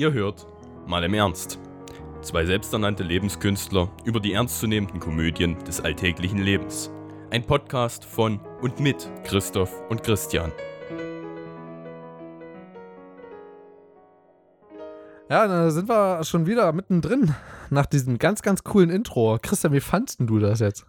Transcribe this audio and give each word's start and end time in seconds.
Ihr 0.00 0.14
hört 0.14 0.46
mal 0.86 1.04
im 1.04 1.12
Ernst. 1.12 1.58
Zwei 2.22 2.46
selbsternannte 2.46 3.02
Lebenskünstler 3.02 3.94
über 4.02 4.18
die 4.18 4.32
ernstzunehmenden 4.32 4.98
Komödien 4.98 5.62
des 5.64 5.82
alltäglichen 5.82 6.38
Lebens. 6.38 6.90
Ein 7.28 7.44
Podcast 7.44 8.06
von 8.06 8.40
und 8.62 8.80
mit 8.80 9.10
Christoph 9.24 9.78
und 9.90 10.02
Christian. 10.02 10.52
Ja, 15.28 15.46
da 15.46 15.70
sind 15.70 15.86
wir 15.90 16.24
schon 16.24 16.46
wieder 16.46 16.72
mittendrin 16.72 17.34
nach 17.68 17.84
diesem 17.84 18.16
ganz, 18.16 18.40
ganz 18.40 18.64
coolen 18.64 18.88
Intro. 18.88 19.38
Christian, 19.42 19.74
wie 19.74 19.80
fandest 19.80 20.20
du 20.20 20.38
das 20.38 20.60
jetzt? 20.60 20.86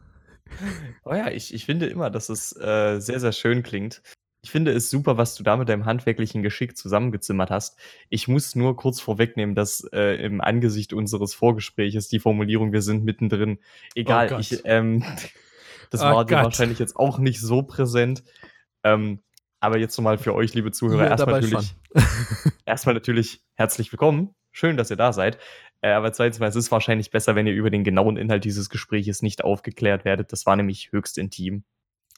Oh 1.03 1.13
ja, 1.13 1.29
ich, 1.29 1.53
ich 1.53 1.65
finde 1.65 1.87
immer, 1.87 2.09
dass 2.11 2.29
es 2.29 2.55
äh, 2.55 3.01
sehr, 3.01 3.19
sehr 3.19 3.33
schön 3.33 3.61
klingt. 3.61 4.01
Ich 4.43 4.49
finde 4.49 4.71
es 4.71 4.89
super, 4.89 5.17
was 5.17 5.35
du 5.35 5.43
da 5.43 5.55
mit 5.55 5.69
deinem 5.69 5.85
handwerklichen 5.85 6.41
Geschick 6.41 6.75
zusammengezimmert 6.75 7.51
hast. 7.51 7.77
Ich 8.09 8.27
muss 8.27 8.55
nur 8.55 8.75
kurz 8.75 8.99
vorwegnehmen, 8.99 9.53
dass 9.53 9.87
äh, 9.93 10.15
im 10.23 10.41
Angesicht 10.41 10.93
unseres 10.93 11.35
Vorgespräches 11.35 12.09
die 12.09 12.19
Formulierung, 12.19 12.73
wir 12.73 12.81
sind 12.81 13.03
mittendrin, 13.03 13.59
egal, 13.93 14.33
Oh 14.33 14.39
ich, 14.39 14.61
ähm, 14.65 15.03
das 15.91 16.01
Oh 16.01 16.05
war 16.05 16.25
dir 16.25 16.37
wahrscheinlich 16.37 16.79
jetzt 16.79 16.95
auch 16.95 17.19
nicht 17.19 17.39
so 17.39 17.61
präsent. 17.61 18.23
Ähm, 18.83 19.19
aber 19.59 19.77
jetzt 19.77 19.95
nochmal 19.97 20.17
für 20.17 20.33
euch, 20.33 20.55
liebe 20.55 20.71
Zuhörer, 20.71 21.07
erstmal 21.07 21.39
natürlich, 21.39 21.75
erstmal 22.65 22.95
natürlich 22.95 23.43
herzlich 23.53 23.91
willkommen. 23.93 24.33
Schön, 24.51 24.75
dass 24.75 24.89
ihr 24.89 24.97
da 24.97 25.13
seid. 25.13 25.37
Äh, 25.81 25.91
aber 25.91 26.13
zweitens 26.13 26.39
mal, 26.39 26.47
es 26.47 26.55
ist 26.55 26.71
wahrscheinlich 26.71 27.11
besser, 27.11 27.35
wenn 27.35 27.45
ihr 27.45 27.53
über 27.53 27.69
den 27.69 27.83
genauen 27.83 28.17
Inhalt 28.17 28.43
dieses 28.43 28.69
Gespräches 28.69 29.21
nicht 29.21 29.43
aufgeklärt 29.43 30.03
werdet. 30.03 30.31
Das 30.31 30.47
war 30.47 30.55
nämlich 30.55 30.91
höchst 30.91 31.19
intim. 31.19 31.63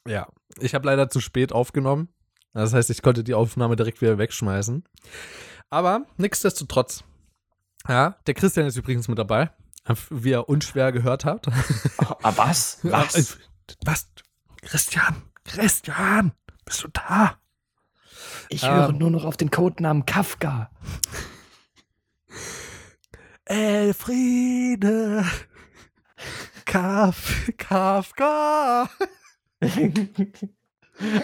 Ja, 0.06 0.28
ich 0.60 0.74
habe 0.74 0.86
leider 0.86 1.08
zu 1.08 1.20
spät 1.20 1.52
aufgenommen. 1.52 2.08
Das 2.52 2.72
heißt, 2.72 2.90
ich 2.90 3.02
konnte 3.02 3.24
die 3.24 3.34
Aufnahme 3.34 3.74
direkt 3.76 4.00
wieder 4.00 4.18
wegschmeißen. 4.18 4.84
Aber 5.70 6.02
nichtsdestotrotz. 6.18 7.02
Ja, 7.88 8.16
der 8.26 8.34
Christian 8.34 8.66
ist 8.66 8.76
übrigens 8.76 9.08
mit 9.08 9.18
dabei, 9.18 9.50
wie 10.10 10.30
ihr 10.30 10.48
unschwer 10.48 10.92
gehört 10.92 11.24
habt. 11.24 11.48
Ah, 11.98 12.32
was? 12.36 12.78
Was? 12.82 13.38
Was? 13.84 14.08
Christian, 14.62 15.22
Christian, 15.44 16.32
bist 16.64 16.84
du 16.84 16.88
da? 16.88 17.38
Ich 18.48 18.66
höre 18.66 18.92
nur 18.92 19.10
noch 19.10 19.24
auf 19.24 19.36
den 19.36 19.50
Codenamen 19.50 20.06
Kafka. 20.06 20.70
Elfriede. 23.44 25.24
Kaf 26.64 27.50
Kafka. 27.58 28.88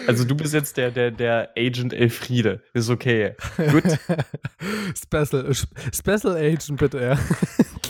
Also 0.07 0.25
du 0.25 0.35
bist 0.35 0.53
jetzt 0.53 0.75
der, 0.77 0.91
der, 0.91 1.11
der 1.11 1.51
Agent 1.57 1.93
Elfriede. 1.93 2.61
Ist 2.73 2.89
okay. 2.89 3.35
Gut. 3.55 3.83
Special, 5.01 5.53
Special 5.93 6.35
Agent, 6.35 6.77
bitte, 6.77 6.99
ja. 6.99 7.17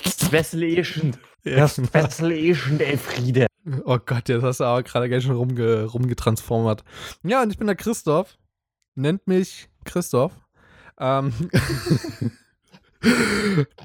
Special 0.08 0.64
Agent. 0.64 1.20
ja. 1.44 1.67
Special 1.67 2.31
Agent 2.31 2.81
Elfriede. 2.81 3.48
Oh 3.86 3.98
Gott, 3.98 4.30
jetzt 4.30 4.44
hast 4.44 4.59
du 4.59 4.64
aber 4.64 4.83
gerade 4.83 5.09
ganz 5.09 5.23
schön 5.23 5.36
rumge 5.36 5.86
rumgetransformert. 5.86 6.83
Ja, 7.23 7.42
und 7.42 7.52
ich 7.52 7.58
bin 7.58 7.67
der 7.67 7.76
Christoph. 7.76 8.38
Nennt 8.95 9.28
mich 9.28 9.70
Christoph. 9.86 10.33
Ähm 11.00 11.33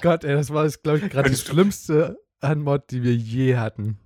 Gott, 0.03 0.25
ey, 0.25 0.35
das 0.35 0.51
war, 0.51 0.69
glaube 0.69 0.99
ich, 0.99 1.11
gerade 1.11 1.31
die 1.31 1.37
schlimmste 1.37 2.19
Anmod, 2.41 2.91
die 2.91 3.03
wir 3.03 3.15
je 3.15 3.57
hatten. 3.57 3.99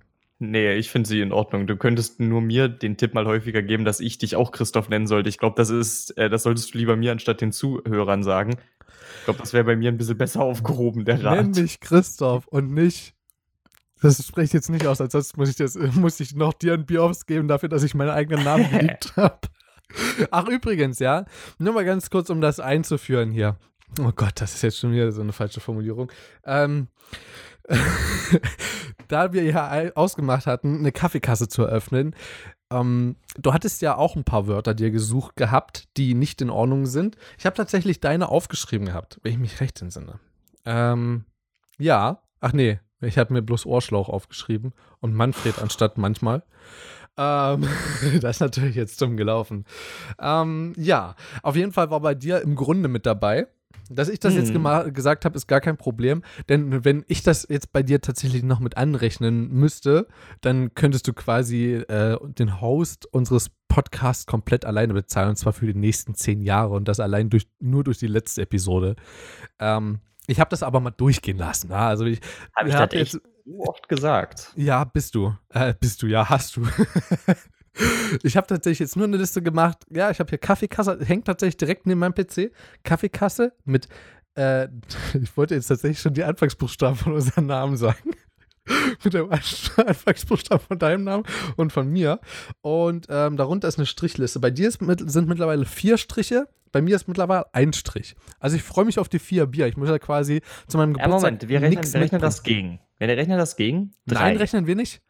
Nee, 0.43 0.73
ich 0.73 0.89
finde 0.89 1.07
sie 1.07 1.21
in 1.21 1.31
Ordnung. 1.31 1.67
Du 1.67 1.77
könntest 1.77 2.19
nur 2.19 2.41
mir 2.41 2.67
den 2.67 2.97
Tipp 2.97 3.13
mal 3.13 3.27
häufiger 3.27 3.61
geben, 3.61 3.85
dass 3.85 3.99
ich 3.99 4.17
dich 4.17 4.35
auch 4.35 4.51
Christoph 4.51 4.89
nennen 4.89 5.05
sollte. 5.05 5.29
Ich 5.29 5.37
glaube, 5.37 5.53
das 5.55 5.69
ist, 5.69 6.17
äh, 6.17 6.31
das 6.31 6.41
solltest 6.41 6.73
du 6.73 6.79
lieber 6.79 6.95
mir 6.95 7.11
anstatt 7.11 7.41
den 7.41 7.51
Zuhörern 7.51 8.23
sagen. 8.23 8.57
Ich 9.19 9.25
glaube, 9.25 9.39
das 9.39 9.53
wäre 9.53 9.65
bei 9.65 9.75
mir 9.75 9.91
ein 9.91 9.99
bisschen 9.99 10.17
besser 10.17 10.41
aufgehoben, 10.41 11.05
der 11.05 11.23
Rat. 11.23 11.53
Nenn 11.53 11.63
mich 11.63 11.79
Christoph 11.79 12.47
und 12.47 12.73
nicht. 12.73 13.13
Das 14.01 14.25
spricht 14.25 14.55
jetzt 14.55 14.71
nicht 14.71 14.87
aus, 14.87 14.99
als 14.99 15.11
sonst 15.11 15.37
muss 15.37 15.47
ich, 15.47 15.57
das, 15.57 15.75
muss 15.75 16.19
ich 16.19 16.33
noch 16.33 16.53
dir 16.53 16.73
ein 16.73 16.87
Bier 16.87 17.03
ausgeben 17.03 17.47
dafür, 17.47 17.69
dass 17.69 17.83
ich 17.83 17.93
meinen 17.93 18.09
eigenen 18.09 18.43
Namen 18.43 18.67
geliebt 18.71 19.13
habe. 19.17 19.41
Ach, 20.31 20.47
übrigens, 20.47 20.97
ja, 20.97 21.25
nur 21.59 21.73
mal 21.75 21.85
ganz 21.85 22.09
kurz, 22.09 22.31
um 22.31 22.41
das 22.41 22.59
einzuführen 22.59 23.29
hier. 23.29 23.57
Oh 23.99 24.11
Gott, 24.15 24.41
das 24.41 24.55
ist 24.55 24.63
jetzt 24.63 24.79
schon 24.79 24.93
wieder 24.93 25.11
so 25.11 25.21
eine 25.21 25.33
falsche 25.33 25.59
Formulierung. 25.59 26.11
Ähm, 26.45 26.87
da 29.07 29.33
wir 29.33 29.43
ja 29.43 29.91
ausgemacht 29.95 30.47
hatten, 30.47 30.79
eine 30.79 30.91
Kaffeekasse 30.91 31.47
zu 31.47 31.63
eröffnen, 31.63 32.15
ähm, 32.71 33.17
du 33.37 33.53
hattest 33.53 33.81
ja 33.81 33.97
auch 33.97 34.15
ein 34.15 34.23
paar 34.23 34.47
Wörter 34.47 34.73
dir 34.73 34.91
gesucht 34.91 35.35
gehabt, 35.35 35.87
die 35.97 36.13
nicht 36.13 36.41
in 36.41 36.49
Ordnung 36.49 36.85
sind. 36.85 37.17
Ich 37.37 37.45
habe 37.45 37.55
tatsächlich 37.55 37.99
deine 37.99 38.29
aufgeschrieben 38.29 38.87
gehabt, 38.87 39.19
wenn 39.23 39.33
ich 39.33 39.39
mich 39.39 39.59
recht 39.59 39.81
entsinne. 39.81 40.19
Ähm, 40.65 41.25
ja, 41.77 42.21
ach 42.39 42.53
nee, 42.53 42.79
ich 43.01 43.17
habe 43.17 43.33
mir 43.33 43.41
bloß 43.41 43.65
Ohrschlauch 43.65 44.09
aufgeschrieben 44.09 44.73
und 44.99 45.13
Manfred 45.13 45.59
anstatt 45.59 45.97
manchmal. 45.97 46.43
Ähm, 47.17 47.67
das 48.21 48.37
ist 48.37 48.39
natürlich 48.39 48.75
jetzt 48.75 49.01
dumm 49.01 49.17
gelaufen. 49.17 49.65
Ähm, 50.19 50.73
ja, 50.77 51.15
auf 51.43 51.55
jeden 51.55 51.73
Fall 51.73 51.89
war 51.89 51.99
bei 51.99 52.15
dir 52.15 52.41
im 52.41 52.55
Grunde 52.55 52.87
mit 52.87 53.05
dabei. 53.05 53.47
Dass 53.89 54.09
ich 54.09 54.19
das 54.19 54.35
jetzt 54.35 54.53
Hm. 54.53 54.57
gema- 54.65 54.91
gesagt 54.91 55.25
habe, 55.25 55.35
ist 55.35 55.47
gar 55.47 55.61
kein 55.61 55.77
Problem. 55.77 56.23
Denn 56.49 56.83
wenn 56.85 57.03
ich 57.07 57.23
das 57.23 57.45
jetzt 57.49 57.71
bei 57.73 57.83
dir 57.83 58.01
tatsächlich 58.01 58.43
noch 58.43 58.59
mit 58.59 58.77
anrechnen 58.77 59.49
müsste, 59.51 60.07
dann 60.41 60.73
könntest 60.75 61.07
du 61.07 61.13
quasi 61.13 61.73
äh, 61.75 62.17
den 62.33 62.61
Host 62.61 63.05
unseres 63.13 63.49
Podcasts 63.67 64.25
komplett 64.25 64.65
alleine 64.65 64.93
bezahlen. 64.93 65.29
Und 65.29 65.35
zwar 65.37 65.53
für 65.53 65.65
die 65.67 65.73
nächsten 65.77 66.13
zehn 66.15 66.41
Jahre. 66.41 66.73
Und 66.75 66.87
das 66.87 66.99
allein 66.99 67.29
durch, 67.29 67.47
nur 67.59 67.83
durch 67.83 67.97
die 67.99 68.07
letzte 68.07 68.41
Episode. 68.41 68.95
Ähm, 69.59 69.99
ich 70.27 70.39
habe 70.39 70.49
das 70.49 70.63
aber 70.63 70.79
mal 70.79 70.91
durchgehen 70.91 71.37
lassen. 71.37 71.71
Ja? 71.71 71.87
Also 71.87 72.05
ich, 72.05 72.19
Habe 72.55 72.69
ich 72.69 72.75
wir 72.75 72.85
das 72.87 72.93
echt 72.93 73.11
so 73.13 73.19
oft 73.59 73.89
gesagt? 73.89 74.51
ja, 74.55 74.83
bist 74.83 75.15
du. 75.15 75.33
Äh, 75.49 75.73
bist 75.79 76.01
du, 76.03 76.07
ja, 76.07 76.29
hast 76.29 76.55
du. 76.57 76.61
ich 78.23 78.37
habe 78.37 78.47
tatsächlich 78.47 78.79
jetzt 78.79 78.95
nur 78.95 79.05
eine 79.05 79.17
Liste 79.17 79.41
gemacht. 79.41 79.77
Ja, 79.89 80.11
ich 80.11 80.19
habe 80.19 80.29
hier 80.29 80.37
Kaffeekasse, 80.37 80.99
hängt 81.05 81.25
tatsächlich 81.25 81.57
direkt 81.57 81.85
neben 81.85 81.99
meinem 81.99 82.13
PC. 82.13 82.51
Kaffeekasse 82.83 83.53
mit, 83.65 83.87
äh, 84.35 84.67
ich 85.21 85.35
wollte 85.37 85.55
jetzt 85.55 85.67
tatsächlich 85.67 85.99
schon 85.99 86.13
die 86.13 86.23
Anfangsbuchstaben 86.23 86.95
von 86.95 87.13
unserem 87.13 87.47
Namen 87.47 87.77
sagen. 87.77 88.11
mit 89.03 89.13
dem 89.13 89.29
Anfangsbuchstaben 89.31 90.65
von 90.65 90.79
deinem 90.79 91.03
Namen 91.03 91.23
und 91.55 91.73
von 91.73 91.89
mir. 91.89 92.19
Und 92.61 93.07
ähm, 93.09 93.37
darunter 93.37 93.67
ist 93.67 93.77
eine 93.77 93.85
Strichliste. 93.85 94.39
Bei 94.39 94.51
dir 94.51 94.71
mit, 94.79 95.09
sind 95.09 95.27
mittlerweile 95.27 95.65
vier 95.65 95.97
Striche. 95.97 96.47
Bei 96.71 96.81
mir 96.81 96.95
ist 96.95 97.07
mittlerweile 97.07 97.53
ein 97.53 97.73
Strich. 97.73 98.15
Also 98.39 98.55
ich 98.55 98.63
freue 98.63 98.85
mich 98.85 98.97
auf 98.97 99.09
die 99.09 99.19
vier 99.19 99.45
Bier. 99.45 99.67
Ich 99.67 99.77
muss 99.77 99.89
ja 99.89 99.99
quasi 99.99 100.41
zu 100.67 100.77
meinem 100.77 100.95
Ja, 100.95 101.05
Geburtstag 101.05 101.31
Moment, 101.31 101.49
wir 101.49 101.61
rechnen, 101.61 101.93
wir 101.93 102.01
rechnen 102.01 102.21
das 102.21 102.43
gegen. 102.43 102.79
Wir 102.97 103.07
rechnen 103.09 103.37
das 103.37 103.55
gegen. 103.55 103.93
Nein, 104.05 104.37
rechnen 104.37 104.67
wir 104.67 104.75
nicht. 104.75 105.01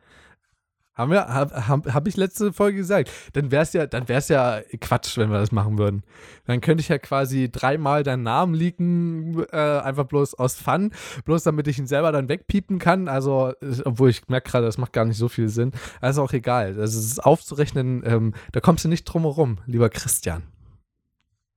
Haben 1.02 1.12
wir, 1.12 1.28
habe 1.28 1.68
hab, 1.68 1.94
hab 1.94 2.08
ich 2.08 2.16
letzte 2.16 2.54
Folge 2.54 2.78
gesagt. 2.78 3.10
Dann 3.34 3.50
wäre 3.50 3.64
es 3.64 3.74
ja, 3.74 3.88
dann 3.88 4.08
wär's 4.08 4.30
ja 4.30 4.62
Quatsch, 4.80 5.18
wenn 5.18 5.32
wir 5.32 5.40
das 5.40 5.52
machen 5.52 5.78
würden. 5.80 6.04
Dann 6.46 6.62
könnte 6.62 6.82
ich 6.82 6.90
ja 6.90 7.00
quasi 7.00 7.50
dreimal 7.52 8.04
deinen 8.04 8.22
Namen 8.22 8.54
leaken, 8.54 9.44
äh, 9.52 9.58
einfach 9.58 10.06
bloß 10.06 10.36
aus 10.36 10.56
Fun, 10.56 10.92
bloß 11.26 11.42
damit 11.44 11.68
ich 11.68 11.80
ihn 11.80 11.88
selber 11.88 12.12
dann 12.12 12.30
wegpiepen 12.30 12.78
kann. 12.78 13.08
Also, 13.08 13.54
obwohl 13.84 14.12
ich 14.12 14.28
merke 14.30 14.52
gerade, 14.52 14.68
das 14.68 14.78
macht 14.78 14.94
gar 14.94 15.06
nicht 15.06 15.18
so 15.18 15.28
viel 15.28 15.50
Sinn. 15.50 15.72
Also 16.02 16.22
auch 16.22 16.34
egal. 16.34 16.68
Also 16.80 17.00
es 17.00 17.06
ist 17.06 17.26
aufzurechnen, 17.26 18.04
ähm, 18.06 18.34
da 18.52 18.60
kommst 18.60 18.86
du 18.86 18.90
nicht 18.90 19.06
drum 19.06 19.24
herum, 19.24 19.58
lieber 19.66 19.90
Christian. 19.90 20.44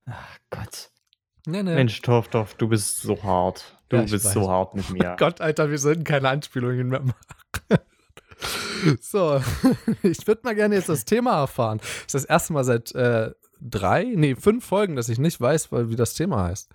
Ach 0.07 0.37
Gott. 0.49 0.89
Nee, 1.47 1.61
nee. 1.61 1.75
Mensch, 1.75 2.01
Torf, 2.01 2.29
Torf, 2.29 2.55
du 2.55 2.67
bist 2.67 3.01
so 3.01 3.21
hart. 3.21 3.77
Du 3.89 3.97
Ja, 3.97 4.01
bist 4.01 4.25
weiß. 4.25 4.33
so 4.33 4.49
hart 4.49 4.73
mit 4.73 4.89
mir. 4.89 5.15
Gott, 5.19 5.41
Alter, 5.41 5.69
wir 5.69 5.77
sollten 5.77 6.03
keine 6.03 6.29
Anspielungen 6.29 6.87
mehr 6.87 7.01
machen. 7.01 7.15
So, 9.01 9.41
ich 10.03 10.27
würde 10.27 10.41
mal 10.43 10.55
gerne 10.55 10.75
jetzt 10.75 10.89
das 10.89 11.05
Thema 11.05 11.39
erfahren. 11.39 11.79
Das 11.79 11.89
ist 12.07 12.15
das 12.15 12.25
erste 12.25 12.53
Mal 12.53 12.63
seit 12.63 12.93
äh, 12.93 13.31
drei, 13.61 14.03
nee, 14.03 14.35
fünf 14.35 14.65
Folgen, 14.65 14.95
dass 14.95 15.09
ich 15.09 15.19
nicht 15.19 15.39
weiß, 15.39 15.71
wie 15.71 15.95
das 15.95 16.13
Thema 16.13 16.43
heißt. 16.43 16.71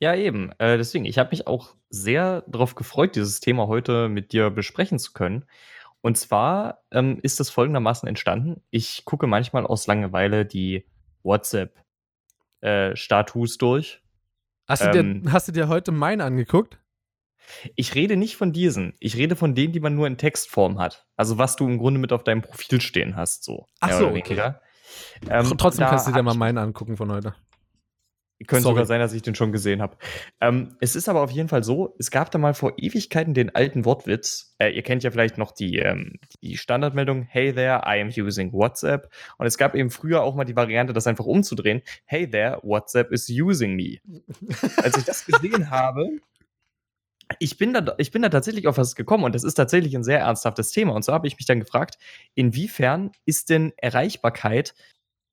Ja, 0.00 0.14
eben. 0.14 0.52
Äh, 0.58 0.78
deswegen, 0.78 1.04
ich 1.04 1.18
habe 1.18 1.30
mich 1.30 1.46
auch 1.46 1.74
sehr 1.90 2.42
darauf 2.46 2.74
gefreut, 2.74 3.16
dieses 3.16 3.40
Thema 3.40 3.66
heute 3.66 4.08
mit 4.08 4.32
dir 4.32 4.48
besprechen 4.50 4.98
zu 4.98 5.12
können. 5.12 5.44
Und 6.00 6.16
zwar 6.16 6.84
ähm, 6.92 7.18
ist 7.22 7.40
es 7.40 7.50
folgendermaßen 7.50 8.08
entstanden. 8.08 8.62
Ich 8.70 9.04
gucke 9.04 9.26
manchmal 9.26 9.66
aus 9.66 9.88
Langeweile 9.88 10.46
die 10.46 10.86
WhatsApp-Status 11.24 13.58
durch. 13.58 14.00
Hast 14.68 14.84
du, 14.84 14.90
Ähm. 14.90 15.24
dir, 15.24 15.32
hast 15.32 15.48
du 15.48 15.52
dir 15.52 15.66
heute 15.68 15.90
meinen 15.90 16.20
angeguckt? 16.20 16.78
Ich 17.74 17.94
rede 17.94 18.16
nicht 18.16 18.36
von 18.36 18.52
diesen. 18.52 18.94
Ich 19.00 19.16
rede 19.16 19.36
von 19.36 19.54
denen, 19.54 19.72
die 19.72 19.80
man 19.80 19.94
nur 19.94 20.06
in 20.06 20.18
Textform 20.18 20.78
hat. 20.78 21.06
Also 21.16 21.38
was 21.38 21.56
du 21.56 21.66
im 21.66 21.78
Grunde 21.78 22.00
mit 22.00 22.12
auf 22.12 22.24
deinem 22.24 22.42
Profil 22.42 22.80
stehen 22.80 23.16
hast, 23.16 23.44
so. 23.44 23.66
Ach 23.80 23.92
so, 23.92 24.08
okay. 24.08 24.54
Ähm, 25.28 25.54
Trotzdem 25.58 25.86
kannst 25.86 26.08
du 26.08 26.12
dir 26.12 26.22
mal 26.22 26.34
meinen 26.34 26.58
angucken 26.58 26.96
von 26.96 27.10
heute. 27.12 27.34
Könnte 28.46 28.62
Sorry. 28.62 28.74
sogar 28.74 28.86
sein, 28.86 29.00
dass 29.00 29.12
ich 29.12 29.22
den 29.22 29.34
schon 29.34 29.50
gesehen 29.50 29.82
habe. 29.82 29.96
Ähm, 30.40 30.76
es 30.80 30.94
ist 30.94 31.08
aber 31.08 31.22
auf 31.22 31.30
jeden 31.32 31.48
Fall 31.48 31.64
so, 31.64 31.96
es 31.98 32.12
gab 32.12 32.30
da 32.30 32.38
mal 32.38 32.54
vor 32.54 32.74
Ewigkeiten 32.76 33.34
den 33.34 33.52
alten 33.52 33.84
Wortwitz. 33.84 34.54
Äh, 34.58 34.70
ihr 34.70 34.82
kennt 34.82 35.02
ja 35.02 35.10
vielleicht 35.10 35.38
noch 35.38 35.50
die, 35.50 35.78
ähm, 35.78 36.20
die 36.40 36.56
Standardmeldung, 36.56 37.22
Hey 37.22 37.52
there, 37.52 37.82
I 37.84 38.00
am 38.00 38.10
using 38.16 38.52
WhatsApp. 38.52 39.10
Und 39.38 39.46
es 39.48 39.58
gab 39.58 39.74
eben 39.74 39.90
früher 39.90 40.22
auch 40.22 40.36
mal 40.36 40.44
die 40.44 40.54
Variante, 40.54 40.92
das 40.92 41.08
einfach 41.08 41.24
umzudrehen. 41.24 41.82
Hey 42.04 42.30
there, 42.30 42.60
WhatsApp 42.62 43.10
is 43.10 43.28
using 43.28 43.74
me. 43.74 43.98
Als 44.76 44.96
ich 44.96 45.04
das 45.04 45.26
gesehen 45.26 45.70
habe, 45.70 46.08
ich 47.38 47.58
bin, 47.58 47.72
da, 47.74 47.94
ich 47.98 48.10
bin 48.10 48.22
da 48.22 48.28
tatsächlich 48.28 48.66
auf 48.66 48.78
was 48.78 48.94
gekommen 48.94 49.24
und 49.24 49.34
das 49.34 49.44
ist 49.44 49.54
tatsächlich 49.54 49.94
ein 49.96 50.04
sehr 50.04 50.20
ernsthaftes 50.20 50.70
Thema. 50.70 50.94
Und 50.94 51.04
so 51.04 51.12
habe 51.12 51.26
ich 51.26 51.36
mich 51.36 51.46
dann 51.46 51.60
gefragt, 51.60 51.98
inwiefern 52.34 53.12
ist 53.24 53.50
denn 53.50 53.72
Erreichbarkeit 53.76 54.74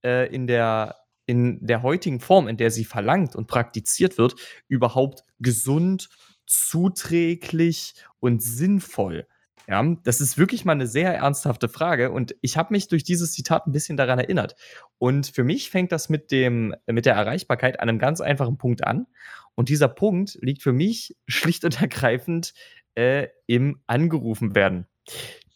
äh, 0.03 0.33
in 0.33 0.47
der 0.47 0.97
in 1.27 1.65
der 1.65 1.81
heutigen 1.81 2.19
Form, 2.19 2.47
in 2.47 2.57
der 2.57 2.69
sie 2.69 2.85
verlangt 2.85 3.35
und 3.35 3.47
praktiziert 3.47 4.19
wird, 4.19 4.35
überhaupt 4.67 5.23
gesund, 5.39 6.09
zuträglich 6.45 7.95
und 8.19 8.43
sinnvoll? 8.43 9.27
Ja, 9.67 9.83
das 10.03 10.21
ist 10.21 10.37
wirklich 10.37 10.63
mal 10.63 10.73
eine 10.73 10.85
sehr 10.85 11.15
ernsthafte 11.15 11.67
Frage 11.67 12.11
und 12.11 12.35
ich 12.41 12.55
habe 12.55 12.71
mich 12.73 12.87
durch 12.87 13.03
dieses 13.03 13.33
Zitat 13.33 13.65
ein 13.65 13.71
bisschen 13.71 13.97
daran 13.97 14.19
erinnert. 14.19 14.55
Und 14.99 15.25
für 15.25 15.43
mich 15.43 15.71
fängt 15.71 15.91
das 15.91 16.07
mit 16.07 16.29
dem 16.29 16.75
mit 16.85 17.07
der 17.07 17.15
Erreichbarkeit 17.15 17.79
an 17.79 17.89
einem 17.89 17.97
ganz 17.97 18.21
einfachen 18.21 18.57
Punkt 18.59 18.85
an. 18.85 19.07
Und 19.55 19.69
dieser 19.69 19.87
Punkt 19.87 20.37
liegt 20.41 20.61
für 20.61 20.73
mich 20.73 21.15
schlicht 21.27 21.63
und 21.65 21.81
ergreifend 21.81 22.53
äh, 22.95 23.27
im 23.47 23.81
angerufen 23.87 24.55
werden. 24.55 24.87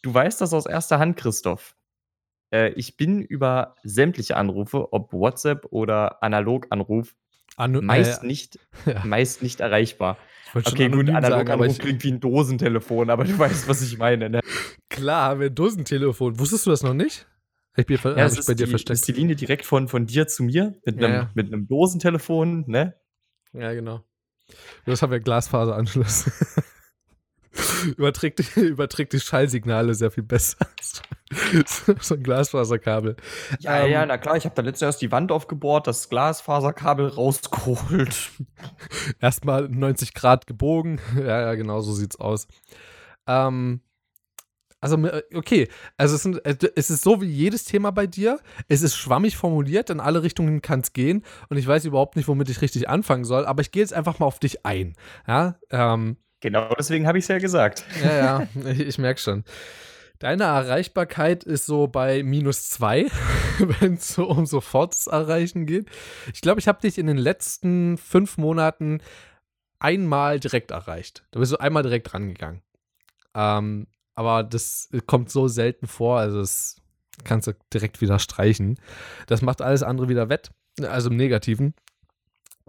Du 0.02 0.12
weißt 0.12 0.40
das 0.40 0.54
aus 0.54 0.66
erster 0.66 0.98
Hand, 0.98 1.16
Christoph. 1.16 1.74
Äh, 2.52 2.70
ich 2.74 2.96
bin 2.96 3.22
über 3.22 3.76
sämtliche 3.82 4.36
Anrufe, 4.36 4.92
ob 4.92 5.12
WhatsApp 5.12 5.66
oder 5.70 6.22
Analoganruf, 6.22 7.14
Anu 7.56 7.82
meist 7.82 8.22
äh, 8.22 8.26
nicht 8.26 8.58
ja. 8.86 9.04
meist 9.04 9.42
nicht 9.42 9.60
erreichbar. 9.60 10.16
Okay, 10.54 10.88
gut, 10.88 11.08
Analoganruf 11.10 11.78
klingt 11.78 12.02
wie 12.02 12.12
ein 12.12 12.20
Dosentelefon, 12.20 13.10
aber 13.10 13.24
du 13.24 13.38
weißt, 13.38 13.68
was 13.68 13.82
ich 13.82 13.98
meine, 13.98 14.30
ne? 14.30 14.40
klar, 14.88 15.38
ein 15.38 15.54
Dosentelefon. 15.54 16.38
Wusstest 16.38 16.66
du 16.66 16.70
das 16.70 16.82
noch 16.82 16.94
nicht? 16.94 17.26
Ich, 17.76 17.88
Ja, 17.88 17.98
hab 18.04 18.16
es 18.18 18.38
ich 18.38 18.46
bei 18.46 18.54
dir 18.54 18.66
die, 18.66 18.70
versteckt. 18.70 18.98
ist 18.98 19.08
die 19.08 19.12
Linie 19.12 19.36
direkt 19.36 19.64
von, 19.64 19.88
von 19.88 20.06
dir 20.06 20.26
zu 20.26 20.42
mir 20.42 20.74
mit 20.84 21.00
Ja, 21.00 21.06
einem 21.06 21.16
ja. 21.16 21.30
mit 21.34 21.46
einem 21.52 21.68
Dosentelefon, 21.68 22.64
ne? 22.66 22.94
Ja, 23.52 23.72
genau. 23.72 24.02
Das 24.86 25.02
haben 25.02 25.12
wir 25.12 25.20
Glasfaseranschluss. 25.20 26.30
überträgt, 27.96 28.38
die, 28.38 28.60
überträgt 28.60 29.12
die 29.12 29.20
Schallsignale 29.20 29.94
sehr 29.94 30.10
viel 30.10 30.22
besser. 30.22 30.66
so 32.00 32.14
ein 32.14 32.22
Glasfaserkabel. 32.22 33.16
Ja, 33.60 33.84
Ähm, 33.84 33.90
ja, 33.90 34.06
na 34.06 34.18
klar, 34.18 34.36
ich 34.36 34.44
habe 34.44 34.54
da 34.54 34.62
letztens 34.62 34.82
erst 34.82 35.02
die 35.02 35.12
Wand 35.12 35.32
aufgebohrt, 35.32 35.86
das 35.86 36.08
Glasfaserkabel 36.08 37.08
rausgeholt. 37.08 38.30
Erstmal 39.20 39.68
90 39.68 40.14
Grad 40.14 40.46
gebogen. 40.46 41.00
Ja, 41.16 41.40
ja, 41.40 41.54
genau 41.54 41.80
so 41.80 41.92
sieht's 41.92 42.18
aus. 42.18 42.48
Ähm, 43.26 43.80
also, 44.80 44.96
mir- 44.96 45.24
okay, 45.34 45.68
also 45.96 46.14
es, 46.16 46.22
sind, 46.22 46.40
es 46.44 46.90
ist 46.90 47.02
so 47.02 47.20
wie 47.20 47.26
jedes 47.26 47.64
Thema 47.64 47.90
bei 47.90 48.06
dir. 48.06 48.38
Es 48.68 48.82
ist 48.82 48.96
schwammig 48.96 49.36
formuliert, 49.36 49.90
in 49.90 50.00
alle 50.00 50.22
Richtungen 50.22 50.62
kann 50.62 50.80
es 50.80 50.92
gehen. 50.92 51.24
Und 51.48 51.56
ich 51.56 51.66
weiß 51.66 51.84
überhaupt 51.84 52.16
nicht, 52.16 52.28
womit 52.28 52.48
ich 52.48 52.62
richtig 52.62 52.88
anfangen 52.88 53.24
soll, 53.24 53.46
aber 53.46 53.60
ich 53.62 53.72
gehe 53.72 53.82
jetzt 53.82 53.92
einfach 53.92 54.18
mal 54.18 54.26
auf 54.26 54.38
dich 54.38 54.64
ein. 54.64 54.94
Ja, 55.26 55.56
ähm, 55.70 56.16
Genau 56.42 56.72
deswegen 56.78 57.06
habe 57.06 57.18
ich 57.18 57.24
es 57.24 57.28
ja 57.28 57.38
gesagt. 57.38 57.84
ja, 58.02 58.16
ja, 58.16 58.46
ich, 58.70 58.80
ich 58.80 58.98
merke 58.98 59.20
schon. 59.20 59.44
Deine 60.20 60.44
Erreichbarkeit 60.44 61.44
ist 61.44 61.66
so 61.66 61.86
bei 61.86 62.22
minus 62.22 62.68
zwei, 62.70 63.06
wenn 63.80 63.94
es 63.94 64.08
so 64.14 64.26
um 64.28 64.44
sofortes 64.46 65.06
Erreichen 65.06 65.66
geht. 65.66 65.86
Ich 66.34 66.40
glaube, 66.40 66.60
ich 66.60 66.68
habe 66.68 66.80
dich 66.80 66.96
in 66.98 67.06
den 67.06 67.16
letzten 67.18 67.96
fünf 67.98 68.38
Monaten 68.38 69.00
einmal 69.78 70.40
direkt 70.40 70.70
erreicht. 70.70 71.24
Da 71.30 71.40
bist 71.40 71.52
du 71.52 71.56
einmal 71.58 71.82
direkt 71.82 72.12
rangegangen. 72.12 72.62
Ähm, 73.34 73.86
aber 74.20 74.44
das 74.44 74.90
kommt 75.06 75.30
so 75.30 75.48
selten 75.48 75.86
vor, 75.86 76.18
also 76.18 76.40
das 76.40 76.76
kannst 77.24 77.46
du 77.46 77.52
direkt 77.72 78.02
wieder 78.02 78.18
streichen. 78.18 78.78
Das 79.28 79.40
macht 79.40 79.62
alles 79.62 79.82
andere 79.82 80.10
wieder 80.10 80.28
wett, 80.28 80.50
also 80.82 81.08
im 81.08 81.16
Negativen. 81.16 81.72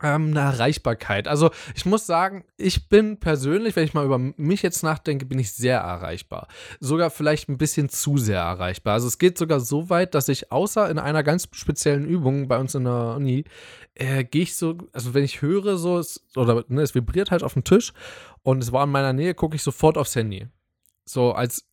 Ähm, 0.01 0.29
eine 0.29 0.39
Erreichbarkeit. 0.39 1.27
Also 1.27 1.51
ich 1.75 1.85
muss 1.85 2.05
sagen, 2.05 2.45
ich 2.55 2.87
bin 2.87 3.19
persönlich, 3.19 3.75
wenn 3.75 3.83
ich 3.83 3.93
mal 3.93 4.05
über 4.05 4.17
mich 4.17 4.61
jetzt 4.61 4.81
nachdenke, 4.81 5.25
bin 5.25 5.39
ich 5.39 5.51
sehr 5.51 5.79
erreichbar. 5.79 6.47
Sogar 6.79 7.09
vielleicht 7.09 7.49
ein 7.49 7.57
bisschen 7.57 7.89
zu 7.89 8.17
sehr 8.17 8.39
erreichbar. 8.39 8.93
Also 8.93 9.07
es 9.07 9.19
geht 9.19 9.37
sogar 9.37 9.59
so 9.59 9.89
weit, 9.89 10.15
dass 10.15 10.29
ich 10.29 10.53
außer 10.53 10.89
in 10.89 10.99
einer 10.99 11.21
ganz 11.21 11.49
speziellen 11.51 12.05
Übung 12.05 12.47
bei 12.47 12.59
uns 12.59 12.75
in 12.75 12.85
der 12.85 13.15
Uni, 13.17 13.43
äh, 13.95 14.23
gehe 14.23 14.43
ich 14.43 14.55
so, 14.55 14.77
also 14.93 15.13
wenn 15.13 15.25
ich 15.25 15.41
höre 15.41 15.77
so, 15.77 15.99
es, 15.99 16.25
oder 16.37 16.63
ne, 16.69 16.81
es 16.81 16.95
vibriert 16.95 17.29
halt 17.29 17.43
auf 17.43 17.53
dem 17.53 17.65
Tisch 17.65 17.91
und 18.41 18.63
es 18.63 18.71
war 18.71 18.85
in 18.85 18.91
meiner 18.91 19.11
Nähe, 19.11 19.33
gucke 19.33 19.57
ich 19.57 19.63
sofort 19.63 19.97
aufs 19.97 20.15
Handy. 20.15 20.47
So 21.11 21.33
als 21.33 21.67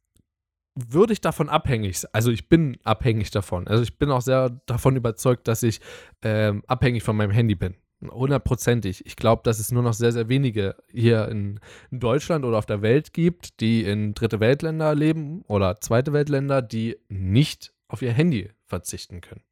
würde 0.75 1.13
ich 1.13 1.21
davon 1.21 1.49
abhängig 1.49 2.01
sein. 2.01 2.11
Also 2.13 2.31
ich 2.31 2.49
bin 2.49 2.79
abhängig 2.85 3.31
davon. 3.31 3.67
Also 3.67 3.83
ich 3.83 3.99
bin 3.99 4.11
auch 4.11 4.21
sehr 4.21 4.51
davon 4.67 4.97
überzeugt, 4.97 5.49
dass 5.49 5.63
ich 5.63 5.81
ähm, 6.23 6.63
abhängig 6.67 7.03
von 7.03 7.17
meinem 7.17 7.31
Handy 7.31 7.55
bin. 7.55 7.75
Hundertprozentig. 8.01 9.05
Ich 9.07 9.17
glaube, 9.17 9.43
dass 9.45 9.59
es 9.59 9.73
nur 9.73 9.83
noch 9.83 9.93
sehr, 9.93 10.13
sehr 10.13 10.29
wenige 10.29 10.77
hier 10.89 11.29
in, 11.29 11.59
in 11.91 11.99
Deutschland 11.99 12.45
oder 12.45 12.59
auf 12.59 12.67
der 12.67 12.83
Welt 12.83 13.13
gibt, 13.13 13.61
die 13.61 13.83
in 13.83 14.15
dritte 14.15 14.39
Weltländer 14.39 14.95
leben 14.95 15.43
oder 15.43 15.81
zweite 15.81 16.13
Weltländer, 16.13 16.63
die 16.63 16.97
nicht 17.09 17.73
auf 17.89 18.03
ihr 18.03 18.13
Handy 18.13 18.51
verzichten 18.67 19.21
können. 19.21 19.43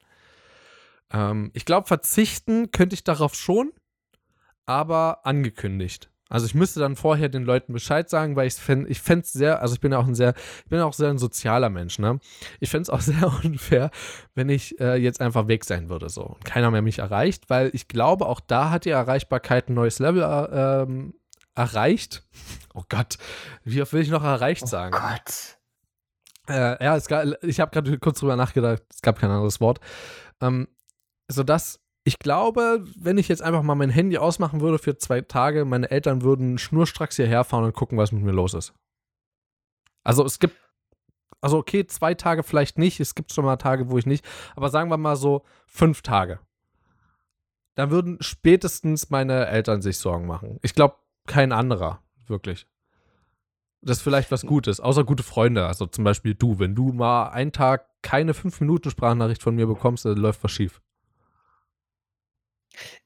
Ähm, 1.13 1.51
ich 1.55 1.65
glaube, 1.65 1.89
verzichten 1.89 2.71
könnte 2.71 2.95
ich 2.95 3.03
darauf 3.03 3.35
schon, 3.35 3.73
aber 4.65 5.27
angekündigt. 5.27 6.11
Also 6.29 6.47
ich 6.47 6.55
müsste 6.55 6.81
dann 6.81 6.97
vorher 6.97 7.29
den 7.29 7.45
Leuten 7.45 7.73
Bescheid 7.73 8.11
sagen, 8.11 8.35
weil 8.35 8.49
ich 8.49 8.55
fände 8.55 8.89
ich 8.91 9.01
fände 9.01 9.25
es 9.25 9.33
sehr, 9.33 9.63
also 9.63 9.75
ich 9.75 9.81
bin 9.81 9.93
ja 9.93 9.99
auch 9.99 10.07
ein 10.07 10.15
sehr, 10.15 10.35
ich 10.65 10.71
bin 10.71 10.81
auch 10.81 10.93
sehr 10.93 11.11
ein 11.11 11.19
sozialer 11.19 11.71
Mensch, 11.71 11.99
ne? 12.01 12.19
Ich 12.59 12.71
fände 12.71 12.83
es 12.83 12.91
auch 12.91 13.01
sehr 13.03 13.33
unfair, 13.45 13.91
wenn 14.35 14.49
ich 14.49 14.81
äh, 14.81 14.97
jetzt 14.97 15.21
einfach 15.21 15.47
weg 15.47 15.65
sein 15.65 15.89
würde 15.89 16.09
so 16.09 16.23
und 16.23 16.45
keiner 16.45 16.71
mehr 16.71 16.83
mich 16.83 16.99
erreicht, 16.99 17.49
weil 17.49 17.71
ich 17.75 17.87
glaube, 17.87 18.27
auch 18.27 18.41
da 18.41 18.71
hat 18.71 18.85
die 18.85 18.91
Erreichbarkeit 18.91 19.69
ein 19.69 19.75
neues 19.75 20.01
Level 20.01 20.23
äh, 20.23 20.83
ähm, 20.83 21.15
erreicht. 21.55 22.25
Oh 22.75 22.83
Gott, 22.89 23.19
wie 23.65 23.81
oft 23.81 23.93
will 23.93 24.03
ich 24.03 24.11
noch 24.11 24.25
erreicht 24.25 24.67
sagen? 24.67 24.93
Gott. 24.93 25.57
Äh, 26.49 26.83
ja, 26.85 26.99
gab, 26.99 27.43
ich 27.43 27.61
habe 27.61 27.71
gerade 27.71 27.99
kurz 27.99 28.21
drüber 28.21 28.37
nachgedacht, 28.37 28.83
es 28.91 29.01
gab 29.01 29.19
kein 29.19 29.31
anderes 29.31 29.61
Wort. 29.61 29.81
Ähm, 30.41 30.69
sodass 31.29 31.81
ich 32.07 32.21
glaube, 32.21 32.85
wenn 32.97 33.19
ich 33.19 33.27
jetzt 33.27 33.43
einfach 33.43 33.65
mal 33.65 33.75
mein 33.75 33.91
Handy 33.91 34.17
ausmachen 34.17 34.61
würde 34.61 34.79
für 34.79 34.97
zwei 34.97 35.23
Tage, 35.23 35.65
meine 35.65 35.91
Eltern 35.91 36.23
würden 36.23 36.57
schnurstracks 36.57 37.17
hierher 37.17 37.43
fahren 37.43 37.65
und 37.65 37.75
gucken, 37.75 37.99
was 37.99 38.13
mit 38.13 38.23
mir 38.23 38.31
los 38.31 38.55
ist. 38.55 38.75
Also 40.05 40.25
es 40.25 40.39
gibt, 40.39 40.55
also 41.41 41.59
okay, 41.59 41.85
zwei 41.89 42.15
Tage 42.15 42.45
vielleicht 42.45 42.79
nicht, 42.79 43.01
es 43.01 43.17
gibt 43.17 43.33
schon 43.33 43.45
mal 43.45 43.57
Tage, 43.57 43.91
wo 43.91 43.99
ich 43.99 44.07
nicht, 44.07 44.25
aber 44.55 44.71
sagen 44.71 44.89
wir 44.89 44.99
mal 44.99 45.17
so 45.17 45.43
fünf 45.67 46.03
Tage. 46.03 46.39
Dann 47.75 47.91
würden 47.91 48.19
spätestens 48.21 49.11
meine 49.11 49.47
Eltern 49.49 49.83
sich 49.83 49.99
Sorgen 49.99 50.29
machen. 50.29 50.61
Ich 50.63 50.77
glaube, 50.77 50.95
kein 51.27 51.51
anderer, 51.51 52.05
wirklich. 52.29 52.69
Das 53.81 53.97
ist 53.97 54.03
vielleicht 54.05 54.31
was 54.31 54.47
Gutes, 54.47 54.79
außer 54.79 55.03
gute 55.03 55.25
Freunde. 55.25 55.67
Also 55.67 55.87
zum 55.87 56.05
Beispiel 56.05 56.37
du, 56.37 56.61
wenn 56.61 56.77
du 56.77 56.93
mal 56.93 57.31
einen 57.31 57.51
Tag 57.51 57.89
keine 58.03 58.33
fünf 58.33 58.61
Minuten 58.61 58.91
Sprachnachricht 58.91 59.43
von 59.43 59.57
mir 59.57 59.67
bekommst, 59.67 60.05
dann 60.05 60.17
läuft 60.17 60.45
was 60.45 60.53
schief. 60.53 60.81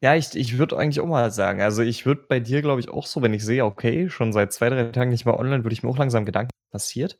Ja, 0.00 0.14
ich, 0.14 0.34
ich 0.34 0.58
würde 0.58 0.76
eigentlich 0.76 1.00
auch 1.00 1.06
mal 1.06 1.30
sagen, 1.30 1.60
also 1.62 1.82
ich 1.82 2.06
würde 2.06 2.24
bei 2.28 2.40
dir, 2.40 2.62
glaube 2.62 2.80
ich, 2.80 2.88
auch 2.88 3.06
so, 3.06 3.22
wenn 3.22 3.34
ich 3.34 3.44
sehe, 3.44 3.64
okay, 3.64 4.08
schon 4.08 4.32
seit 4.32 4.52
zwei, 4.52 4.68
drei 4.70 4.84
Tagen 4.84 5.10
nicht 5.10 5.24
mehr 5.24 5.38
online, 5.38 5.64
würde 5.64 5.72
ich 5.74 5.82
mir 5.82 5.90
auch 5.90 5.98
langsam 5.98 6.24
Gedanken 6.24 6.50
passiert. 6.70 7.18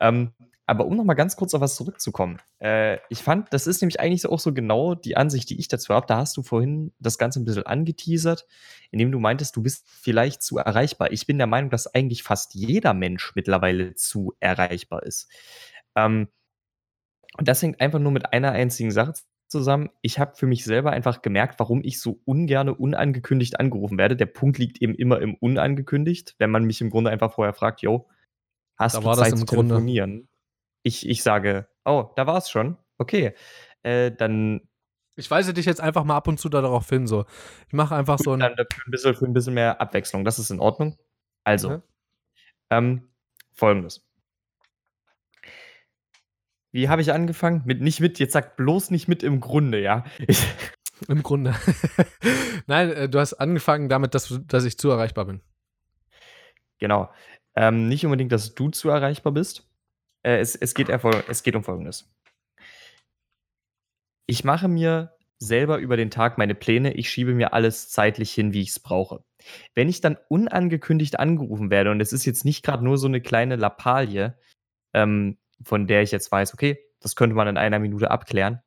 Ähm, 0.00 0.32
aber 0.68 0.86
um 0.86 0.96
noch 0.96 1.04
mal 1.04 1.14
ganz 1.14 1.36
kurz 1.36 1.54
auf 1.54 1.60
was 1.60 1.76
zurückzukommen. 1.76 2.40
Äh, 2.58 2.98
ich 3.08 3.22
fand, 3.22 3.52
das 3.52 3.68
ist 3.68 3.80
nämlich 3.80 4.00
eigentlich 4.00 4.26
auch 4.26 4.40
so 4.40 4.52
genau 4.52 4.96
die 4.96 5.16
Ansicht, 5.16 5.48
die 5.48 5.58
ich 5.60 5.68
dazu 5.68 5.94
habe. 5.94 6.06
Da 6.08 6.18
hast 6.18 6.36
du 6.36 6.42
vorhin 6.42 6.92
das 6.98 7.18
Ganze 7.18 7.40
ein 7.40 7.44
bisschen 7.44 7.66
angeteasert, 7.66 8.46
indem 8.90 9.12
du 9.12 9.20
meintest, 9.20 9.54
du 9.54 9.62
bist 9.62 9.86
vielleicht 9.88 10.42
zu 10.42 10.58
erreichbar. 10.58 11.12
Ich 11.12 11.26
bin 11.26 11.38
der 11.38 11.46
Meinung, 11.46 11.70
dass 11.70 11.86
eigentlich 11.94 12.24
fast 12.24 12.54
jeder 12.54 12.94
Mensch 12.94 13.32
mittlerweile 13.36 13.94
zu 13.94 14.34
erreichbar 14.40 15.04
ist. 15.04 15.30
Ähm, 15.94 16.28
und 17.38 17.46
das 17.46 17.62
hängt 17.62 17.80
einfach 17.80 17.98
nur 18.00 18.12
mit 18.12 18.32
einer 18.32 18.52
einzigen 18.52 18.90
Sache 18.90 19.14
zusammen. 19.48 19.90
Ich 20.02 20.18
habe 20.18 20.34
für 20.36 20.46
mich 20.46 20.64
selber 20.64 20.90
einfach 20.90 21.22
gemerkt, 21.22 21.58
warum 21.60 21.82
ich 21.84 22.00
so 22.00 22.20
ungerne 22.24 22.74
unangekündigt 22.74 23.60
angerufen 23.60 23.98
werde. 23.98 24.16
Der 24.16 24.26
Punkt 24.26 24.58
liegt 24.58 24.80
eben 24.82 24.94
immer 24.94 25.20
im 25.20 25.34
unangekündigt, 25.36 26.34
wenn 26.38 26.50
man 26.50 26.64
mich 26.64 26.80
im 26.80 26.90
Grunde 26.90 27.10
einfach 27.10 27.32
vorher 27.32 27.54
fragt, 27.54 27.82
yo, 27.82 28.08
hast 28.76 28.96
Da 28.96 29.00
du 29.00 29.12
Zeit 29.14 29.32
im 29.32 29.38
zu 29.38 29.46
Grunde. 29.46 29.68
telefonieren? 29.74 30.28
Ich, 30.82 31.08
ich 31.08 31.22
sage, 31.22 31.68
oh, 31.84 32.10
da 32.16 32.26
war 32.26 32.36
es 32.38 32.48
schon. 32.50 32.76
Okay, 32.98 33.34
äh, 33.82 34.10
dann, 34.12 34.68
Ich 35.16 35.30
weise 35.30 35.52
dich 35.54 35.66
jetzt 35.66 35.80
einfach 35.80 36.04
mal 36.04 36.16
ab 36.16 36.28
und 36.28 36.38
zu 36.38 36.48
darauf 36.48 36.88
hin. 36.88 37.06
So. 37.06 37.24
Ich 37.66 37.72
mache 37.72 37.94
einfach 37.96 38.18
so 38.18 38.32
ein. 38.32 38.40
dann 38.40 38.54
dafür 38.56 38.84
ein 38.86 38.90
bisschen, 38.90 39.14
für 39.14 39.24
ein 39.26 39.32
bisschen 39.32 39.54
mehr 39.54 39.80
Abwechslung. 39.80 40.24
Das 40.24 40.38
ist 40.38 40.50
in 40.50 40.60
Ordnung. 40.60 40.98
Also, 41.44 41.70
Ja. 41.70 41.82
ähm, 42.70 43.08
folgendes. 43.54 44.05
Wie 46.76 46.90
habe 46.90 47.00
ich 47.00 47.10
angefangen? 47.10 47.62
Mit 47.64 47.80
nicht 47.80 48.00
mit, 48.00 48.18
jetzt 48.18 48.34
sagt 48.34 48.58
bloß 48.58 48.90
nicht 48.90 49.08
mit 49.08 49.22
im 49.22 49.40
Grunde, 49.40 49.80
ja. 49.80 50.04
Ich, 50.18 50.46
Im 51.08 51.22
Grunde. 51.22 51.54
Nein, 52.66 52.92
äh, 52.92 53.08
du 53.08 53.18
hast 53.18 53.32
angefangen 53.32 53.88
damit, 53.88 54.14
dass, 54.14 54.38
dass 54.46 54.66
ich 54.66 54.76
zu 54.76 54.90
erreichbar 54.90 55.24
bin. 55.24 55.40
Genau. 56.78 57.10
Ähm, 57.54 57.88
nicht 57.88 58.04
unbedingt, 58.04 58.30
dass 58.30 58.54
du 58.54 58.68
zu 58.68 58.90
erreichbar 58.90 59.32
bist. 59.32 59.66
Äh, 60.22 60.36
es, 60.36 60.54
es, 60.54 60.74
geht 60.74 60.90
es 60.90 61.42
geht 61.42 61.56
um 61.56 61.64
Folgendes. 61.64 62.12
Ich 64.26 64.44
mache 64.44 64.68
mir 64.68 65.16
selber 65.38 65.78
über 65.78 65.96
den 65.96 66.10
Tag 66.10 66.36
meine 66.36 66.54
Pläne. 66.54 66.92
Ich 66.92 67.08
schiebe 67.08 67.32
mir 67.32 67.54
alles 67.54 67.88
zeitlich 67.88 68.34
hin, 68.34 68.52
wie 68.52 68.60
ich 68.60 68.68
es 68.68 68.80
brauche. 68.80 69.24
Wenn 69.74 69.88
ich 69.88 70.02
dann 70.02 70.18
unangekündigt 70.28 71.18
angerufen 71.18 71.70
werde, 71.70 71.90
und 71.90 72.02
es 72.02 72.12
ist 72.12 72.26
jetzt 72.26 72.44
nicht 72.44 72.62
gerade 72.62 72.84
nur 72.84 72.98
so 72.98 73.06
eine 73.06 73.22
kleine 73.22 73.56
Lappalie, 73.56 74.38
ähm, 74.92 75.38
von 75.62 75.86
der 75.86 76.02
ich 76.02 76.12
jetzt 76.12 76.30
weiß, 76.30 76.54
okay, 76.54 76.78
das 77.00 77.16
könnte 77.16 77.36
man 77.36 77.48
in 77.48 77.56
einer 77.56 77.78
Minute 77.78 78.10
abklären, 78.10 78.60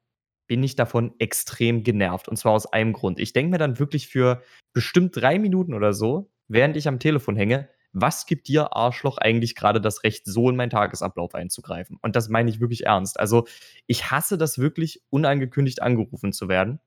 bin 0.48 0.64
ich 0.64 0.76
davon 0.76 1.14
extrem 1.20 1.84
genervt. 1.84 2.28
Und 2.28 2.38
zwar 2.38 2.54
aus 2.54 2.66
einem 2.66 2.94
Grund. 2.94 3.20
Ich 3.20 3.34
denke 3.34 3.52
mir 3.52 3.58
dann 3.58 3.80
wirklich 3.80 4.08
für 4.08 4.42
bestimmt 4.74 5.16
drei 5.16 5.40
Minuten 5.40 5.74
oder 5.74 5.94
so, 5.94 6.32
während 6.48 6.76
ich 6.76 6.88
am 6.88 7.00
Telefon 7.00 7.36
hänge, 7.36 7.70
was 7.92 8.26
gibt 8.26 8.48
dir 8.48 8.76
Arschloch 8.76 9.18
eigentlich 9.18 9.56
gerade 9.56 9.82
das 9.82 10.04
Recht, 10.04 10.26
so 10.26 10.50
in 10.50 10.56
meinen 10.56 10.70
Tagesablauf 10.70 11.34
einzugreifen? 11.34 11.98
Und 12.02 12.16
das 12.16 12.30
meine 12.30 12.50
ich 12.50 12.60
wirklich 12.60 12.86
ernst. 12.86 13.20
Also 13.20 13.48
ich 13.88 14.12
hasse 14.12 14.38
das 14.38 14.60
wirklich, 14.60 15.02
unangekündigt 15.10 15.82
angerufen 15.82 16.32
zu 16.32 16.48
werden. 16.50 16.80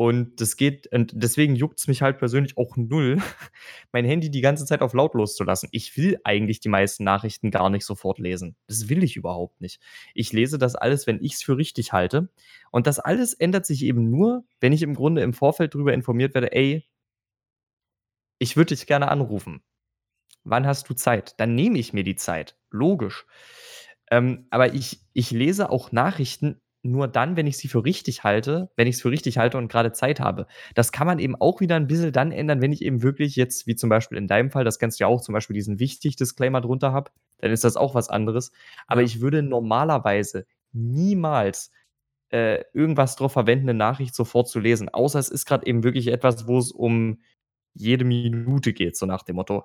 Und 0.00 0.40
das 0.40 0.56
geht, 0.56 0.86
und 0.92 1.10
deswegen 1.12 1.56
juckt 1.56 1.80
es 1.80 1.88
mich 1.88 2.02
halt 2.02 2.18
persönlich 2.18 2.56
auch 2.56 2.76
null, 2.76 3.20
mein 3.92 4.04
Handy 4.04 4.30
die 4.30 4.40
ganze 4.40 4.64
Zeit 4.64 4.80
auf 4.80 4.92
lautlos 4.92 5.34
zu 5.34 5.42
lassen. 5.42 5.68
Ich 5.72 5.96
will 5.96 6.20
eigentlich 6.22 6.60
die 6.60 6.68
meisten 6.68 7.02
Nachrichten 7.02 7.50
gar 7.50 7.68
nicht 7.68 7.84
sofort 7.84 8.20
lesen. 8.20 8.54
Das 8.68 8.88
will 8.88 9.02
ich 9.02 9.16
überhaupt 9.16 9.60
nicht. 9.60 9.80
Ich 10.14 10.32
lese 10.32 10.56
das 10.56 10.76
alles, 10.76 11.08
wenn 11.08 11.20
ich 11.20 11.32
es 11.34 11.42
für 11.42 11.56
richtig 11.56 11.92
halte. 11.92 12.28
Und 12.70 12.86
das 12.86 13.00
alles 13.00 13.34
ändert 13.34 13.66
sich 13.66 13.82
eben 13.82 14.08
nur, 14.08 14.44
wenn 14.60 14.72
ich 14.72 14.82
im 14.82 14.94
Grunde 14.94 15.22
im 15.22 15.32
Vorfeld 15.32 15.74
darüber 15.74 15.92
informiert 15.92 16.32
werde, 16.32 16.52
ey, 16.52 16.86
ich 18.38 18.56
würde 18.56 18.76
dich 18.76 18.86
gerne 18.86 19.08
anrufen. 19.08 19.64
Wann 20.44 20.64
hast 20.64 20.88
du 20.88 20.94
Zeit? 20.94 21.34
Dann 21.40 21.56
nehme 21.56 21.76
ich 21.76 21.92
mir 21.92 22.04
die 22.04 22.14
Zeit. 22.14 22.56
Logisch. 22.70 23.26
Ähm, 24.12 24.46
aber 24.50 24.74
ich, 24.74 25.00
ich 25.12 25.32
lese 25.32 25.70
auch 25.70 25.90
Nachrichten 25.90 26.60
nur 26.90 27.08
dann, 27.08 27.36
wenn 27.36 27.46
ich 27.46 27.58
sie 27.58 27.68
für 27.68 27.84
richtig 27.84 28.24
halte, 28.24 28.70
wenn 28.76 28.86
ich 28.86 28.96
es 28.96 29.02
für 29.02 29.10
richtig 29.10 29.38
halte 29.38 29.58
und 29.58 29.68
gerade 29.70 29.92
Zeit 29.92 30.20
habe. 30.20 30.46
Das 30.74 30.92
kann 30.92 31.06
man 31.06 31.18
eben 31.18 31.36
auch 31.36 31.60
wieder 31.60 31.76
ein 31.76 31.86
bisschen 31.86 32.12
dann 32.12 32.32
ändern, 32.32 32.60
wenn 32.60 32.72
ich 32.72 32.82
eben 32.82 33.02
wirklich 33.02 33.36
jetzt, 33.36 33.66
wie 33.66 33.76
zum 33.76 33.90
Beispiel 33.90 34.18
in 34.18 34.26
deinem 34.26 34.50
Fall, 34.50 34.64
das 34.64 34.78
kennst 34.78 34.98
du 34.98 35.04
ja 35.04 35.08
auch, 35.08 35.20
zum 35.20 35.32
Beispiel 35.32 35.54
diesen 35.54 35.78
Wichtig-Disclaimer 35.78 36.60
drunter 36.60 36.92
habe, 36.92 37.10
dann 37.38 37.52
ist 37.52 37.64
das 37.64 37.76
auch 37.76 37.94
was 37.94 38.08
anderes. 38.08 38.52
Aber 38.86 39.02
ich 39.02 39.20
würde 39.20 39.42
normalerweise 39.42 40.46
niemals 40.72 41.70
äh, 42.30 42.64
irgendwas 42.72 43.16
drauf 43.16 43.32
verwenden, 43.32 43.70
eine 43.70 43.78
Nachricht 43.78 44.14
sofort 44.14 44.48
zu 44.48 44.60
lesen. 44.60 44.88
Außer 44.88 45.18
es 45.18 45.28
ist 45.28 45.46
gerade 45.46 45.66
eben 45.66 45.84
wirklich 45.84 46.08
etwas, 46.08 46.46
wo 46.46 46.58
es 46.58 46.72
um 46.72 47.22
jede 47.74 48.04
Minute 48.04 48.72
geht, 48.72 48.96
so 48.96 49.06
nach 49.06 49.22
dem 49.22 49.36
Motto. 49.36 49.64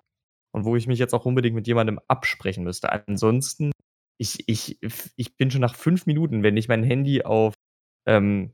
Und 0.51 0.65
wo 0.65 0.75
ich 0.75 0.87
mich 0.87 0.99
jetzt 0.99 1.13
auch 1.13 1.25
unbedingt 1.25 1.55
mit 1.55 1.67
jemandem 1.67 1.99
absprechen 2.07 2.63
müsste. 2.63 2.91
Ansonsten 2.91 3.72
ich, 4.17 4.47
ich, 4.47 4.79
ich 5.15 5.37
bin 5.37 5.51
schon 5.51 5.61
nach 5.61 5.75
fünf 5.75 6.05
Minuten, 6.05 6.43
wenn 6.43 6.57
ich 6.57 6.67
mein 6.67 6.83
Handy 6.83 7.23
auf, 7.23 7.53
ähm, 8.07 8.53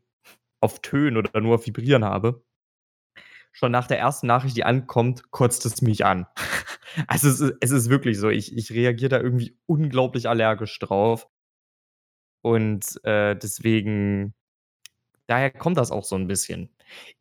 auf 0.62 0.82
Tönen 0.82 1.18
oder 1.18 1.42
nur 1.42 1.56
auf 1.56 1.68
Vibrieren 1.68 2.06
habe, 2.06 2.44
schon 3.52 3.72
nach 3.72 3.88
der 3.88 4.00
ersten 4.00 4.28
Nachricht, 4.28 4.56
die 4.58 4.64
ankommt, 4.64 5.32
kotzt 5.32 5.66
es 5.66 5.82
mich 5.82 6.06
an. 6.06 6.28
also 7.08 7.30
es 7.30 7.40
ist, 7.40 7.56
es 7.62 7.72
ist 7.72 7.90
wirklich 7.90 8.18
so, 8.18 8.30
ich, 8.30 8.56
ich 8.56 8.72
reagiere 8.72 9.10
da 9.10 9.20
irgendwie 9.20 9.58
unglaublich 9.66 10.30
allergisch 10.30 10.78
drauf. 10.80 11.28
Und 12.42 13.04
äh, 13.04 13.36
deswegen, 13.36 14.34
daher 15.30 15.52
kommt 15.52 15.78
das 15.78 15.92
auch 15.92 16.04
so 16.04 16.16
ein 16.16 16.28
bisschen. 16.28 16.70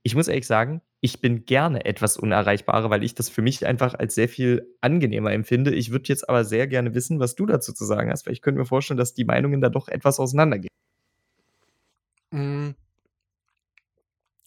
Ich 0.02 0.14
muss 0.14 0.28
ehrlich 0.28 0.46
sagen, 0.46 0.80
ich 1.00 1.20
bin 1.20 1.44
gerne 1.44 1.84
etwas 1.84 2.16
unerreichbarer, 2.16 2.90
weil 2.90 3.04
ich 3.04 3.14
das 3.14 3.28
für 3.28 3.42
mich 3.42 3.64
einfach 3.66 3.94
als 3.94 4.14
sehr 4.14 4.28
viel 4.28 4.74
angenehmer 4.80 5.32
empfinde. 5.32 5.74
Ich 5.74 5.90
würde 5.90 6.08
jetzt 6.08 6.28
aber 6.28 6.44
sehr 6.44 6.66
gerne 6.66 6.94
wissen, 6.94 7.20
was 7.20 7.34
du 7.34 7.46
dazu 7.46 7.72
zu 7.72 7.84
sagen 7.84 8.10
hast, 8.10 8.26
weil 8.26 8.32
ich 8.32 8.42
könnte 8.42 8.58
mir 8.58 8.66
vorstellen, 8.66 8.98
dass 8.98 9.14
die 9.14 9.24
Meinungen 9.24 9.60
da 9.60 9.68
doch 9.68 9.88
etwas 9.88 10.18
auseinandergehen. 10.18 10.72
Mm. 12.30 12.70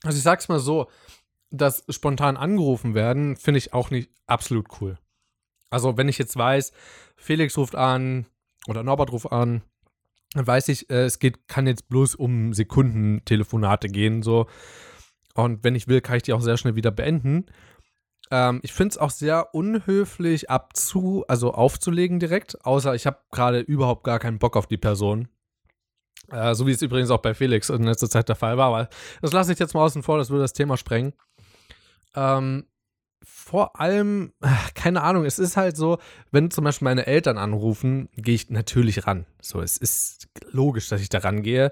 Also 0.04 0.18
ich 0.18 0.24
sag's 0.24 0.50
mal 0.50 0.60
so, 0.60 0.90
dass 1.52 1.86
spontan 1.90 2.38
angerufen 2.38 2.96
werden, 2.96 3.36
finde 3.36 3.60
ich 3.60 3.74
auch 3.74 3.92
nicht 3.92 4.10
absolut 4.26 4.68
cool. 4.82 4.98
Also 5.70 5.98
wenn 5.98 6.10
ich 6.10 6.18
jetzt 6.18 6.36
weiß, 6.36 6.74
Felix 7.16 7.58
ruft 7.58 7.76
an 7.76 8.26
oder 8.68 8.84
Norbert 8.84 9.12
ruft 9.12 9.32
an, 9.32 9.62
dann 10.34 10.48
weiß 10.48 10.70
ich, 10.70 10.90
äh, 10.90 11.04
es 11.04 11.20
geht, 11.20 11.48
kann 11.48 11.68
jetzt 11.68 11.90
bloß 11.90 12.16
um 12.16 12.54
Sekundentelefonate 12.54 13.88
gehen, 13.90 14.22
so. 14.22 14.48
Und 15.34 15.64
wenn 15.64 15.76
ich 15.76 15.88
will, 15.88 16.02
kann 16.02 16.18
ich 16.18 16.24
die 16.24 16.34
auch 16.34 16.42
sehr 16.42 16.58
schnell 16.58 16.76
wieder 16.76 16.92
beenden. 16.92 17.46
Ähm, 18.32 18.60
ich 18.64 18.74
finde 18.74 18.94
es 18.94 18.98
auch 18.98 19.10
sehr 19.10 19.54
unhöflich 19.54 20.50
abzu, 20.50 21.26
also 21.28 21.54
aufzulegen 21.54 22.20
direkt, 22.20 22.66
außer 22.66 22.96
ich 22.96 23.06
habe 23.06 23.20
gerade 23.32 23.60
überhaupt 23.60 24.04
gar 24.04 24.20
keinen 24.20 24.40
Bock 24.40 24.56
auf 24.56 24.68
die 24.68 24.78
Person. 24.78 25.28
Äh, 26.30 26.56
so 26.56 26.66
wie 26.66 26.72
es 26.72 26.82
übrigens 26.82 27.12
auch 27.12 27.22
bei 27.22 27.34
Felix 27.34 27.70
in 27.70 27.84
letzter 27.84 28.10
Zeit 28.10 28.30
der 28.30 28.36
Fall 28.36 28.58
war, 28.58 28.68
aber 28.68 28.90
das 29.22 29.34
lasse 29.34 29.52
ich 29.52 29.60
jetzt 29.60 29.74
mal 29.74 29.84
außen 29.84 30.04
vor, 30.04 30.18
das 30.18 30.30
würde 30.30 30.44
das 30.44 30.54
Thema 30.54 30.78
sprengen. 30.78 31.14
Ähm, 32.16 32.66
vor 33.24 33.80
allem, 33.80 34.34
keine 34.76 35.04
Ahnung, 35.04 35.26
es 35.26 35.40
ist 35.40 35.58
halt 35.58 35.78
so, 35.78 36.00
wenn 36.32 36.52
zum 36.52 36.64
Beispiel 36.64 36.86
meine 36.86 37.08
Eltern 37.08 37.38
anrufen, 37.38 38.10
gehe 38.16 38.36
ich 38.36 38.50
natürlich 38.50 39.08
ran. 39.08 39.26
So, 39.42 39.62
es 39.62 39.78
ist 39.78 40.28
logisch, 40.52 40.90
dass 40.90 41.02
ich 41.02 41.10
da 41.10 41.20
rangehe, 41.20 41.72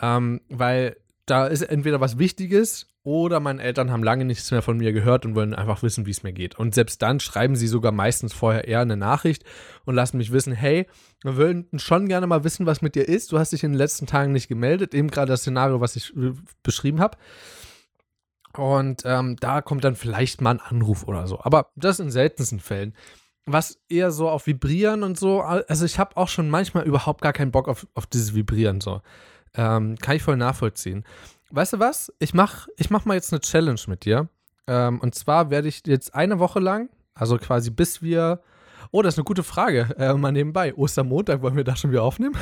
ähm, 0.00 0.40
weil 0.48 0.96
da 1.26 1.46
ist 1.46 1.62
entweder 1.62 2.00
was 2.00 2.18
Wichtiges 2.18 2.88
oder 3.02 3.40
meine 3.40 3.62
Eltern 3.62 3.90
haben 3.90 4.02
lange 4.02 4.24
nichts 4.24 4.50
mehr 4.50 4.62
von 4.62 4.76
mir 4.76 4.92
gehört 4.92 5.24
und 5.24 5.34
wollen 5.34 5.54
einfach 5.54 5.82
wissen, 5.82 6.04
wie 6.04 6.10
es 6.10 6.22
mir 6.22 6.32
geht. 6.32 6.58
Und 6.58 6.74
selbst 6.74 7.00
dann 7.00 7.20
schreiben 7.20 7.56
sie 7.56 7.68
sogar 7.68 7.92
meistens 7.92 8.34
vorher 8.34 8.68
eher 8.68 8.80
eine 8.80 8.96
Nachricht 8.96 9.44
und 9.84 9.94
lassen 9.94 10.18
mich 10.18 10.32
wissen, 10.32 10.52
hey, 10.52 10.86
wir 11.22 11.36
würden 11.36 11.66
schon 11.78 12.08
gerne 12.08 12.26
mal 12.26 12.44
wissen, 12.44 12.66
was 12.66 12.82
mit 12.82 12.94
dir 12.94 13.08
ist. 13.08 13.32
Du 13.32 13.38
hast 13.38 13.52
dich 13.52 13.64
in 13.64 13.72
den 13.72 13.78
letzten 13.78 14.06
Tagen 14.06 14.32
nicht 14.32 14.48
gemeldet, 14.48 14.94
eben 14.94 15.08
gerade 15.08 15.30
das 15.30 15.40
Szenario, 15.40 15.80
was 15.80 15.96
ich 15.96 16.14
äh, 16.16 16.32
beschrieben 16.62 17.00
habe. 17.00 17.16
Und 18.56 19.02
ähm, 19.04 19.36
da 19.36 19.62
kommt 19.62 19.84
dann 19.84 19.96
vielleicht 19.96 20.40
mal 20.40 20.50
ein 20.50 20.60
Anruf 20.60 21.04
oder 21.04 21.26
so. 21.26 21.40
Aber 21.40 21.70
das 21.76 22.00
in 22.00 22.10
seltensten 22.10 22.60
Fällen. 22.60 22.94
Was 23.46 23.78
eher 23.88 24.10
so 24.10 24.28
auf 24.28 24.46
Vibrieren 24.46 25.02
und 25.02 25.18
so, 25.18 25.40
also 25.40 25.84
ich 25.84 25.98
habe 25.98 26.16
auch 26.16 26.28
schon 26.28 26.50
manchmal 26.50 26.84
überhaupt 26.84 27.22
gar 27.22 27.32
keinen 27.32 27.50
Bock 27.50 27.68
auf, 27.68 27.86
auf 27.94 28.06
dieses 28.06 28.34
Vibrieren 28.34 28.80
so. 28.80 29.00
Ähm, 29.54 29.96
kann 29.98 30.16
ich 30.16 30.22
voll 30.22 30.36
nachvollziehen. 30.36 31.04
Weißt 31.50 31.72
du 31.72 31.78
was? 31.78 32.12
Ich 32.18 32.34
mach, 32.34 32.68
ich 32.76 32.90
mach 32.90 33.04
mal 33.04 33.14
jetzt 33.14 33.32
eine 33.32 33.40
Challenge 33.40 33.80
mit 33.86 34.04
dir. 34.04 34.28
Ähm, 34.66 35.00
und 35.00 35.14
zwar 35.14 35.50
werde 35.50 35.68
ich 35.68 35.82
jetzt 35.86 36.14
eine 36.14 36.38
Woche 36.38 36.60
lang, 36.60 36.90
also 37.14 37.38
quasi 37.38 37.70
bis 37.70 38.02
wir. 38.02 38.40
Oh, 38.92 39.02
das 39.02 39.14
ist 39.14 39.18
eine 39.18 39.24
gute 39.24 39.42
Frage. 39.42 39.94
Äh, 39.98 40.14
mal 40.14 40.32
nebenbei. 40.32 40.74
Ostermontag 40.74 41.42
wollen 41.42 41.56
wir 41.56 41.64
da 41.64 41.76
schon 41.76 41.90
wieder 41.90 42.02
aufnehmen? 42.02 42.36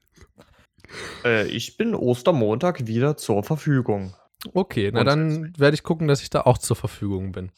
äh, 1.24 1.46
ich 1.46 1.76
bin 1.76 1.94
Ostermontag 1.94 2.86
wieder 2.86 3.16
zur 3.16 3.42
Verfügung. 3.42 4.14
Okay, 4.54 4.90
na 4.92 5.04
dann 5.04 5.52
werde 5.58 5.74
ich 5.74 5.82
gucken, 5.82 6.08
dass 6.08 6.22
ich 6.22 6.30
da 6.30 6.42
auch 6.42 6.58
zur 6.58 6.76
Verfügung 6.76 7.32
bin. 7.32 7.50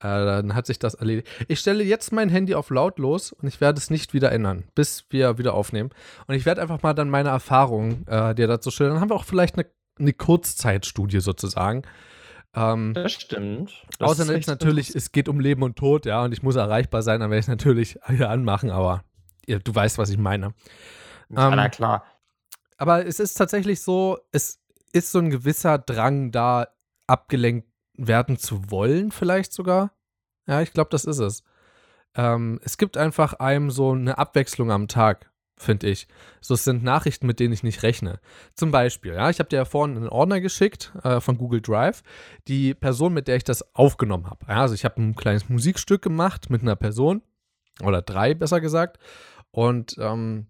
Äh, 0.00 0.24
dann 0.24 0.54
hat 0.54 0.66
sich 0.66 0.78
das 0.78 0.94
erledigt. 0.94 1.28
Ich 1.48 1.58
stelle 1.58 1.82
jetzt 1.82 2.12
mein 2.12 2.28
Handy 2.28 2.54
auf 2.54 2.70
lautlos 2.70 3.32
und 3.32 3.48
ich 3.48 3.60
werde 3.60 3.78
es 3.78 3.90
nicht 3.90 4.14
wieder 4.14 4.30
ändern, 4.30 4.64
bis 4.74 5.06
wir 5.10 5.38
wieder 5.38 5.54
aufnehmen. 5.54 5.90
Und 6.26 6.36
ich 6.36 6.46
werde 6.46 6.62
einfach 6.62 6.82
mal 6.82 6.94
dann 6.94 7.10
meine 7.10 7.30
Erfahrungen 7.30 8.06
äh, 8.06 8.34
dir 8.34 8.46
dazu 8.46 8.70
stellen. 8.70 8.90
Dann 8.90 9.00
haben 9.00 9.10
wir 9.10 9.16
auch 9.16 9.24
vielleicht 9.24 9.56
eine, 9.56 9.66
eine 9.98 10.12
Kurzzeitstudie 10.12 11.20
sozusagen. 11.20 11.82
Ähm, 12.54 12.94
das 12.94 13.12
stimmt. 13.12 13.72
Das 13.98 14.10
außer 14.10 14.32
jetzt 14.32 14.46
natürlich, 14.46 14.94
es 14.94 15.10
geht 15.10 15.28
um 15.28 15.40
Leben 15.40 15.62
und 15.62 15.76
Tod, 15.76 16.06
ja, 16.06 16.22
und 16.22 16.32
ich 16.32 16.42
muss 16.42 16.56
erreichbar 16.56 17.02
sein, 17.02 17.20
dann 17.20 17.30
werde 17.30 17.40
ich 17.40 17.44
es 17.44 17.48
natürlich 17.48 17.98
hier 18.08 18.30
anmachen, 18.30 18.70
aber 18.70 19.02
ja, 19.46 19.58
du 19.58 19.74
weißt, 19.74 19.98
was 19.98 20.10
ich 20.10 20.18
meine. 20.18 20.54
Ja, 21.30 21.48
ähm, 21.48 21.56
na 21.56 21.68
klar. 21.68 22.04
Aber 22.76 23.04
es 23.04 23.18
ist 23.18 23.34
tatsächlich 23.34 23.82
so, 23.82 24.18
es 24.30 24.57
ist 24.92 25.12
so 25.12 25.18
ein 25.18 25.30
gewisser 25.30 25.78
Drang 25.78 26.30
da, 26.30 26.68
abgelenkt 27.06 27.68
werden 27.94 28.38
zu 28.38 28.70
wollen, 28.70 29.10
vielleicht 29.10 29.52
sogar. 29.52 29.92
Ja, 30.46 30.62
ich 30.62 30.72
glaube, 30.72 30.90
das 30.90 31.04
ist 31.04 31.18
es. 31.18 31.42
Ähm, 32.14 32.60
es 32.62 32.78
gibt 32.78 32.96
einfach 32.96 33.34
einem 33.34 33.70
so 33.70 33.92
eine 33.92 34.18
Abwechslung 34.18 34.70
am 34.70 34.88
Tag, 34.88 35.30
finde 35.56 35.88
ich. 35.88 36.06
So, 36.40 36.54
es 36.54 36.64
sind 36.64 36.82
Nachrichten, 36.82 37.26
mit 37.26 37.40
denen 37.40 37.52
ich 37.52 37.62
nicht 37.62 37.82
rechne. 37.82 38.20
Zum 38.54 38.70
Beispiel, 38.70 39.14
ja, 39.14 39.30
ich 39.30 39.40
habe 39.40 39.48
dir 39.48 39.56
ja 39.56 39.64
vorhin 39.64 39.96
einen 39.96 40.08
Ordner 40.08 40.40
geschickt 40.40 40.92
äh, 41.02 41.20
von 41.20 41.38
Google 41.38 41.60
Drive, 41.60 42.02
die 42.46 42.74
Person, 42.74 43.14
mit 43.14 43.28
der 43.28 43.36
ich 43.36 43.44
das 43.44 43.74
aufgenommen 43.74 44.26
habe. 44.26 44.46
Ja, 44.48 44.62
also 44.62 44.74
ich 44.74 44.84
habe 44.84 45.02
ein 45.02 45.16
kleines 45.16 45.48
Musikstück 45.48 46.02
gemacht 46.02 46.50
mit 46.50 46.62
einer 46.62 46.76
Person, 46.76 47.22
oder 47.82 48.02
drei 48.02 48.34
besser 48.34 48.60
gesagt, 48.60 48.98
und 49.50 49.96
ähm, 49.98 50.46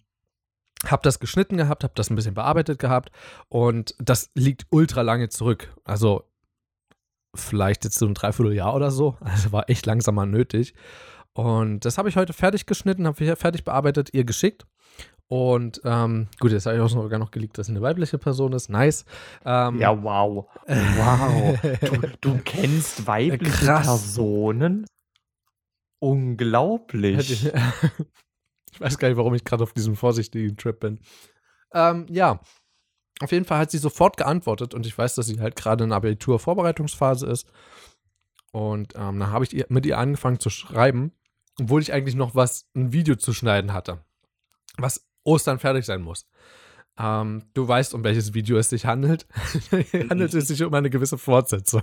habe 0.87 1.03
das 1.03 1.19
geschnitten 1.19 1.57
gehabt, 1.57 1.83
habe 1.85 1.95
das 1.97 2.11
ein 2.11 2.15
bisschen 2.17 2.35
bearbeitet 2.35 2.79
gehabt 2.79 3.11
und 3.49 3.95
das 3.99 4.31
liegt 4.35 4.67
ultra 4.71 5.03
lange 5.03 5.29
zurück. 5.29 5.75
Also 5.85 6.25
vielleicht 7.35 7.85
jetzt 7.85 7.99
so 7.99 8.07
ein 8.07 8.15
Dreivierteljahr 8.15 8.75
oder 8.75 8.91
so. 8.91 9.17
Also 9.25 9.53
war 9.53 9.69
echt 9.69 9.87
langsamer 9.87 10.27
nötig. 10.27 10.75
Und 11.35 11.85
das 11.85 11.99
habe 11.99 12.09
ich 12.09 12.17
heute 12.17 12.33
fertig 12.33 12.67
geschnitten, 12.67 13.07
habe 13.07 13.37
fertig 13.37 13.65
bearbeitet, 13.65 14.11
ihr 14.13 14.25
geschickt. 14.25 14.67
Und 15.29 15.81
ähm, 15.85 16.29
gut, 16.41 16.53
jetzt 16.53 16.65
habe 16.67 16.77
ich 16.77 16.83
auch 16.83 16.89
sogar 16.89 17.19
noch 17.19 17.31
geleakt, 17.31 17.59
dass 17.59 17.67
es 17.67 17.71
eine 17.71 17.83
weibliche 17.83 18.17
Person 18.19 18.55
ist. 18.55 18.71
Nice. 18.71 19.05
Ähm, 19.45 19.79
Ja, 19.79 20.03
wow. 20.03 20.47
Wow. 20.67 21.59
Du, 21.81 22.01
du 22.21 22.39
kennst 22.45 23.07
weibliche 23.07 23.67
Krass. 23.67 23.87
Personen? 23.87 24.87
Unglaublich. 26.01 27.53
Ich, 28.79 28.85
weiß 28.85 28.99
gar 28.99 29.09
nicht, 29.09 29.17
warum 29.17 29.35
ich 29.35 29.45
gerade 29.45 29.65
auf 29.65 29.73
diesem 29.73 29.97
vorsichtigen 29.97 30.57
Trip 30.57 30.79
bin. 30.79 31.01
Ähm, 31.73 32.07
ja, 32.09 32.41
auf 33.21 33.33
jeden 33.33 33.45
Fall 33.45 33.59
hat 33.59 33.73
sie 33.73 33.79
sofort 33.79 34.17
geantwortet 34.17 34.73
und 34.73 34.87
ich 34.87 34.97
weiß, 34.97 35.17
dass 35.17 35.27
sie 35.27 35.41
halt 35.41 35.57
gerade 35.57 35.83
in 35.83 35.93
Abitur-Vorbereitungsphase 35.93 37.27
ist. 37.27 37.49
Und 38.53 38.95
ähm, 38.95 39.19
dann 39.19 39.31
habe 39.31 39.45
ich 39.45 39.69
mit 39.69 39.85
ihr 39.85 39.99
angefangen 39.99 40.39
zu 40.39 40.49
schreiben, 40.49 41.13
obwohl 41.61 41.83
ich 41.83 41.93
eigentlich 41.93 42.15
noch 42.15 42.35
was, 42.37 42.69
ein 42.77 42.93
Video 42.93 43.17
zu 43.17 43.33
schneiden 43.33 43.73
hatte, 43.73 44.05
was 44.77 45.07
Ostern 45.25 45.59
fertig 45.59 45.85
sein 45.85 46.03
muss. 46.03 46.29
Ähm, 46.97 47.45
du 47.55 47.67
weißt, 47.67 47.95
um 47.95 48.05
welches 48.05 48.35
Video 48.35 48.57
es 48.59 48.71
sich 48.71 48.87
handelt. 48.87 49.27
handelt 50.11 50.35
es 50.35 50.49
sich 50.49 50.63
um 50.63 50.73
eine 50.73 50.91
gewisse 50.91 51.19
Fortsetzung. 51.19 51.83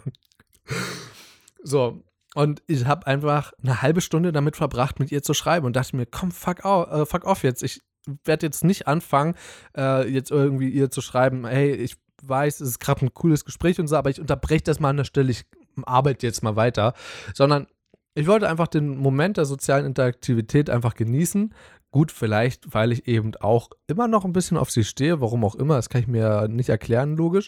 So, 1.61 2.03
und 2.35 2.61
ich 2.67 2.85
habe 2.85 3.07
einfach 3.07 3.53
eine 3.63 3.81
halbe 3.81 4.01
Stunde 4.01 4.33
damit 4.33 4.57
verbracht, 4.57 4.99
mit 4.99 5.09
ihr 5.09 5.23
zu 5.23 5.33
schreiben 5.33 5.65
und 5.65 5.75
dachte 5.77 5.95
mir, 5.95 6.05
komm, 6.05 6.31
fuck, 6.31 6.65
au, 6.65 6.83
äh, 6.83 7.05
fuck 7.05 7.23
off 7.23 7.43
jetzt. 7.43 7.63
Ich 7.63 7.81
werde 8.25 8.45
jetzt 8.45 8.65
nicht 8.65 8.87
anfangen, 8.87 9.35
äh, 9.75 10.07
jetzt 10.07 10.31
irgendwie 10.31 10.69
ihr 10.69 10.91
zu 10.91 10.99
schreiben, 11.01 11.47
hey, 11.47 11.71
ich 11.73 11.95
weiß, 12.21 12.59
es 12.59 12.69
ist 12.69 12.79
gerade 12.79 13.05
ein 13.05 13.13
cooles 13.13 13.45
Gespräch 13.45 13.79
und 13.79 13.87
so, 13.87 13.95
aber 13.95 14.09
ich 14.09 14.19
unterbreche 14.19 14.63
das 14.63 14.81
mal 14.81 14.89
an 14.89 14.97
der 14.97 15.05
Stelle, 15.05 15.31
ich 15.31 15.45
arbeite 15.85 16.27
jetzt 16.27 16.43
mal 16.43 16.57
weiter, 16.57 16.93
sondern 17.33 17.67
ich 18.15 18.27
wollte 18.27 18.49
einfach 18.49 18.67
den 18.67 18.97
Moment 18.97 19.37
der 19.37 19.45
sozialen 19.45 19.85
Interaktivität 19.85 20.69
einfach 20.69 20.95
genießen. 20.95 21.53
Gut, 21.91 22.11
vielleicht, 22.11 22.73
weil 22.73 22.91
ich 22.91 23.07
eben 23.07 23.33
auch 23.37 23.69
immer 23.87 24.09
noch 24.09 24.25
ein 24.25 24.33
bisschen 24.33 24.57
auf 24.57 24.71
sie 24.71 24.83
stehe, 24.83 25.21
warum 25.21 25.45
auch 25.45 25.55
immer, 25.55 25.75
das 25.75 25.87
kann 25.87 26.01
ich 26.01 26.07
mir 26.07 26.49
nicht 26.49 26.67
erklären, 26.67 27.15
logisch. 27.15 27.47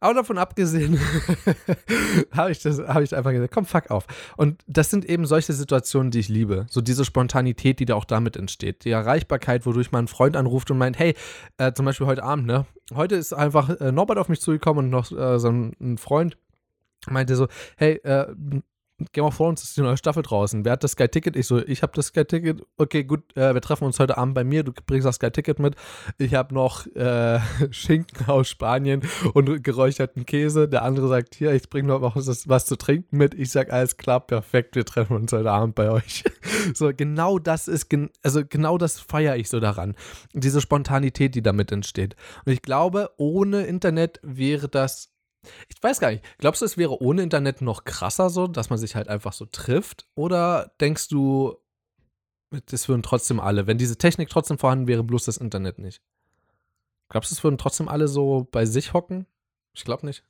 Aber 0.00 0.14
davon 0.14 0.38
abgesehen 0.38 0.98
habe 2.32 2.50
ich, 2.50 2.64
habe 2.64 3.04
ich 3.04 3.14
einfach 3.14 3.30
gesagt, 3.32 3.52
komm, 3.52 3.66
fuck 3.66 3.90
auf. 3.90 4.06
Und 4.36 4.62
das 4.66 4.90
sind 4.90 5.04
eben 5.04 5.26
solche 5.26 5.52
Situationen, 5.52 6.10
die 6.10 6.20
ich 6.20 6.28
liebe. 6.28 6.66
So 6.70 6.80
diese 6.80 7.04
Spontanität, 7.04 7.78
die 7.80 7.84
da 7.84 7.94
auch 7.94 8.06
damit 8.06 8.36
entsteht. 8.36 8.84
Die 8.84 8.90
Erreichbarkeit, 8.90 9.66
wodurch 9.66 9.92
man 9.92 10.00
einen 10.00 10.08
Freund 10.08 10.36
anruft 10.36 10.70
und 10.70 10.78
meint, 10.78 10.98
hey, 10.98 11.14
äh, 11.58 11.72
zum 11.72 11.84
Beispiel 11.84 12.06
heute 12.06 12.22
Abend, 12.22 12.46
ne? 12.46 12.66
Heute 12.94 13.14
ist 13.14 13.32
einfach 13.32 13.68
äh, 13.80 13.92
Norbert 13.92 14.18
auf 14.18 14.28
mich 14.28 14.40
zugekommen 14.40 14.86
und 14.86 14.90
noch 14.90 15.12
äh, 15.12 15.38
so 15.38 15.48
ein, 15.48 15.76
ein 15.80 15.98
Freund 15.98 16.36
meinte 17.08 17.36
so, 17.36 17.48
hey, 17.76 17.94
äh, 18.04 18.26
Game 19.12 19.24
of 19.24 19.36
Thrones 19.36 19.62
ist 19.62 19.76
die 19.76 19.82
neue 19.82 19.96
Staffel 19.96 20.22
draußen. 20.22 20.64
Wer 20.64 20.72
hat 20.72 20.84
das 20.84 20.92
Sky 20.92 21.08
Ticket? 21.08 21.36
Ich 21.36 21.46
so, 21.46 21.58
ich 21.58 21.82
habe 21.82 21.92
das 21.94 22.06
Sky 22.06 22.24
Ticket. 22.24 22.62
Okay, 22.76 23.04
gut, 23.04 23.36
äh, 23.36 23.54
wir 23.54 23.60
treffen 23.60 23.84
uns 23.84 23.98
heute 23.98 24.18
Abend 24.18 24.34
bei 24.34 24.44
mir. 24.44 24.62
Du 24.62 24.72
bringst 24.86 25.06
das 25.06 25.16
Sky 25.16 25.30
Ticket 25.30 25.58
mit. 25.58 25.74
Ich 26.18 26.34
habe 26.34 26.54
noch 26.54 26.86
äh, 26.94 27.40
Schinken 27.70 28.26
aus 28.28 28.48
Spanien 28.48 29.02
und 29.34 29.62
geräucherten 29.62 30.26
Käse. 30.26 30.68
Der 30.68 30.82
andere 30.82 31.08
sagt, 31.08 31.34
hier, 31.34 31.52
ich 31.52 31.68
bringe 31.68 31.88
noch 31.88 32.14
was, 32.14 32.48
was 32.48 32.66
zu 32.66 32.76
trinken 32.76 33.16
mit. 33.16 33.34
Ich 33.34 33.50
sag, 33.50 33.72
alles 33.72 33.96
klar, 33.96 34.20
perfekt, 34.20 34.76
wir 34.76 34.84
treffen 34.84 35.16
uns 35.16 35.32
heute 35.32 35.50
Abend 35.50 35.74
bei 35.74 35.90
euch. 35.90 36.24
so, 36.74 36.90
genau 36.94 37.38
das 37.38 37.68
ist, 37.68 37.88
gen 37.88 38.10
also 38.22 38.42
genau 38.46 38.78
das 38.78 39.00
feiere 39.00 39.36
ich 39.36 39.48
so 39.48 39.60
daran. 39.60 39.94
Diese 40.32 40.60
Spontanität, 40.60 41.34
die 41.34 41.42
damit 41.42 41.72
entsteht. 41.72 42.16
Und 42.44 42.52
ich 42.52 42.62
glaube, 42.62 43.10
ohne 43.16 43.62
Internet 43.62 44.20
wäre 44.22 44.68
das 44.68 45.10
ich 45.68 45.82
weiß 45.82 46.00
gar 46.00 46.10
nicht. 46.10 46.24
Glaubst 46.38 46.62
du, 46.62 46.66
es 46.66 46.76
wäre 46.76 47.00
ohne 47.02 47.22
Internet 47.22 47.62
noch 47.62 47.84
krasser 47.84 48.30
so, 48.30 48.46
dass 48.46 48.70
man 48.70 48.78
sich 48.78 48.94
halt 48.94 49.08
einfach 49.08 49.32
so 49.32 49.46
trifft? 49.46 50.08
Oder 50.14 50.72
denkst 50.80 51.08
du, 51.08 51.56
das 52.66 52.88
würden 52.88 53.02
trotzdem 53.02 53.40
alle, 53.40 53.66
wenn 53.66 53.78
diese 53.78 53.96
Technik 53.96 54.28
trotzdem 54.28 54.58
vorhanden 54.58 54.88
wäre, 54.88 55.04
bloß 55.04 55.24
das 55.24 55.36
Internet 55.36 55.78
nicht? 55.78 56.02
Glaubst 57.08 57.30
du, 57.30 57.34
es 57.34 57.44
würden 57.44 57.58
trotzdem 57.58 57.88
alle 57.88 58.08
so 58.08 58.48
bei 58.50 58.64
sich 58.66 58.92
hocken? 58.92 59.26
Ich 59.74 59.84
glaube 59.84 60.06
nicht. 60.06 60.24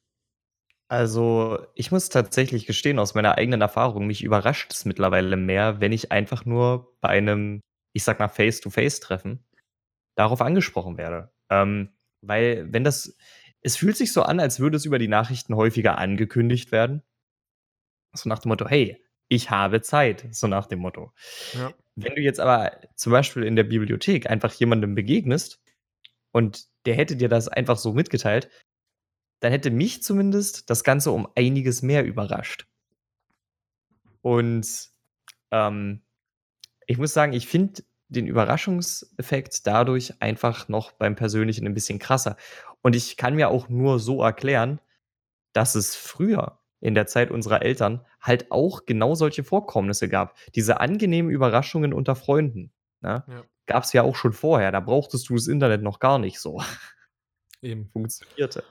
Also, 0.89 1.65
ich 1.75 1.93
muss 1.93 2.09
tatsächlich 2.09 2.67
gestehen, 2.67 2.99
aus 2.99 3.15
meiner 3.15 3.39
eigenen 3.39 3.61
Erfahrung, 3.61 4.09
mich 4.09 4.25
überrascht 4.25 4.73
es 4.73 4.85
mittlerweile 4.85 5.37
mehr, 5.37 5.81
wenn 5.81 5.93
ich 5.93 6.11
einfach 6.11 6.45
nur 6.45 6.97
bei 7.01 7.11
einem, 7.11 7.61
ich 7.93 8.03
sag 8.03 8.19
mal, 8.19 8.29
Face-to-Face-Treffen 8.29 9.45
darauf 10.17 10.41
angesprochen 10.41 10.99
werde. 10.99 11.31
Ähm, 11.49 11.91
weil, 12.23 12.73
wenn 12.73 12.83
das, 12.83 13.17
es 13.63 13.77
fühlt 13.77 13.97
sich 13.97 14.13
so 14.13 14.23
an, 14.23 14.41
als 14.41 14.61
würde 14.61 14.77
es 14.77 14.85
über 14.85 14.99
die 14.99 15.09
Nachrichten 15.09 15.55
häufiger 15.55 15.99
angekündigt 15.99 16.73
werden. 16.73 17.03
So 18.13 18.29
nach 18.29 18.39
dem 18.39 18.49
Motto, 18.49 18.69
hey, 18.69 19.03
ich 19.29 19.51
habe 19.51 19.83
Zeit, 19.83 20.27
so 20.33 20.47
nach 20.47 20.67
dem 20.67 20.81
Motto. 20.81 21.13
Ja. 21.55 21.73
Wenn 21.95 22.15
du 22.15 22.21
jetzt 22.21 22.41
aber 22.41 22.81
zum 22.97 23.13
Beispiel 23.13 23.45
in 23.45 23.57
der 23.57 23.65
Bibliothek 23.65 24.29
einfach 24.29 24.53
jemandem 24.55 24.95
begegnest 24.95 25.61
und 26.33 26.67
der 26.87 26.97
hätte 26.97 27.17
dir 27.17 27.29
das 27.29 27.49
einfach 27.49 27.77
so 27.77 27.93
mitgeteilt, 27.93 28.51
dann 29.41 29.53
hätte 29.53 29.71
mich 29.71 30.03
zumindest 30.03 30.69
das 30.71 30.85
Ganze 30.85 31.13
um 31.13 31.29
einiges 31.35 31.83
mehr 31.83 32.05
überrascht. 32.05 32.67
Und 34.23 34.91
ähm, 35.51 36.03
ich 36.87 36.99
muss 36.99 37.13
sagen, 37.13 37.33
ich 37.33 37.47
finde 37.47 37.83
den 38.09 38.27
Überraschungseffekt 38.27 39.67
dadurch 39.67 40.21
einfach 40.21 40.69
noch 40.69 40.93
beim 40.93 41.15
Persönlichen 41.15 41.67
ein 41.67 41.75
bisschen 41.75 41.99
krasser. 41.99 42.37
Und 42.83 42.97
ich 42.97 43.17
kann 43.17 43.35
mir 43.35 43.51
auch 43.51 43.69
nur 43.69 43.99
so 43.99 44.23
erklären, 44.23 44.81
dass 45.53 45.75
es 45.75 45.97
früher 45.97 46.59
in 46.81 46.95
der 46.95 47.07
Zeit 47.07 47.31
unserer 47.31 47.63
Eltern 47.63 48.05
halt 48.21 48.51
auch 48.51 48.87
genau 48.87 49.15
solche 49.15 49.45
Vorkommnisse 49.45 50.09
gab. 50.09 50.35
Diese 50.55 50.81
angenehmen 50.81 51.31
Überraschungen 51.31 51.93
unter 51.93 52.17
Freunden. 52.17 52.73
Ne? 53.01 53.25
Ja. 53.27 53.43
Gab 53.67 53.85
es 53.85 53.93
ja 53.93 54.03
auch 54.03 54.17
schon 54.17 54.33
vorher. 54.33 54.73
Da 54.73 54.81
brauchtest 54.81 55.29
du 55.29 55.35
das 55.35 55.47
Internet 55.47 55.83
noch 55.83 55.99
gar 55.99 56.19
nicht 56.19 56.41
so. 56.41 56.63
Eben. 57.63 57.89
Funktionierte. 57.93 58.65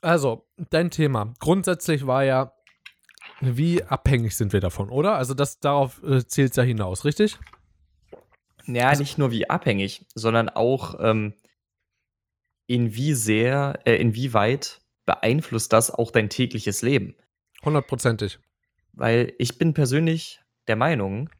Also, 0.00 0.46
dein 0.70 0.90
Thema. 0.90 1.34
Grundsätzlich 1.38 2.06
war 2.06 2.24
ja, 2.24 2.52
wie 3.40 3.82
abhängig 3.84 4.36
sind 4.36 4.52
wir 4.52 4.60
davon, 4.60 4.90
oder? 4.90 5.16
Also, 5.16 5.34
das 5.34 5.60
darauf 5.60 6.02
äh, 6.02 6.24
zielt 6.26 6.56
ja 6.56 6.62
hinaus, 6.62 7.04
richtig? 7.04 7.38
Ja, 8.66 8.94
nicht 8.94 9.18
nur 9.18 9.30
wie 9.30 9.48
abhängig, 9.48 10.06
sondern 10.14 10.48
auch 10.48 10.96
ähm, 11.00 11.34
wie 12.68 13.14
sehr, 13.14 13.80
äh, 13.84 13.96
inwieweit 13.96 14.80
beeinflusst 15.06 15.72
das 15.72 15.90
auch 15.90 16.10
dein 16.10 16.28
tägliches 16.28 16.82
Leben. 16.82 17.16
Hundertprozentig. 17.64 18.38
Weil 18.92 19.34
ich 19.38 19.58
bin 19.58 19.74
persönlich 19.74 20.42
der 20.66 20.76
Meinung, 20.76 21.30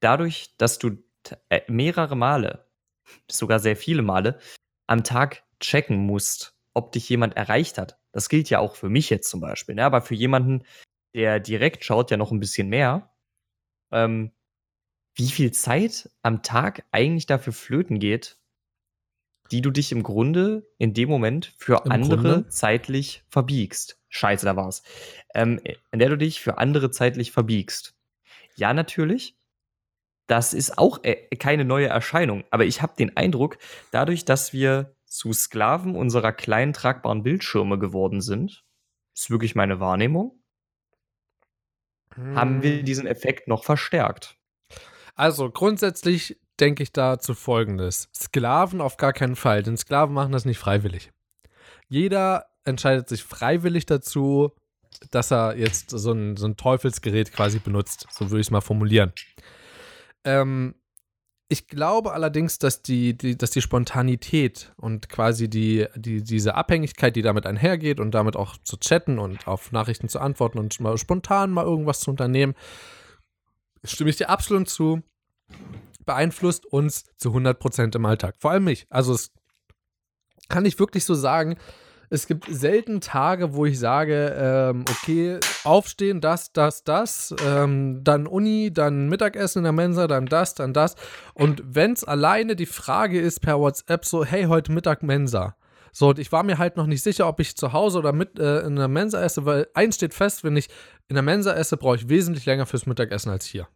dadurch, 0.00 0.56
dass 0.56 0.78
du 0.78 1.02
äh, 1.50 1.60
mehrere 1.68 2.16
Male, 2.16 2.66
sogar 3.30 3.60
sehr 3.60 3.76
viele 3.76 4.02
Male, 4.02 4.38
am 4.86 5.04
Tag 5.04 5.44
checken 5.60 5.98
musst, 5.98 6.54
ob 6.74 6.92
dich 6.92 7.08
jemand 7.08 7.36
erreicht 7.36 7.78
hat. 7.78 7.98
Das 8.12 8.28
gilt 8.28 8.50
ja 8.50 8.58
auch 8.58 8.76
für 8.76 8.88
mich 8.88 9.10
jetzt 9.10 9.28
zum 9.28 9.40
Beispiel, 9.40 9.74
ne? 9.74 9.84
aber 9.84 10.02
für 10.02 10.14
jemanden, 10.14 10.64
der 11.14 11.40
direkt 11.40 11.84
schaut, 11.84 12.10
ja 12.10 12.16
noch 12.16 12.32
ein 12.32 12.40
bisschen 12.40 12.68
mehr. 12.68 13.14
Ähm, 13.90 14.32
wie 15.14 15.28
viel 15.28 15.52
Zeit 15.52 16.10
am 16.22 16.42
Tag 16.42 16.86
eigentlich 16.90 17.26
dafür 17.26 17.52
flöten 17.52 17.98
geht, 17.98 18.38
die 19.52 19.60
du 19.60 19.70
dich 19.70 19.92
im 19.92 20.02
Grunde 20.02 20.66
in 20.78 20.94
dem 20.94 21.08
Moment 21.08 21.54
für 21.58 21.82
Im 21.84 21.92
andere 21.92 22.16
Grunde? 22.16 22.48
zeitlich 22.48 23.22
verbiegst. 23.28 24.00
Scheiße, 24.08 24.44
da 24.46 24.56
war's. 24.56 24.82
Ähm, 25.34 25.60
in 25.92 25.98
der 25.98 26.08
du 26.08 26.16
dich 26.18 26.40
für 26.40 26.58
andere 26.58 26.90
zeitlich 26.90 27.32
verbiegst. 27.32 27.94
Ja, 28.56 28.74
natürlich. 28.74 29.36
Das 30.26 30.54
ist 30.54 30.78
auch 30.78 31.04
äh, 31.04 31.28
keine 31.36 31.64
neue 31.64 31.88
Erscheinung. 31.88 32.44
Aber 32.50 32.64
ich 32.64 32.82
habe 32.82 32.94
den 32.98 33.16
Eindruck, 33.16 33.58
dadurch, 33.90 34.24
dass 34.24 34.52
wir 34.52 34.94
zu 35.04 35.32
Sklaven 35.32 35.94
unserer 35.96 36.32
kleinen 36.32 36.72
tragbaren 36.72 37.22
Bildschirme 37.22 37.78
geworden 37.78 38.20
sind, 38.20 38.64
ist 39.14 39.30
wirklich 39.30 39.54
meine 39.54 39.78
Wahrnehmung, 39.80 40.42
haben 42.34 42.56
Hm. 42.56 42.62
wir 42.62 42.82
diesen 42.82 43.06
Effekt 43.06 43.48
noch 43.48 43.64
verstärkt. 43.64 44.36
Also 45.14 45.50
grundsätzlich 45.50 46.40
denke 46.62 46.84
ich 46.84 46.92
dazu 46.92 47.34
folgendes. 47.34 48.08
Sklaven 48.14 48.80
auf 48.80 48.96
gar 48.96 49.12
keinen 49.12 49.34
Fall, 49.34 49.64
denn 49.64 49.76
Sklaven 49.76 50.14
machen 50.14 50.30
das 50.30 50.44
nicht 50.44 50.58
freiwillig. 50.58 51.10
Jeder 51.88 52.46
entscheidet 52.64 53.08
sich 53.08 53.24
freiwillig 53.24 53.84
dazu, 53.84 54.52
dass 55.10 55.32
er 55.32 55.58
jetzt 55.58 55.90
so 55.90 56.12
ein, 56.12 56.36
so 56.36 56.46
ein 56.46 56.56
Teufelsgerät 56.56 57.32
quasi 57.32 57.58
benutzt. 57.58 58.06
So 58.10 58.30
würde 58.30 58.40
ich 58.40 58.46
es 58.46 58.50
mal 58.52 58.60
formulieren. 58.60 59.12
Ähm, 60.24 60.76
ich 61.48 61.66
glaube 61.66 62.12
allerdings, 62.12 62.58
dass 62.58 62.80
die, 62.80 63.18
die, 63.18 63.36
dass 63.36 63.50
die 63.50 63.60
Spontanität 63.60 64.72
und 64.76 65.08
quasi 65.08 65.50
die, 65.50 65.86
die, 65.96 66.22
diese 66.22 66.54
Abhängigkeit, 66.54 67.16
die 67.16 67.22
damit 67.22 67.44
einhergeht 67.44 67.98
und 67.98 68.12
damit 68.12 68.36
auch 68.36 68.56
zu 68.58 68.76
chatten 68.76 69.18
und 69.18 69.48
auf 69.48 69.72
Nachrichten 69.72 70.08
zu 70.08 70.20
antworten 70.20 70.60
und 70.60 70.78
mal 70.78 70.96
spontan 70.96 71.50
mal 71.50 71.64
irgendwas 71.64 72.00
zu 72.00 72.10
unternehmen, 72.10 72.54
stimme 73.82 74.10
ich 74.10 74.16
dir 74.16 74.30
absolut 74.30 74.70
zu, 74.70 75.02
beeinflusst 76.04 76.66
uns 76.66 77.04
zu 77.16 77.30
100% 77.30 77.96
im 77.96 78.06
Alltag. 78.06 78.36
Vor 78.38 78.50
allem 78.50 78.64
mich. 78.64 78.86
Also 78.90 79.14
es 79.14 79.32
kann 80.48 80.64
ich 80.64 80.78
wirklich 80.78 81.04
so 81.04 81.14
sagen, 81.14 81.56
es 82.12 82.26
gibt 82.26 82.44
selten 82.50 83.00
Tage, 83.00 83.54
wo 83.54 83.64
ich 83.64 83.78
sage, 83.78 84.36
ähm, 84.38 84.84
okay, 84.90 85.40
aufstehen, 85.64 86.20
das, 86.20 86.52
das, 86.52 86.84
das, 86.84 87.34
ähm, 87.42 88.04
dann 88.04 88.26
Uni, 88.26 88.70
dann 88.70 89.08
Mittagessen 89.08 89.60
in 89.60 89.64
der 89.64 89.72
Mensa, 89.72 90.06
dann 90.06 90.26
das, 90.26 90.54
dann 90.54 90.74
das. 90.74 90.94
Und 91.32 91.62
wenn 91.64 91.94
es 91.94 92.04
alleine 92.04 92.54
die 92.54 92.66
Frage 92.66 93.18
ist 93.18 93.40
per 93.40 93.58
WhatsApp 93.58 94.04
so, 94.04 94.26
hey, 94.26 94.44
heute 94.44 94.72
Mittag 94.72 95.02
Mensa. 95.02 95.56
So, 95.90 96.10
und 96.10 96.18
ich 96.18 96.30
war 96.32 96.42
mir 96.42 96.58
halt 96.58 96.76
noch 96.76 96.86
nicht 96.86 97.02
sicher, 97.02 97.26
ob 97.26 97.40
ich 97.40 97.56
zu 97.56 97.72
Hause 97.72 97.98
oder 97.98 98.12
mit 98.12 98.38
äh, 98.38 98.60
in 98.60 98.76
der 98.76 98.88
Mensa 98.88 99.22
esse, 99.22 99.46
weil 99.46 99.68
eins 99.72 99.94
steht 99.94 100.12
fest, 100.12 100.44
wenn 100.44 100.56
ich 100.56 100.68
in 101.08 101.14
der 101.14 101.22
Mensa 101.22 101.54
esse, 101.54 101.78
brauche 101.78 101.96
ich 101.96 102.10
wesentlich 102.10 102.44
länger 102.44 102.66
fürs 102.66 102.84
Mittagessen 102.84 103.30
als 103.30 103.46
hier. 103.46 103.68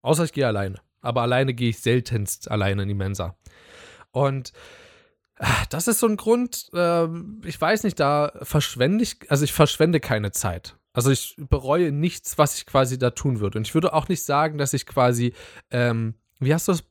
Außer 0.00 0.24
ich 0.24 0.32
gehe 0.32 0.46
alleine. 0.46 0.76
Aber 1.04 1.22
alleine 1.22 1.54
gehe 1.54 1.70
ich 1.70 1.80
seltenst 1.80 2.50
alleine 2.50 2.82
in 2.82 2.88
die 2.88 2.94
Mensa. 2.94 3.36
Und 4.10 4.52
ah, 5.38 5.64
das 5.70 5.88
ist 5.88 6.00
so 6.00 6.06
ein 6.06 6.16
Grund, 6.16 6.70
äh, 6.72 7.06
ich 7.44 7.60
weiß 7.60 7.84
nicht, 7.84 8.00
da 8.00 8.32
verschwende 8.42 9.04
ich, 9.04 9.30
also 9.30 9.44
ich 9.44 9.52
verschwende 9.52 10.00
keine 10.00 10.32
Zeit. 10.32 10.76
Also 10.92 11.10
ich 11.10 11.34
bereue 11.38 11.90
nichts, 11.90 12.38
was 12.38 12.56
ich 12.56 12.66
quasi 12.66 12.98
da 12.98 13.10
tun 13.10 13.40
würde. 13.40 13.58
Und 13.58 13.66
ich 13.66 13.74
würde 13.74 13.92
auch 13.92 14.08
nicht 14.08 14.24
sagen, 14.24 14.58
dass 14.58 14.72
ich 14.72 14.86
quasi 14.86 15.34
ähm, 15.70 16.14
wie 16.40 16.52
hast 16.52 16.68
du 16.68 16.72
es 16.72 16.84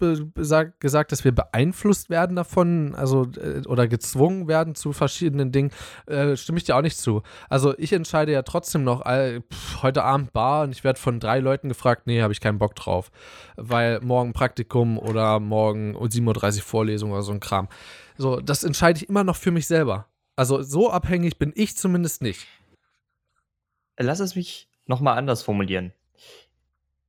gesagt, 0.80 1.12
dass 1.12 1.24
wir 1.24 1.34
beeinflusst 1.34 2.10
werden 2.10 2.36
davon, 2.36 2.96
also 2.96 3.28
äh, 3.38 3.66
oder 3.68 3.88
gezwungen 3.88 4.48
werden 4.48 4.74
zu 4.76 4.94
verschiedenen 4.94 5.52
Dingen, 5.52 5.72
äh, 6.08 6.38
stimme 6.38 6.58
ich 6.58 6.64
dir 6.64 6.76
auch 6.78 6.82
nicht 6.82 6.98
zu. 6.98 7.24
Also 7.50 7.78
ich 7.78 7.94
entscheide 7.94 8.32
ja 8.32 8.42
trotzdem 8.44 8.84
noch, 8.84 9.06
äh, 9.06 9.42
pff, 9.42 9.84
heute 9.84 10.04
Abend 10.04 10.32
Bar 10.34 10.64
und 10.64 10.72
ich 10.72 10.84
werde 10.84 11.00
von 11.00 11.20
drei 11.20 11.40
Leuten 11.40 11.70
gefragt, 11.70 12.04
nee, 12.08 12.22
habe 12.22 12.34
ich 12.34 12.40
keinen 12.40 12.58
Bock 12.58 12.76
drauf, 12.76 13.12
weil 13.58 14.00
morgen 14.02 14.34
Praktikum 14.34 14.98
oder 14.98 15.40
morgen 15.40 15.96
7.30 15.98 16.58
Uhr 16.58 16.64
Vorlesung 16.64 17.12
oder 17.12 17.24
so 17.24 17.34
ein 17.34 17.40
Kram. 17.40 17.68
So, 18.18 18.40
das 18.40 18.64
entscheide 18.64 18.98
ich 18.98 19.10
immer 19.10 19.24
noch 19.24 19.36
für 19.36 19.52
mich 19.52 19.68
selber. 19.68 20.08
Also 20.36 20.62
so 20.62 20.90
abhängig 20.90 21.38
bin 21.38 21.52
ich 21.56 21.76
zumindest 21.78 22.22
nicht. 22.22 22.48
Lass 23.98 24.20
es 24.20 24.36
mich 24.36 24.70
nochmal 24.86 25.18
anders 25.18 25.44
formulieren. 25.44 25.94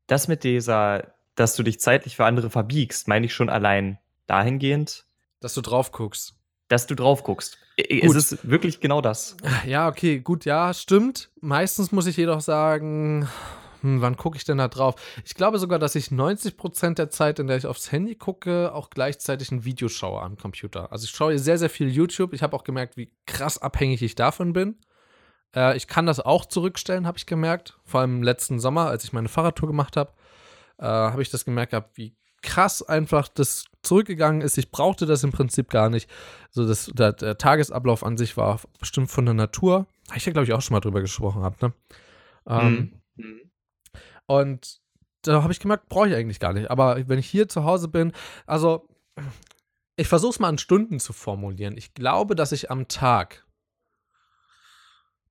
Das 0.06 0.28
mit 0.28 0.44
dieser 0.44 1.13
dass 1.34 1.56
du 1.56 1.62
dich 1.62 1.80
zeitlich 1.80 2.16
für 2.16 2.24
andere 2.24 2.50
verbiegst, 2.50 3.08
meine 3.08 3.26
ich 3.26 3.34
schon 3.34 3.48
allein 3.48 3.98
dahingehend. 4.26 5.04
Dass 5.40 5.54
du 5.54 5.60
drauf 5.60 5.92
guckst. 5.92 6.34
Dass 6.68 6.86
du 6.86 6.94
drauf 6.94 7.22
guckst. 7.22 7.58
Es 7.76 8.14
ist 8.14 8.48
wirklich 8.48 8.80
genau 8.80 9.00
das. 9.00 9.36
Ja, 9.66 9.88
okay, 9.88 10.20
gut, 10.20 10.44
ja, 10.44 10.72
stimmt. 10.72 11.30
Meistens 11.40 11.92
muss 11.92 12.06
ich 12.06 12.16
jedoch 12.16 12.40
sagen, 12.40 13.28
hm, 13.80 14.00
wann 14.00 14.16
gucke 14.16 14.36
ich 14.36 14.44
denn 14.44 14.58
da 14.58 14.68
drauf? 14.68 14.94
Ich 15.24 15.34
glaube 15.34 15.58
sogar, 15.58 15.78
dass 15.78 15.94
ich 15.94 16.08
90% 16.08 16.94
der 16.94 17.10
Zeit, 17.10 17.38
in 17.38 17.48
der 17.48 17.56
ich 17.56 17.66
aufs 17.66 17.92
Handy 17.92 18.14
gucke, 18.14 18.72
auch 18.72 18.90
gleichzeitig 18.90 19.50
ein 19.50 19.64
Video 19.64 19.88
schaue 19.88 20.22
am 20.22 20.38
Computer. 20.38 20.90
Also 20.92 21.04
ich 21.04 21.10
schaue 21.10 21.38
sehr, 21.38 21.58
sehr 21.58 21.70
viel 21.70 21.88
YouTube. 21.88 22.32
Ich 22.32 22.42
habe 22.42 22.56
auch 22.56 22.64
gemerkt, 22.64 22.96
wie 22.96 23.12
krass 23.26 23.58
abhängig 23.58 24.02
ich 24.02 24.14
davon 24.14 24.52
bin. 24.52 24.78
Äh, 25.54 25.76
ich 25.76 25.88
kann 25.88 26.06
das 26.06 26.20
auch 26.20 26.46
zurückstellen, 26.46 27.06
habe 27.06 27.18
ich 27.18 27.26
gemerkt. 27.26 27.76
Vor 27.84 28.00
allem 28.00 28.22
letzten 28.22 28.60
Sommer, 28.60 28.86
als 28.86 29.04
ich 29.04 29.12
meine 29.12 29.28
Fahrradtour 29.28 29.68
gemacht 29.68 29.96
habe 29.96 30.12
äh, 30.78 30.84
habe 30.84 31.22
ich 31.22 31.30
das 31.30 31.44
gemerkt 31.44 31.70
gehabt, 31.70 31.96
wie 31.96 32.16
krass 32.42 32.82
einfach 32.82 33.26
das 33.28 33.64
zurückgegangen 33.82 34.42
ist. 34.42 34.58
Ich 34.58 34.70
brauchte 34.70 35.06
das 35.06 35.24
im 35.24 35.32
Prinzip 35.32 35.70
gar 35.70 35.90
nicht. 35.90 36.08
So, 36.50 36.66
das, 36.66 36.90
der, 36.94 37.16
Tagesablauf 37.38 38.04
an 38.04 38.16
sich 38.16 38.37
war 38.37 38.60
bestimmt 38.78 39.10
von 39.10 39.24
der 39.24 39.34
Natur. 39.34 39.87
Habe 40.08 40.18
ich 40.18 40.26
ja, 40.26 40.32
glaube 40.32 40.44
ich, 40.44 40.52
auch 40.52 40.62
schon 40.62 40.74
mal 40.74 40.80
drüber 40.80 41.00
gesprochen 41.00 41.40
gehabt, 41.40 41.62
ne? 41.62 41.72
Ähm, 42.46 43.00
mhm. 43.16 43.50
Und 44.26 44.80
da 45.22 45.42
habe 45.42 45.52
ich 45.52 45.60
gemerkt, 45.60 45.88
brauche 45.88 46.08
ich 46.08 46.14
eigentlich 46.14 46.40
gar 46.40 46.52
nicht. 46.52 46.70
Aber 46.70 47.08
wenn 47.08 47.18
ich 47.18 47.26
hier 47.26 47.48
zu 47.48 47.64
Hause 47.64 47.88
bin, 47.88 48.12
also 48.46 48.87
ich 49.96 50.08
versuche 50.08 50.32
es 50.32 50.40
mal 50.40 50.50
in 50.50 50.58
Stunden 50.58 51.00
zu 51.00 51.12
formulieren. 51.12 51.76
Ich 51.76 51.94
glaube, 51.94 52.34
dass 52.34 52.52
ich 52.52 52.70
am 52.70 52.88
Tag, 52.88 53.46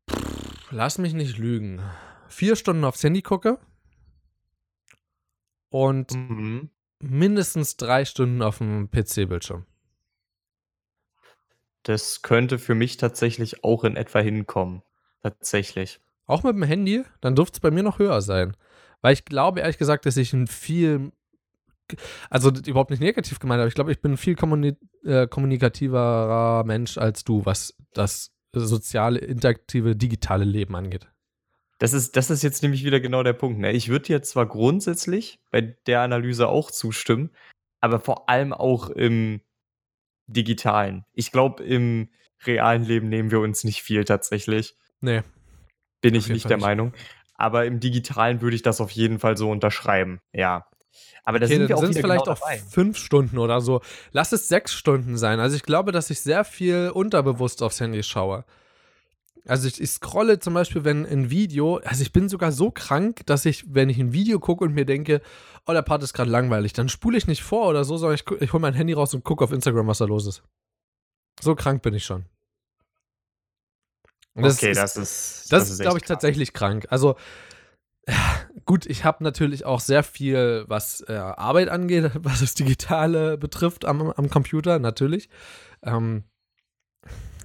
pff, 0.09 0.71
lass 0.71 0.97
mich 0.97 1.13
nicht 1.13 1.37
lügen, 1.37 1.81
vier 2.27 2.55
Stunden 2.55 2.83
aufs 2.85 3.03
Handy 3.03 3.21
gucke 3.21 3.59
und 5.73 6.13
mhm. 6.13 6.69
mindestens 6.99 7.77
drei 7.77 8.05
Stunden 8.05 8.43
auf 8.43 8.59
dem 8.59 8.91
PC-Bildschirm. 8.91 9.65
Das 11.81 12.21
könnte 12.21 12.59
für 12.59 12.75
mich 12.75 12.97
tatsächlich 12.97 13.63
auch 13.63 13.83
in 13.83 13.95
etwa 13.95 14.19
hinkommen. 14.19 14.83
Tatsächlich. 15.23 15.99
Auch 16.27 16.43
mit 16.43 16.55
dem 16.55 16.61
Handy? 16.61 17.03
Dann 17.21 17.35
dürfte 17.35 17.57
es 17.57 17.59
bei 17.59 17.71
mir 17.71 17.81
noch 17.81 17.97
höher 17.97 18.21
sein. 18.21 18.55
Weil 19.01 19.13
ich 19.13 19.25
glaube, 19.25 19.61
ehrlich 19.61 19.79
gesagt, 19.79 20.05
dass 20.05 20.15
ich 20.15 20.31
ein 20.31 20.45
viel, 20.45 21.11
also 22.29 22.51
überhaupt 22.51 22.91
nicht 22.91 23.01
negativ 23.01 23.39
gemeint, 23.39 23.59
aber 23.59 23.67
ich 23.67 23.73
glaube, 23.73 23.91
ich 23.91 23.99
bin 23.99 24.13
ein 24.13 24.17
viel 24.17 24.35
kommuni 24.35 24.77
äh, 25.03 25.27
kommunikativerer 25.27 26.63
Mensch 26.65 26.99
als 26.99 27.23
du, 27.23 27.45
was 27.47 27.75
das 27.93 28.31
soziale, 28.53 29.17
interaktive, 29.17 29.95
digitale 29.95 30.45
Leben 30.45 30.75
angeht. 30.75 31.09
Das 31.83 31.91
ist, 31.91 32.15
das 32.15 32.29
ist 32.29 32.43
jetzt 32.43 32.63
nämlich 32.63 32.85
wieder 32.85 33.01
genau 33.01 33.23
der 33.23 33.33
Punkt. 33.33 33.59
Ne? 33.59 33.73
Ich 33.73 33.89
würde 33.89 34.05
dir 34.05 34.21
zwar 34.21 34.45
grundsätzlich 34.45 35.41
bei 35.51 35.59
der 35.85 35.99
Analyse 35.99 36.47
auch 36.47 36.71
zustimmen, 36.71 37.29
aber 37.81 37.99
vor 37.99 38.29
allem 38.29 38.53
auch 38.53 38.89
im 38.89 39.41
Digitalen. 40.27 41.03
Ich 41.11 41.33
glaube, 41.33 41.61
im 41.61 42.07
realen 42.45 42.85
Leben 42.85 43.09
nehmen 43.09 43.31
wir 43.31 43.41
uns 43.41 43.65
nicht 43.65 43.83
viel 43.83 44.05
tatsächlich. 44.05 44.77
Nee. 45.01 45.23
Bin 45.99 46.15
ich 46.15 46.29
nicht 46.29 46.49
der 46.49 46.55
nicht. 46.55 46.65
Meinung. 46.65 46.93
Aber 47.33 47.65
im 47.65 47.81
Digitalen 47.81 48.39
würde 48.39 48.55
ich 48.55 48.61
das 48.61 48.79
auf 48.79 48.91
jeden 48.91 49.19
Fall 49.19 49.35
so 49.35 49.51
unterschreiben. 49.51 50.21
Ja. 50.31 50.65
Aber 51.25 51.39
da 51.39 51.47
okay, 51.47 51.55
sind 51.57 51.67
wir 51.67 51.75
auch 51.75 51.81
vielleicht 51.81 52.01
genau 52.01 52.21
auch 52.21 52.39
dabei. 52.39 52.59
fünf 52.59 52.97
Stunden 52.97 53.37
oder 53.37 53.59
so. 53.59 53.81
Lass 54.13 54.31
es 54.31 54.47
sechs 54.47 54.71
Stunden 54.71 55.17
sein. 55.17 55.41
Also 55.41 55.57
ich 55.57 55.63
glaube, 55.63 55.91
dass 55.91 56.09
ich 56.09 56.21
sehr 56.21 56.45
viel 56.45 56.91
unterbewusst 56.93 57.61
aufs 57.61 57.81
Handy 57.81 58.03
schaue. 58.03 58.45
Also 59.45 59.67
ich, 59.67 59.81
ich, 59.81 59.89
scrolle 59.89 60.39
zum 60.39 60.53
Beispiel, 60.53 60.85
wenn 60.85 61.05
ein 61.05 61.29
Video, 61.29 61.77
also 61.83 62.01
ich 62.01 62.13
bin 62.13 62.29
sogar 62.29 62.53
so 62.53 62.71
krank, 62.71 63.25
dass 63.25 63.45
ich, 63.45 63.73
wenn 63.73 63.89
ich 63.89 63.99
ein 63.99 64.13
Video 64.13 64.39
gucke 64.39 64.63
und 64.63 64.73
mir 64.73 64.85
denke, 64.85 65.21
oh, 65.65 65.73
der 65.73 65.81
Part 65.81 66.01
ist 66.03 66.13
gerade 66.13 66.31
langweilig, 66.31 66.71
dann 66.71 66.87
spule 66.87 67.17
ich 67.17 67.27
nicht 67.27 67.43
vor 67.43 67.67
oder 67.67 67.83
so, 67.83 67.97
sondern 67.97 68.15
ich, 68.15 68.41
ich 68.41 68.53
hole 68.53 68.61
mein 68.61 68.73
Handy 68.73 68.93
raus 68.93 69.13
und 69.13 69.25
gucke 69.25 69.43
auf 69.43 69.51
Instagram, 69.51 69.87
was 69.87 69.97
da 69.97 70.05
los 70.05 70.25
ist. 70.27 70.43
So 71.41 71.55
krank 71.55 71.81
bin 71.81 71.93
ich 71.93 72.05
schon. 72.05 72.25
Das 74.35 74.57
okay, 74.57 74.71
ist, 74.71 74.77
das 74.77 74.97
ist. 74.97 75.51
Das, 75.51 75.63
das 75.63 75.69
ist, 75.71 75.81
glaube 75.81 75.97
ich, 75.97 76.05
krank. 76.05 76.19
tatsächlich 76.19 76.53
krank. 76.53 76.87
Also, 76.89 77.15
gut, 78.65 78.85
ich 78.85 79.03
habe 79.03 79.23
natürlich 79.23 79.65
auch 79.65 79.79
sehr 79.79 80.03
viel, 80.03 80.63
was 80.67 81.01
äh, 81.07 81.13
Arbeit 81.13 81.69
angeht, 81.69 82.11
was 82.19 82.39
das 82.39 82.53
Digitale 82.53 83.37
betrifft 83.37 83.85
am, 83.85 84.11
am 84.11 84.29
Computer, 84.29 84.79
natürlich. 84.79 85.29
Ähm, 85.83 86.23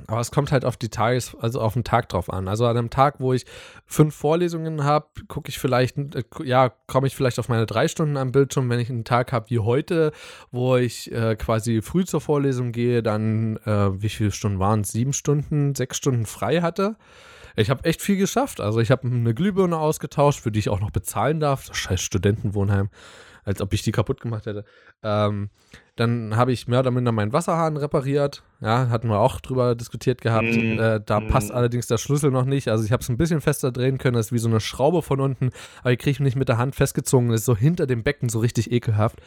aber 0.07 0.21
es 0.21 0.31
kommt 0.31 0.53
halt 0.53 0.65
auf 0.65 0.77
die 0.77 0.89
Tages-, 0.89 1.37
also 1.41 1.61
auf 1.61 1.75
den 1.75 1.85
Tag 1.85 2.09
drauf 2.09 2.33
an. 2.33 2.49
Also 2.49 2.67
an 2.67 2.77
einem 2.77 2.91
Tag, 2.91 3.17
wo 3.19 3.33
ich 3.33 3.45
fünf 3.87 4.15
Vorlesungen 4.15 4.85
habe, 4.85 5.07
gucke 5.29 5.49
ich 5.49 5.59
vielleicht, 5.59 5.99
äh, 5.99 6.23
ja, 6.45 6.71
komme 6.87 7.07
ich 7.07 7.17
vielleicht 7.17 7.39
auf 7.39 7.49
meine 7.49 7.67
drei 7.67 7.89
Stunden 7.89 8.17
am 8.17 8.33
Bildschirm. 8.33 8.71
Wenn 8.71 8.81
ich 8.81 8.91
einen 8.91 9.05
Tag 9.05 9.33
habe 9.33 9.51
wie 9.51 9.59
heute, 9.59 10.13
wo 10.51 10.77
ich 10.77 11.11
äh, 11.13 11.37
quasi 11.37 11.83
früh 11.83 12.05
zur 12.05 12.21
Vorlesung 12.21 12.73
gehe, 12.73 13.03
dann, 13.03 13.57
äh, 13.65 14.01
wie 14.01 14.09
viele 14.09 14.31
Stunden 14.31 14.59
waren 14.59 14.81
es? 14.81 14.93
Sieben 14.93 15.13
Stunden, 15.13 15.75
sechs 15.75 15.97
Stunden 15.97 16.27
frei 16.27 16.61
hatte. 16.61 16.97
Ich 17.57 17.71
habe 17.71 17.85
echt 17.85 18.03
viel 18.03 18.17
geschafft. 18.17 18.61
Also 18.61 18.79
ich 18.79 18.91
habe 18.91 19.09
eine 19.09 19.35
Glühbirne 19.35 19.77
ausgetauscht, 19.77 20.41
für 20.41 20.53
die 20.53 20.61
ich 20.61 20.69
auch 20.69 20.81
noch 20.81 20.93
bezahlen 20.93 21.41
darf. 21.41 21.67
Das 21.67 21.77
scheiß 21.77 22.01
Studentenwohnheim 22.01 22.89
als 23.49 23.63
ob 23.63 23.73
ich 23.73 23.83
die 23.83 23.93
kaputt 23.93 24.21
gemacht 24.21 24.45
hätte. 24.45 24.65
Ähm, 25.03 25.49
dann 25.97 26.37
habe 26.37 26.53
ich 26.53 26.69
mehr 26.69 26.81
oder 26.81 26.91
minder 26.91 27.13
meinen 27.13 27.33
Wasserhahn 27.33 27.79
repariert. 27.79 28.43
Ja, 28.61 28.91
hatten 28.91 29.09
wir 29.09 29.19
auch 29.21 29.41
drüber 29.41 29.75
diskutiert 29.75 30.21
gehabt. 30.21 30.55
Mm, 30.55 30.79
äh, 30.79 31.01
da 31.05 31.21
mm. 31.21 31.29
passt 31.29 31.51
allerdings 31.51 31.87
der 31.87 31.97
Schlüssel 31.97 32.31
noch 32.31 32.45
nicht. 32.45 32.69
Also 32.69 32.85
ich 32.85 32.93
habe 32.93 33.03
es 33.03 33.09
ein 33.09 33.17
bisschen 33.17 33.41
fester 33.41 33.73
drehen 33.73 33.97
können. 33.97 34.17
Das 34.17 34.27
ist 34.27 34.33
wie 34.33 34.39
so 34.39 34.49
eine 34.49 34.61
Schraube 34.61 35.01
von 35.01 35.21
unten. 35.21 35.49
Aber 35.81 35.93
ich 35.93 35.99
kriege 35.99 36.23
ihn 36.23 36.25
nicht 36.25 36.37
mit 36.37 36.51
der 36.51 36.59
Hand 36.59 36.77
festgezogen. 36.77 37.31
Das 37.31 37.41
ist 37.41 37.47
so 37.47 37.57
hinter 37.57 37.87
dem 37.87 38.03
Becken 38.03 38.29
so 38.29 38.39
richtig 38.39 38.71
ekelhaft. 38.71 39.19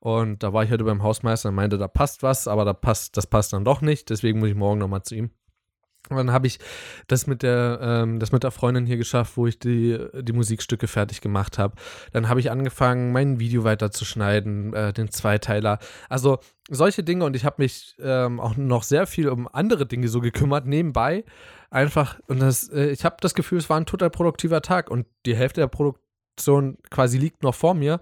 Und 0.00 0.42
da 0.42 0.52
war 0.52 0.64
ich 0.64 0.70
heute 0.70 0.84
beim 0.84 1.02
Hausmeister 1.02 1.48
und 1.48 1.54
meinte, 1.54 1.78
da 1.78 1.88
passt 1.88 2.22
was, 2.22 2.48
aber 2.48 2.66
da 2.66 2.74
passt, 2.74 3.16
das 3.16 3.26
passt 3.26 3.54
dann 3.54 3.64
doch 3.64 3.80
nicht. 3.80 4.10
Deswegen 4.10 4.38
muss 4.38 4.50
ich 4.50 4.54
morgen 4.54 4.80
nochmal 4.80 5.02
zu 5.02 5.14
ihm. 5.14 5.30
Und 6.08 6.16
dann 6.16 6.32
habe 6.32 6.46
ich 6.46 6.58
das 7.06 7.26
mit 7.26 7.42
der, 7.42 7.78
ähm, 7.80 8.18
das 8.18 8.32
mit 8.32 8.42
der 8.42 8.50
Freundin 8.50 8.86
hier 8.86 8.96
geschafft, 8.96 9.36
wo 9.36 9.46
ich 9.46 9.58
die, 9.58 9.98
die 10.20 10.32
Musikstücke 10.32 10.88
fertig 10.88 11.20
gemacht 11.20 11.58
habe. 11.58 11.74
Dann 12.12 12.28
habe 12.28 12.40
ich 12.40 12.50
angefangen, 12.50 13.12
mein 13.12 13.38
Video 13.38 13.64
weiterzuschneiden, 13.64 14.74
äh, 14.74 14.92
den 14.92 15.10
Zweiteiler. 15.10 15.78
Also 16.08 16.38
solche 16.68 17.04
Dinge 17.04 17.24
und 17.24 17.36
ich 17.36 17.44
habe 17.44 17.62
mich 17.62 17.96
ähm, 18.00 18.40
auch 18.40 18.56
noch 18.56 18.82
sehr 18.82 19.06
viel 19.06 19.28
um 19.28 19.48
andere 19.48 19.86
Dinge 19.86 20.08
so 20.08 20.20
gekümmert, 20.20 20.66
nebenbei. 20.66 21.24
Einfach, 21.70 22.18
und 22.26 22.40
das, 22.40 22.68
äh, 22.68 22.90
ich 22.90 23.04
habe 23.04 23.16
das 23.20 23.34
Gefühl, 23.34 23.58
es 23.58 23.70
war 23.70 23.78
ein 23.78 23.86
total 23.86 24.10
produktiver 24.10 24.60
Tag 24.60 24.90
und 24.90 25.06
die 25.24 25.36
Hälfte 25.36 25.60
der 25.60 25.68
Produktion 25.68 26.78
quasi 26.90 27.16
liegt 27.16 27.42
noch 27.42 27.54
vor 27.54 27.74
mir 27.74 28.00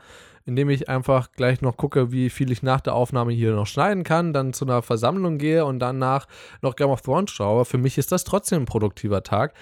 indem 0.50 0.68
ich 0.68 0.88
einfach 0.88 1.30
gleich 1.30 1.62
noch 1.62 1.76
gucke, 1.76 2.10
wie 2.10 2.28
viel 2.28 2.50
ich 2.50 2.64
nach 2.64 2.80
der 2.80 2.94
Aufnahme 2.94 3.32
hier 3.32 3.54
noch 3.54 3.68
schneiden 3.68 4.02
kann, 4.02 4.32
dann 4.32 4.52
zu 4.52 4.64
einer 4.64 4.82
Versammlung 4.82 5.38
gehe 5.38 5.64
und 5.64 5.78
danach 5.78 6.26
noch 6.60 6.74
Game 6.74 6.90
of 6.90 7.02
Thrones 7.02 7.30
schaue. 7.30 7.64
Für 7.64 7.78
mich 7.78 7.98
ist 7.98 8.10
das 8.10 8.24
trotzdem 8.24 8.62
ein 8.62 8.66
produktiver 8.66 9.22
Tag. 9.22 9.54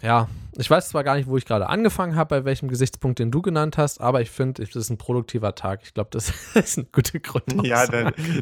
Ja, 0.00 0.28
Ich 0.56 0.70
weiß 0.70 0.90
zwar 0.90 1.02
gar 1.02 1.16
nicht, 1.16 1.28
wo 1.28 1.36
ich 1.36 1.44
gerade 1.44 1.68
angefangen 1.68 2.14
habe, 2.14 2.36
bei 2.36 2.44
welchem 2.44 2.68
Gesichtspunkt, 2.68 3.18
den 3.18 3.32
du 3.32 3.42
genannt 3.42 3.76
hast, 3.78 4.00
aber 4.00 4.20
ich 4.20 4.30
finde, 4.30 4.62
das 4.62 4.76
ist 4.76 4.90
ein 4.90 4.98
produktiver 4.98 5.56
Tag. 5.56 5.80
Ich 5.82 5.92
glaube, 5.94 6.10
das 6.12 6.32
ist 6.54 6.78
ein 6.78 6.86
guter 6.92 7.18
Grund. 7.18 7.66
Ja, 7.66 7.84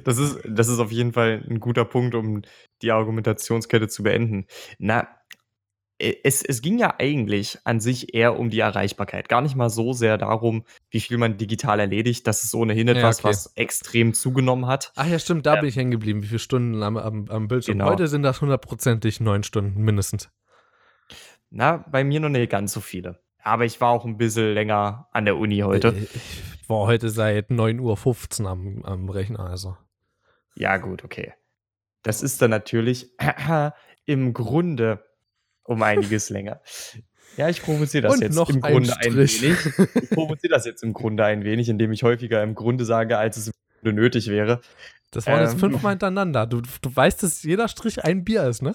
das 0.04 0.18
ist, 0.18 0.38
das 0.46 0.68
ist 0.68 0.80
auf 0.80 0.92
jeden 0.92 1.14
Fall 1.14 1.42
ein 1.48 1.60
guter 1.60 1.86
Punkt, 1.86 2.14
um 2.14 2.42
die 2.82 2.92
Argumentationskette 2.92 3.88
zu 3.88 4.02
beenden. 4.02 4.44
Na, 4.78 5.08
es, 6.02 6.42
es 6.42 6.62
ging 6.62 6.78
ja 6.78 6.94
eigentlich 6.98 7.58
an 7.64 7.78
sich 7.78 8.14
eher 8.14 8.38
um 8.38 8.50
die 8.50 8.58
Erreichbarkeit. 8.58 9.28
Gar 9.28 9.42
nicht 9.42 9.54
mal 9.54 9.70
so 9.70 9.92
sehr 9.92 10.18
darum, 10.18 10.64
wie 10.90 11.00
viel 11.00 11.16
man 11.16 11.36
digital 11.36 11.78
erledigt. 11.78 12.26
Das 12.26 12.42
ist 12.42 12.54
ohnehin 12.54 12.88
etwas, 12.88 13.18
ja, 13.18 13.24
okay. 13.24 13.28
was 13.28 13.52
extrem 13.54 14.12
zugenommen 14.12 14.66
hat. 14.66 14.92
Ach 14.96 15.06
ja, 15.06 15.18
stimmt, 15.18 15.46
da 15.46 15.54
ähm, 15.54 15.60
bin 15.60 15.68
ich 15.68 15.76
hängen 15.76 15.92
geblieben. 15.92 16.22
Wie 16.22 16.26
viele 16.26 16.40
Stunden 16.40 16.82
am, 16.82 16.96
am, 16.96 17.26
am 17.28 17.48
Bildschirm? 17.48 17.78
Genau. 17.78 17.90
Heute 17.90 18.08
sind 18.08 18.22
das 18.22 18.40
hundertprozentig 18.40 19.20
neun 19.20 19.44
Stunden 19.44 19.80
mindestens. 19.82 20.30
Na, 21.50 21.84
bei 21.90 22.02
mir 22.02 22.18
noch 22.18 22.30
nicht 22.30 22.50
ganz 22.50 22.72
so 22.72 22.80
viele. 22.80 23.20
Aber 23.44 23.64
ich 23.64 23.80
war 23.80 23.90
auch 23.90 24.04
ein 24.04 24.16
bisschen 24.16 24.54
länger 24.54 25.08
an 25.12 25.24
der 25.24 25.36
Uni 25.36 25.58
heute. 25.58 25.94
Ich 25.96 26.68
war 26.68 26.86
heute 26.86 27.10
seit 27.10 27.50
9.15 27.50 28.42
Uhr 28.42 28.50
am, 28.50 28.82
am 28.84 29.08
Rechner, 29.08 29.40
also. 29.40 29.76
Ja, 30.56 30.78
gut, 30.78 31.04
okay. 31.04 31.32
Das 32.02 32.22
ist 32.22 32.42
dann 32.42 32.50
natürlich 32.50 33.12
im 34.06 34.32
Grunde 34.32 35.04
um 35.64 35.83
einiges 35.83 36.31
länger. 36.31 36.61
Ja, 37.37 37.48
ich 37.48 37.62
provoziere 37.62 38.03
das 38.03 38.14
Und 38.14 38.20
jetzt 38.20 38.35
noch 38.35 38.51
im 38.51 38.61
Grunde 38.61 38.94
ein, 38.98 39.07
ein 39.07 39.16
wenig. 39.16 39.42
Ich 39.44 40.11
provoziere 40.11 40.53
das 40.53 40.66
jetzt 40.66 40.83
im 40.83 40.92
Grunde 40.92 41.25
ein 41.25 41.44
wenig, 41.44 41.68
indem 41.68 41.92
ich 41.92 42.03
häufiger 42.03 42.42
im 42.42 42.55
Grunde 42.55 42.85
sage, 42.85 43.18
als 43.18 43.37
es 43.37 43.53
nötig 43.83 44.29
wäre. 44.29 44.61
Das 45.11 45.27
waren 45.27 45.40
ähm, 45.40 45.46
jetzt 45.46 45.59
fünfmal 45.59 45.92
hintereinander. 45.92 46.46
Du, 46.46 46.61
du 46.61 46.96
weißt, 46.96 47.22
dass 47.22 47.42
jeder 47.42 47.68
Strich 47.68 48.05
ein 48.05 48.25
Bier 48.25 48.44
ist, 48.44 48.62
ne? 48.62 48.75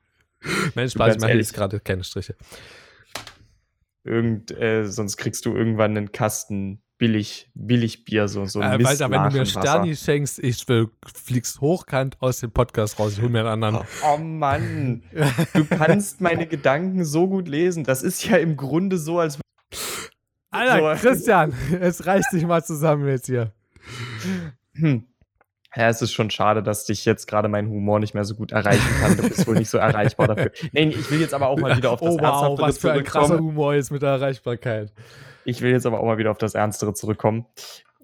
Nein, 0.74 0.88
Spaß, 0.88 1.16
ich 1.16 1.20
mache 1.20 1.32
jetzt 1.32 1.54
gerade 1.54 1.80
keine 1.80 2.04
Striche. 2.04 2.36
Irgend, 4.04 4.52
äh, 4.52 4.84
sonst 4.84 5.16
kriegst 5.16 5.44
du 5.46 5.56
irgendwann 5.56 5.96
einen 5.96 6.12
Kasten 6.12 6.82
billig, 6.98 7.50
billig 7.54 8.04
Bier, 8.04 8.28
so, 8.28 8.44
so 8.46 8.60
ein 8.60 8.80
äh, 8.80 8.84
Alter, 8.84 9.10
wenn 9.10 9.22
du 9.24 9.38
mir 9.38 9.46
Sterni 9.46 9.94
schenkst, 9.94 10.38
ich 10.38 10.66
will, 10.68 10.88
fliegst 11.14 11.60
hochkant 11.60 12.16
aus 12.20 12.40
dem 12.40 12.50
Podcast 12.50 12.98
raus, 12.98 13.14
ich 13.14 13.22
hol 13.22 13.28
mir 13.28 13.40
einen 13.40 13.64
anderen. 13.64 13.86
Oh, 14.02 14.14
oh 14.14 14.18
Mann, 14.18 15.02
du 15.54 15.64
kannst 15.64 16.20
meine 16.20 16.46
Gedanken 16.46 17.04
so 17.04 17.28
gut 17.28 17.48
lesen. 17.48 17.84
Das 17.84 18.02
ist 18.02 18.24
ja 18.26 18.36
im 18.36 18.56
Grunde 18.56 18.98
so, 18.98 19.18
als 19.18 19.38
Alter, 20.50 20.96
so, 20.96 21.08
Christian, 21.08 21.54
es 21.80 22.06
reißt 22.06 22.30
sich 22.30 22.46
mal 22.46 22.64
zusammen 22.64 23.06
jetzt 23.08 23.26
hier. 23.26 23.52
Hm. 24.74 25.06
Ja, 25.74 25.90
es 25.90 26.00
ist 26.00 26.12
schon 26.12 26.30
schade, 26.30 26.62
dass 26.62 26.86
dich 26.86 27.04
jetzt 27.04 27.26
gerade 27.26 27.48
mein 27.48 27.68
Humor 27.68 28.00
nicht 28.00 28.14
mehr 28.14 28.24
so 28.24 28.34
gut 28.34 28.50
erreichen 28.50 28.88
kann. 28.98 29.14
Du 29.18 29.28
bist 29.28 29.46
wohl 29.46 29.56
nicht 29.56 29.68
so 29.68 29.76
erreichbar 29.76 30.28
dafür. 30.28 30.50
Nee, 30.72 30.88
ich 30.88 31.10
will 31.10 31.20
jetzt 31.20 31.34
aber 31.34 31.48
auch 31.48 31.58
mal 31.58 31.76
wieder 31.76 31.90
auf 31.90 32.00
das 32.00 32.14
oh, 32.14 32.18
wow, 32.18 32.58
was 32.58 32.78
für 32.78 32.92
ein 32.92 33.04
krasser 33.04 33.38
Humor 33.38 33.74
jetzt 33.74 33.90
mit 33.90 34.00
der 34.00 34.08
Erreichbarkeit. 34.08 34.90
Ich 35.46 35.60
will 35.62 35.70
jetzt 35.70 35.86
aber 35.86 36.00
auch 36.00 36.04
mal 36.04 36.18
wieder 36.18 36.32
auf 36.32 36.38
das 36.38 36.54
Ernstere 36.54 36.92
zurückkommen. 36.92 37.46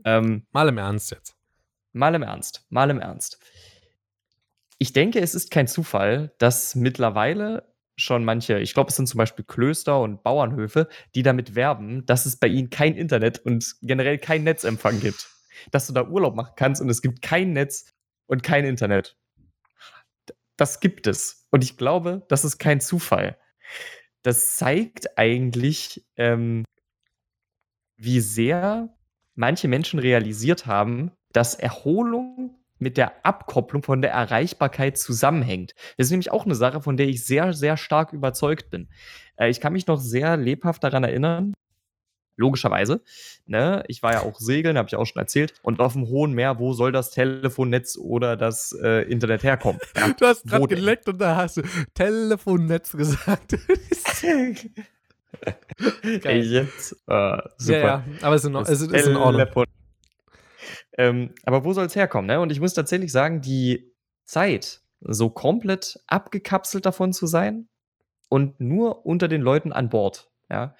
Ähm, 0.05 0.46
mal 0.52 0.68
im 0.68 0.78
Ernst 0.78 1.11
jetzt. 1.11 1.35
Mal 1.92 2.14
im 2.14 2.22
Ernst. 2.22 2.64
Mal 2.70 2.88
im 2.88 3.00
Ernst. 3.00 3.40
Ich 4.78 4.92
denke, 4.92 5.18
es 5.18 5.35
ist 5.35 5.50
kein 5.50 5.66
Zufall, 5.66 6.33
dass 6.38 6.76
mittlerweile 6.76 7.74
schon 7.96 8.24
manche, 8.24 8.61
ich 8.61 8.74
glaube, 8.74 8.90
es 8.90 8.96
sind 8.96 9.09
zum 9.09 9.18
Beispiel 9.18 9.44
Klöster 9.44 10.00
und 10.00 10.22
Bauernhöfe, 10.22 10.88
die 11.16 11.24
damit 11.24 11.57
werben, 11.57 12.07
dass 12.07 12.26
es 12.26 12.37
bei 12.37 12.46
ihnen 12.46 12.70
kein 12.70 12.94
Internet 12.94 13.40
und 13.40 13.74
generell 13.83 14.18
kein 14.18 14.44
Netzempfang 14.44 15.00
gibt. 15.00 15.28
Dass 15.72 15.88
du 15.88 15.92
da 15.92 16.07
Urlaub 16.07 16.37
machen 16.37 16.55
kannst 16.55 16.81
und 16.81 16.88
es 16.88 17.02
gibt 17.02 17.22
kein 17.22 17.52
Netz 17.52 17.92
und 18.26 18.44
kein 18.44 18.64
Internet. 18.64 19.16
Das 20.57 20.78
gibt 20.78 21.09
es. 21.09 21.48
Und 21.50 21.64
ich 21.64 21.76
glaube, 21.76 22.24
das 22.28 22.44
ist 22.44 22.59
kein 22.59 22.81
Zufall. 22.81 23.37
Das 24.22 24.55
zeigt 24.55 25.18
eigentlich, 25.18 26.07
ähm, 26.16 26.64
wie 28.03 28.21
sehr 28.21 28.88
manche 29.35 29.69
Menschen 29.69 29.99
realisiert 29.99 30.67
haben, 30.67 31.12
dass 31.33 31.55
Erholung 31.55 32.57
mit 32.79 32.97
der 32.97 33.25
Abkopplung 33.25 33.83
von 33.83 34.03
der 34.03 34.11
Erreichbarkeit 34.11 34.99
zusammenhängt. 34.99 35.73
Das 35.97 36.09
ist 36.09 36.11
nämlich 36.11 36.33
auch 36.33 36.45
eine 36.45 36.57
Sache, 36.57 36.83
von 36.83 36.97
der 36.97 37.07
ich 37.07 37.25
sehr, 37.25 37.53
sehr 37.53 37.77
stark 37.77 38.12
überzeugt 38.12 38.71
bin. 38.71 38.88
Äh, 39.37 39.51
ich 39.51 39.61
kann 39.61 39.73
mich 39.73 39.87
noch 39.87 40.01
sehr 40.01 40.37
lebhaft 40.37 40.83
daran 40.83 41.05
erinnern, 41.05 41.55
logischerweise. 42.37 43.03
Ne? 43.47 43.85
Ich 43.87 44.03
war 44.03 44.12
ja 44.12 44.23
auch 44.23 44.41
segeln, 44.41 44.77
habe 44.77 44.88
ich 44.88 44.97
auch 44.97 45.07
schon 45.07 45.21
erzählt. 45.21 45.55
Und 45.62 45.81
auf 45.81 45.93
dem 45.93 46.09
hohen 46.09 46.33
Meer, 46.33 46.59
wo 46.59 46.73
soll 46.73 46.91
das 46.91 47.11
Telefonnetz 47.11 47.97
oder 47.97 48.37
das 48.37 48.77
äh, 48.83 49.03
Internet 49.03 49.45
herkommen? 49.45 49.81
Ja, 49.97 50.09
du 50.19 50.27
hast 50.27 50.45
gerade 50.45 50.67
geleckt 50.67 51.09
und 51.09 51.21
da 51.21 51.37
hast 51.37 51.59
du 51.59 51.62
Telefonnetz 51.95 52.93
gesagt. 52.93 53.57
Jetzt. 56.25 56.92
Äh, 57.07 57.38
super. 57.57 57.79
Ja, 57.79 57.85
ja, 57.85 58.05
aber 58.23 58.35
es 58.35 58.45
ist 58.45 58.49
in, 58.49 58.57
es 58.57 58.81
ist 58.81 59.07
in 59.07 59.16
Ordnung. 59.16 59.66
Ähm, 60.99 61.35
aber 61.45 61.64
wo 61.64 61.73
soll 61.73 61.87
es 61.87 61.97
herkommen? 61.97 62.27
Ne? 62.27 62.40
Und 62.40 62.53
ich 62.53 62.61
muss 62.61 62.75
tatsächlich 62.75 63.12
sagen, 63.12 63.40
die 63.40 63.92
Zeit, 64.25 64.81
so 65.01 65.31
komplett 65.31 65.99
abgekapselt 66.07 66.87
davon 66.87 67.12
zu 67.12 67.27
sein 67.27 67.68
und 68.29 68.61
nur 68.61 69.05
unter 69.05 69.29
den 69.29 69.40
Leuten 69.40 69.73
an 69.73 69.88
Bord, 69.88 70.31
ja, 70.49 70.75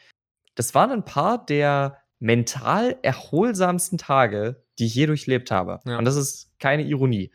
das 0.55 0.75
waren 0.75 0.91
ein 0.91 1.05
paar 1.05 1.45
der 1.45 1.99
mental 2.19 2.97
erholsamsten 3.03 3.99
Tage, 3.99 4.65
die 4.79 4.87
ich 4.87 4.95
je 4.95 5.07
durchlebt 5.07 5.51
habe. 5.51 5.81
Ja. 5.85 5.99
Und 5.99 6.05
das 6.05 6.17
ist 6.17 6.53
keine 6.61 6.83
Ironie. 6.83 7.33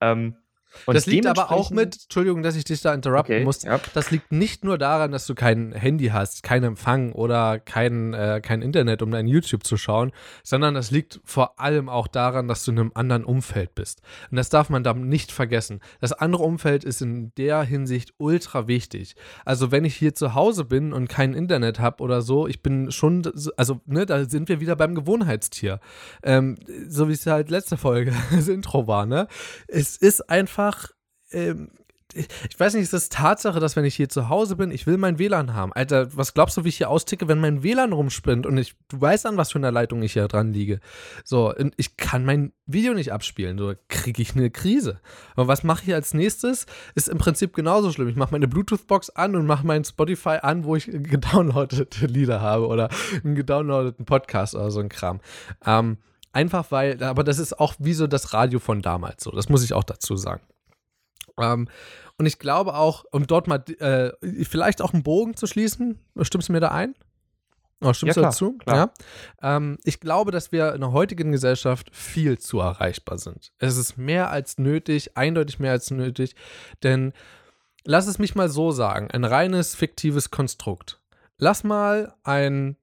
Ähm, 0.00 0.36
und 0.86 0.94
das 0.94 1.06
liegt 1.06 1.26
aber 1.26 1.50
auch 1.50 1.70
mit, 1.70 1.96
Entschuldigung, 2.04 2.42
dass 2.42 2.56
ich 2.56 2.64
dich 2.64 2.80
da 2.80 2.94
interrupten 2.94 3.32
okay, 3.32 3.44
muss, 3.44 3.62
ja. 3.62 3.80
das 3.94 4.10
liegt 4.10 4.32
nicht 4.32 4.64
nur 4.64 4.78
daran, 4.78 5.12
dass 5.12 5.26
du 5.26 5.34
kein 5.34 5.72
Handy 5.72 6.08
hast, 6.08 6.42
keinen 6.42 6.64
Empfang 6.64 7.12
oder 7.12 7.58
kein, 7.58 8.14
äh, 8.14 8.40
kein 8.42 8.62
Internet, 8.62 9.02
um 9.02 9.10
dein 9.10 9.26
YouTube 9.26 9.64
zu 9.64 9.76
schauen, 9.76 10.12
sondern 10.42 10.74
das 10.74 10.90
liegt 10.90 11.20
vor 11.24 11.58
allem 11.58 11.88
auch 11.88 12.06
daran, 12.06 12.48
dass 12.48 12.64
du 12.64 12.72
in 12.72 12.78
einem 12.78 12.92
anderen 12.94 13.24
Umfeld 13.24 13.74
bist. 13.74 14.02
Und 14.30 14.36
das 14.36 14.48
darf 14.48 14.70
man 14.70 14.82
da 14.82 14.94
nicht 14.94 15.32
vergessen. 15.32 15.80
Das 16.00 16.12
andere 16.12 16.42
Umfeld 16.42 16.84
ist 16.84 17.02
in 17.02 17.32
der 17.36 17.62
Hinsicht 17.62 18.14
ultra 18.18 18.68
wichtig. 18.68 19.16
Also 19.44 19.70
wenn 19.70 19.84
ich 19.84 19.96
hier 19.96 20.14
zu 20.14 20.34
Hause 20.34 20.64
bin 20.64 20.92
und 20.92 21.08
kein 21.08 21.34
Internet 21.34 21.80
habe 21.80 22.02
oder 22.02 22.22
so, 22.22 22.46
ich 22.46 22.62
bin 22.62 22.90
schon, 22.90 23.22
also 23.56 23.80
ne, 23.86 24.06
da 24.06 24.24
sind 24.24 24.48
wir 24.48 24.60
wieder 24.60 24.76
beim 24.76 24.94
Gewohnheitstier. 24.94 25.80
Ähm, 26.22 26.56
so 26.88 27.08
wie 27.08 27.12
es 27.12 27.26
halt 27.26 27.50
letzte 27.50 27.76
Folge 27.76 28.12
das 28.30 28.48
Intro 28.48 28.86
war, 28.86 29.06
ne? 29.06 29.28
Es 29.66 29.96
ist 29.96 30.28
einfach 30.28 30.67
einfach, 30.68 30.90
ähm, 31.32 31.70
ich 32.14 32.58
weiß 32.58 32.72
nicht, 32.72 32.84
ist 32.84 32.94
das 32.94 33.10
Tatsache, 33.10 33.60
dass 33.60 33.76
wenn 33.76 33.84
ich 33.84 33.94
hier 33.94 34.08
zu 34.08 34.30
Hause 34.30 34.56
bin, 34.56 34.70
ich 34.70 34.86
will 34.86 34.96
mein 34.96 35.18
WLAN 35.18 35.52
haben. 35.52 35.74
Alter, 35.74 36.16
was 36.16 36.32
glaubst 36.32 36.56
du, 36.56 36.64
wie 36.64 36.70
ich 36.70 36.78
hier 36.78 36.88
austicke, 36.88 37.28
wenn 37.28 37.38
mein 37.38 37.62
WLAN 37.62 37.92
rumspinnt 37.92 38.46
und 38.46 38.56
ich, 38.56 38.74
du 38.88 38.98
weißt 38.98 39.26
an 39.26 39.36
was 39.36 39.52
für 39.52 39.58
einer 39.58 39.70
Leitung 39.70 40.02
ich 40.02 40.14
hier 40.14 40.26
dran 40.26 40.52
liege. 40.52 40.80
So, 41.22 41.54
ich 41.76 41.98
kann 41.98 42.24
mein 42.24 42.52
Video 42.64 42.94
nicht 42.94 43.12
abspielen, 43.12 43.58
so 43.58 43.74
kriege 43.88 44.22
ich 44.22 44.34
eine 44.34 44.50
Krise. 44.50 45.00
Aber 45.36 45.48
was 45.48 45.64
mache 45.64 45.82
ich 45.86 45.94
als 45.94 46.14
nächstes? 46.14 46.64
Ist 46.94 47.10
im 47.10 47.18
Prinzip 47.18 47.54
genauso 47.54 47.92
schlimm. 47.92 48.08
Ich 48.08 48.16
mache 48.16 48.32
meine 48.32 48.48
Bluetooth-Box 48.48 49.10
an 49.10 49.36
und 49.36 49.44
mache 49.44 49.66
mein 49.66 49.84
Spotify 49.84 50.38
an, 50.40 50.64
wo 50.64 50.76
ich 50.76 50.86
gedownloadete 50.86 52.06
Lieder 52.06 52.40
habe 52.40 52.68
oder 52.68 52.88
einen 53.22 53.34
gedownloadeten 53.34 54.06
Podcast 54.06 54.54
oder 54.54 54.70
so 54.70 54.80
ein 54.80 54.88
Kram. 54.88 55.20
Ähm, 55.66 55.98
einfach 56.32 56.70
weil, 56.70 57.02
aber 57.02 57.22
das 57.22 57.38
ist 57.38 57.60
auch 57.60 57.74
wie 57.78 57.92
so 57.92 58.06
das 58.06 58.32
Radio 58.32 58.60
von 58.60 58.80
damals 58.80 59.24
so. 59.24 59.30
Das 59.30 59.50
muss 59.50 59.62
ich 59.62 59.74
auch 59.74 59.84
dazu 59.84 60.16
sagen. 60.16 60.40
Ähm, 61.38 61.68
und 62.16 62.26
ich 62.26 62.38
glaube 62.38 62.74
auch, 62.74 63.04
um 63.12 63.26
dort 63.26 63.46
mal 63.46 63.62
äh, 63.78 64.12
vielleicht 64.44 64.82
auch 64.82 64.92
einen 64.92 65.02
Bogen 65.02 65.36
zu 65.36 65.46
schließen, 65.46 65.98
stimmst 66.22 66.48
du 66.48 66.52
mir 66.52 66.60
da 66.60 66.68
ein? 66.68 66.94
Oh, 67.80 67.92
stimmst 67.92 68.16
ja, 68.16 68.22
du 68.22 68.28
dazu? 68.28 68.58
Klar. 68.58 68.92
Ja. 69.40 69.56
Ähm, 69.56 69.78
ich 69.84 70.00
glaube, 70.00 70.32
dass 70.32 70.50
wir 70.50 70.74
in 70.74 70.80
der 70.80 70.92
heutigen 70.92 71.30
Gesellschaft 71.30 71.94
viel 71.94 72.38
zu 72.38 72.58
erreichbar 72.58 73.18
sind. 73.18 73.52
Es 73.58 73.76
ist 73.76 73.96
mehr 73.96 74.30
als 74.30 74.58
nötig, 74.58 75.16
eindeutig 75.16 75.60
mehr 75.60 75.72
als 75.72 75.90
nötig, 75.90 76.34
denn 76.82 77.12
lass 77.84 78.08
es 78.08 78.18
mich 78.18 78.34
mal 78.34 78.48
so 78.48 78.72
sagen: 78.72 79.10
ein 79.12 79.24
reines 79.24 79.76
fiktives 79.76 80.30
Konstrukt. 80.30 81.00
Lass 81.36 81.62
mal 81.62 82.14
ein, 82.24 82.76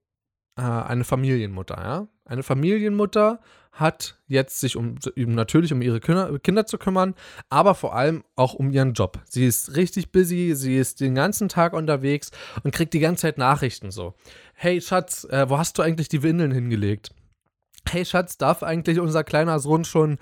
äh, 0.56 0.62
eine 0.62 1.04
Familienmutter, 1.04 1.76
ja? 1.76 2.08
Eine 2.24 2.42
Familienmutter 2.42 3.40
hat 3.76 4.18
jetzt 4.26 4.60
sich 4.60 4.76
um, 4.76 4.96
natürlich 5.16 5.72
um 5.72 5.82
ihre 5.82 6.00
Kinder, 6.00 6.66
zu 6.66 6.78
kümmern, 6.78 7.14
aber 7.50 7.74
vor 7.74 7.94
allem 7.94 8.24
auch 8.34 8.54
um 8.54 8.70
ihren 8.70 8.94
Job. 8.94 9.20
Sie 9.28 9.46
ist 9.46 9.76
richtig 9.76 10.12
busy, 10.12 10.54
sie 10.54 10.78
ist 10.78 11.00
den 11.00 11.14
ganzen 11.14 11.48
Tag 11.48 11.74
unterwegs 11.74 12.30
und 12.64 12.72
kriegt 12.72 12.94
die 12.94 13.00
ganze 13.00 13.22
Zeit 13.22 13.38
Nachrichten 13.38 13.90
so. 13.90 14.14
Hey 14.54 14.80
Schatz, 14.80 15.24
äh, 15.24 15.48
wo 15.50 15.58
hast 15.58 15.76
du 15.76 15.82
eigentlich 15.82 16.08
die 16.08 16.22
Windeln 16.22 16.52
hingelegt? 16.52 17.10
Hey 17.88 18.04
Schatz, 18.06 18.38
darf 18.38 18.62
eigentlich 18.62 18.98
unser 18.98 19.24
kleiner 19.24 19.60
Sohn 19.60 19.84
schon, 19.84 20.18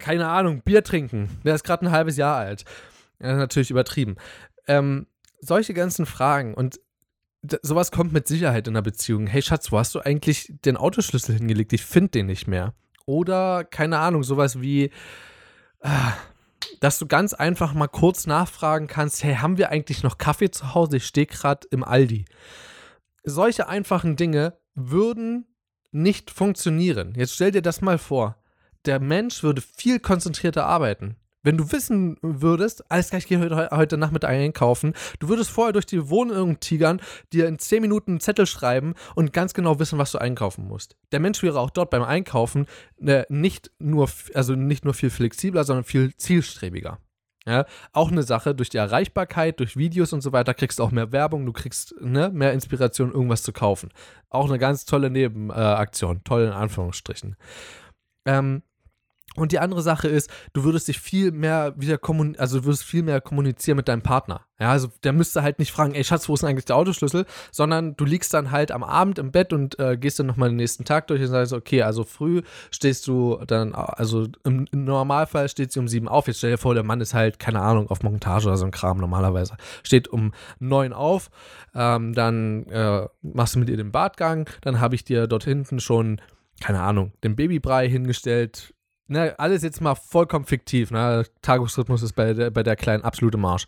keine 0.00 0.26
Ahnung, 0.26 0.62
Bier 0.62 0.82
trinken? 0.82 1.28
Der 1.44 1.54
ist 1.54 1.64
gerade 1.64 1.86
ein 1.86 1.92
halbes 1.92 2.16
Jahr 2.16 2.36
alt. 2.36 2.64
Ja, 3.20 3.36
natürlich 3.36 3.70
übertrieben. 3.70 4.16
Ähm, 4.66 5.06
solche 5.40 5.72
ganzen 5.72 6.06
Fragen 6.06 6.54
und 6.54 6.80
sowas 7.62 7.90
kommt 7.90 8.12
mit 8.12 8.28
Sicherheit 8.28 8.68
in 8.68 8.74
einer 8.74 8.82
Beziehung. 8.82 9.26
Hey 9.26 9.42
Schatz, 9.42 9.72
wo 9.72 9.78
hast 9.78 9.94
du 9.94 10.00
eigentlich 10.00 10.52
den 10.64 10.76
Autoschlüssel 10.76 11.34
hingelegt? 11.36 11.72
Ich 11.72 11.84
finde 11.84 12.10
den 12.10 12.26
nicht 12.26 12.46
mehr. 12.46 12.74
Oder, 13.04 13.64
keine 13.64 13.98
Ahnung, 13.98 14.22
sowas 14.22 14.60
wie, 14.60 14.90
ah, 15.80 16.12
dass 16.80 16.98
du 16.98 17.06
ganz 17.06 17.34
einfach 17.34 17.74
mal 17.74 17.88
kurz 17.88 18.26
nachfragen 18.26 18.86
kannst, 18.86 19.24
hey, 19.24 19.36
haben 19.36 19.58
wir 19.58 19.70
eigentlich 19.70 20.02
noch 20.02 20.18
Kaffee 20.18 20.50
zu 20.50 20.74
Hause? 20.74 20.98
Ich 20.98 21.06
stehe 21.06 21.26
gerade 21.26 21.66
im 21.70 21.82
Aldi. 21.82 22.26
Solche 23.24 23.68
einfachen 23.68 24.16
Dinge 24.16 24.56
würden 24.74 25.46
nicht 25.90 26.30
funktionieren. 26.30 27.14
Jetzt 27.16 27.34
stell 27.34 27.50
dir 27.50 27.62
das 27.62 27.80
mal 27.80 27.98
vor. 27.98 28.36
Der 28.84 28.98
Mensch 29.00 29.42
würde 29.42 29.62
viel 29.62 30.00
konzentrierter 30.00 30.66
arbeiten. 30.66 31.16
Wenn 31.42 31.56
du 31.56 31.72
wissen 31.72 32.16
würdest, 32.22 32.88
alles 32.90 33.10
gleich, 33.10 33.24
ich 33.24 33.28
gehe 33.28 33.40
heute, 33.40 33.68
heute 33.72 33.96
Nachmittag 33.96 34.30
einkaufen, 34.30 34.94
du 35.18 35.28
würdest 35.28 35.50
vorher 35.50 35.72
durch 35.72 35.86
die 35.86 36.08
Wohnung 36.08 36.60
tigern, 36.60 37.00
dir 37.32 37.48
in 37.48 37.58
10 37.58 37.82
Minuten 37.82 38.12
einen 38.12 38.20
Zettel 38.20 38.46
schreiben 38.46 38.94
und 39.16 39.32
ganz 39.32 39.52
genau 39.52 39.78
wissen, 39.80 39.98
was 39.98 40.12
du 40.12 40.18
einkaufen 40.18 40.68
musst. 40.68 40.96
Der 41.10 41.20
Mensch 41.20 41.42
wäre 41.42 41.58
auch 41.58 41.70
dort 41.70 41.90
beim 41.90 42.04
Einkaufen 42.04 42.66
äh, 43.04 43.24
nicht, 43.28 43.72
nur, 43.80 44.08
also 44.34 44.54
nicht 44.54 44.84
nur 44.84 44.94
viel 44.94 45.10
flexibler, 45.10 45.64
sondern 45.64 45.84
viel 45.84 46.14
zielstrebiger. 46.16 46.98
Ja, 47.44 47.66
auch 47.92 48.12
eine 48.12 48.22
Sache, 48.22 48.54
durch 48.54 48.68
die 48.68 48.76
Erreichbarkeit, 48.76 49.58
durch 49.58 49.76
Videos 49.76 50.12
und 50.12 50.20
so 50.20 50.30
weiter, 50.30 50.54
kriegst 50.54 50.78
du 50.78 50.84
auch 50.84 50.92
mehr 50.92 51.10
Werbung, 51.10 51.44
du 51.44 51.52
kriegst 51.52 51.92
ne, 52.00 52.30
mehr 52.30 52.52
Inspiration, 52.52 53.10
irgendwas 53.10 53.42
zu 53.42 53.52
kaufen. 53.52 53.90
Auch 54.30 54.48
eine 54.48 54.60
ganz 54.60 54.84
tolle 54.84 55.10
Nebenaktion, 55.10 56.18
äh, 56.18 56.20
toll 56.22 56.44
in 56.44 56.52
Anführungsstrichen. 56.52 57.34
Ähm, 58.26 58.62
und 59.36 59.52
die 59.52 59.58
andere 59.58 59.82
Sache 59.82 60.08
ist, 60.08 60.30
du 60.52 60.64
würdest 60.64 60.88
dich 60.88 61.00
viel 61.00 61.32
mehr 61.32 61.72
wieder 61.76 61.96
kommunizieren, 61.98 62.40
also 62.40 62.58
du 62.60 62.66
würdest 62.66 62.84
viel 62.84 63.02
mehr 63.02 63.20
kommunizieren 63.20 63.76
mit 63.76 63.88
deinem 63.88 64.02
Partner. 64.02 64.42
Ja, 64.60 64.70
also 64.70 64.88
der 65.02 65.12
müsste 65.12 65.42
halt 65.42 65.58
nicht 65.58 65.72
fragen, 65.72 65.94
ey 65.94 66.04
Schatz, 66.04 66.28
wo 66.28 66.34
ist 66.34 66.42
denn 66.42 66.50
eigentlich 66.50 66.66
der 66.66 66.76
Autoschlüssel? 66.76 67.24
Sondern 67.50 67.96
du 67.96 68.04
liegst 68.04 68.32
dann 68.34 68.50
halt 68.50 68.70
am 68.70 68.84
Abend 68.84 69.18
im 69.18 69.32
Bett 69.32 69.52
und 69.52 69.78
äh, 69.78 69.96
gehst 69.96 70.18
dann 70.18 70.26
nochmal 70.26 70.50
den 70.50 70.56
nächsten 70.56 70.84
Tag 70.84 71.06
durch 71.08 71.20
und 71.20 71.28
sagst, 71.28 71.52
okay, 71.52 71.82
also 71.82 72.04
früh 72.04 72.42
stehst 72.70 73.08
du 73.08 73.40
dann, 73.46 73.74
also 73.74 74.28
im, 74.44 74.66
im, 74.70 74.84
Normalfall 74.84 75.48
steht 75.48 75.72
sie 75.72 75.80
um 75.80 75.88
sieben 75.88 76.08
auf. 76.08 76.26
Jetzt 76.26 76.38
stell 76.38 76.52
dir 76.52 76.58
vor, 76.58 76.74
der 76.74 76.84
Mann 76.84 77.00
ist 77.00 77.14
halt, 77.14 77.38
keine 77.38 77.60
Ahnung, 77.60 77.88
auf 77.90 78.02
Montage 78.02 78.46
oder 78.46 78.56
so 78.56 78.64
ein 78.64 78.70
Kram 78.70 78.98
normalerweise. 78.98 79.56
Steht 79.82 80.08
um 80.08 80.32
neun 80.60 80.92
auf, 80.92 81.30
ähm, 81.74 82.12
dann 82.12 82.66
äh, 82.66 83.08
machst 83.22 83.54
du 83.54 83.58
mit 83.58 83.70
ihr 83.70 83.76
den 83.76 83.92
Badgang, 83.92 84.48
dann 84.60 84.78
habe 84.78 84.94
ich 84.94 85.04
dir 85.04 85.26
dort 85.26 85.44
hinten 85.44 85.80
schon 85.80 86.20
keine 86.60 86.80
Ahnung, 86.80 87.12
den 87.24 87.34
Babybrei 87.34 87.88
hingestellt, 87.88 88.72
ne, 89.08 89.34
alles 89.38 89.62
jetzt 89.62 89.80
mal 89.80 89.94
vollkommen 89.94 90.44
fiktiv. 90.44 90.90
Ne? 90.90 91.24
Tagesrhythmus 91.42 92.02
ist 92.02 92.14
bei 92.14 92.34
der, 92.34 92.50
bei 92.50 92.62
der 92.62 92.76
kleinen 92.76 93.04
absolute 93.04 93.38
Marsch. 93.38 93.66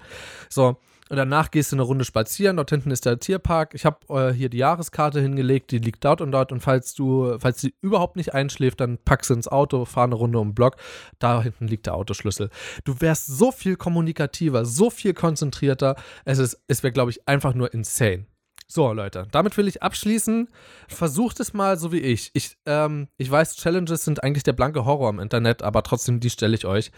So, 0.48 0.78
und 1.10 1.18
danach 1.18 1.50
gehst 1.50 1.70
du 1.70 1.76
eine 1.76 1.82
Runde 1.82 2.04
spazieren. 2.04 2.56
Dort 2.56 2.70
hinten 2.70 2.90
ist 2.90 3.04
der 3.04 3.18
Tierpark. 3.18 3.74
Ich 3.74 3.84
habe 3.84 3.98
äh, 4.08 4.32
hier 4.32 4.48
die 4.48 4.56
Jahreskarte 4.58 5.20
hingelegt, 5.20 5.70
die 5.70 5.78
liegt 5.78 6.04
dort 6.04 6.20
und 6.22 6.32
dort. 6.32 6.50
Und 6.50 6.60
falls 6.60 6.94
du, 6.94 7.38
falls 7.38 7.60
sie 7.60 7.74
überhaupt 7.82 8.16
nicht 8.16 8.32
einschläft, 8.32 8.80
dann 8.80 8.98
packst 8.98 9.28
du 9.28 9.34
ins 9.34 9.48
Auto, 9.48 9.84
fahr 9.84 10.04
eine 10.04 10.14
Runde 10.14 10.38
um 10.38 10.48
den 10.48 10.54
Block. 10.54 10.76
Da 11.18 11.42
hinten 11.42 11.68
liegt 11.68 11.86
der 11.86 11.94
Autoschlüssel. 11.94 12.48
Du 12.84 13.00
wärst 13.00 13.26
so 13.26 13.52
viel 13.52 13.76
kommunikativer, 13.76 14.64
so 14.64 14.88
viel 14.88 15.12
konzentrierter. 15.12 15.96
Es 16.24 16.58
es 16.66 16.82
wäre, 16.82 16.92
glaube 16.92 17.10
ich, 17.10 17.28
einfach 17.28 17.54
nur 17.54 17.72
insane. 17.74 18.26
So, 18.66 18.92
Leute, 18.92 19.26
damit 19.30 19.56
will 19.56 19.68
ich 19.68 19.82
abschließen. 19.82 20.48
Versucht 20.88 21.38
es 21.40 21.52
mal 21.52 21.78
so 21.78 21.92
wie 21.92 21.98
ich. 21.98 22.30
Ich, 22.32 22.56
ähm, 22.66 23.08
ich 23.18 23.30
weiß, 23.30 23.56
Challenges 23.56 24.04
sind 24.04 24.22
eigentlich 24.22 24.42
der 24.42 24.54
blanke 24.54 24.84
Horror 24.84 25.10
im 25.10 25.20
Internet, 25.20 25.62
aber 25.62 25.82
trotzdem, 25.82 26.18
die 26.18 26.30
stelle 26.30 26.54
ich 26.54 26.64
euch. 26.64 26.90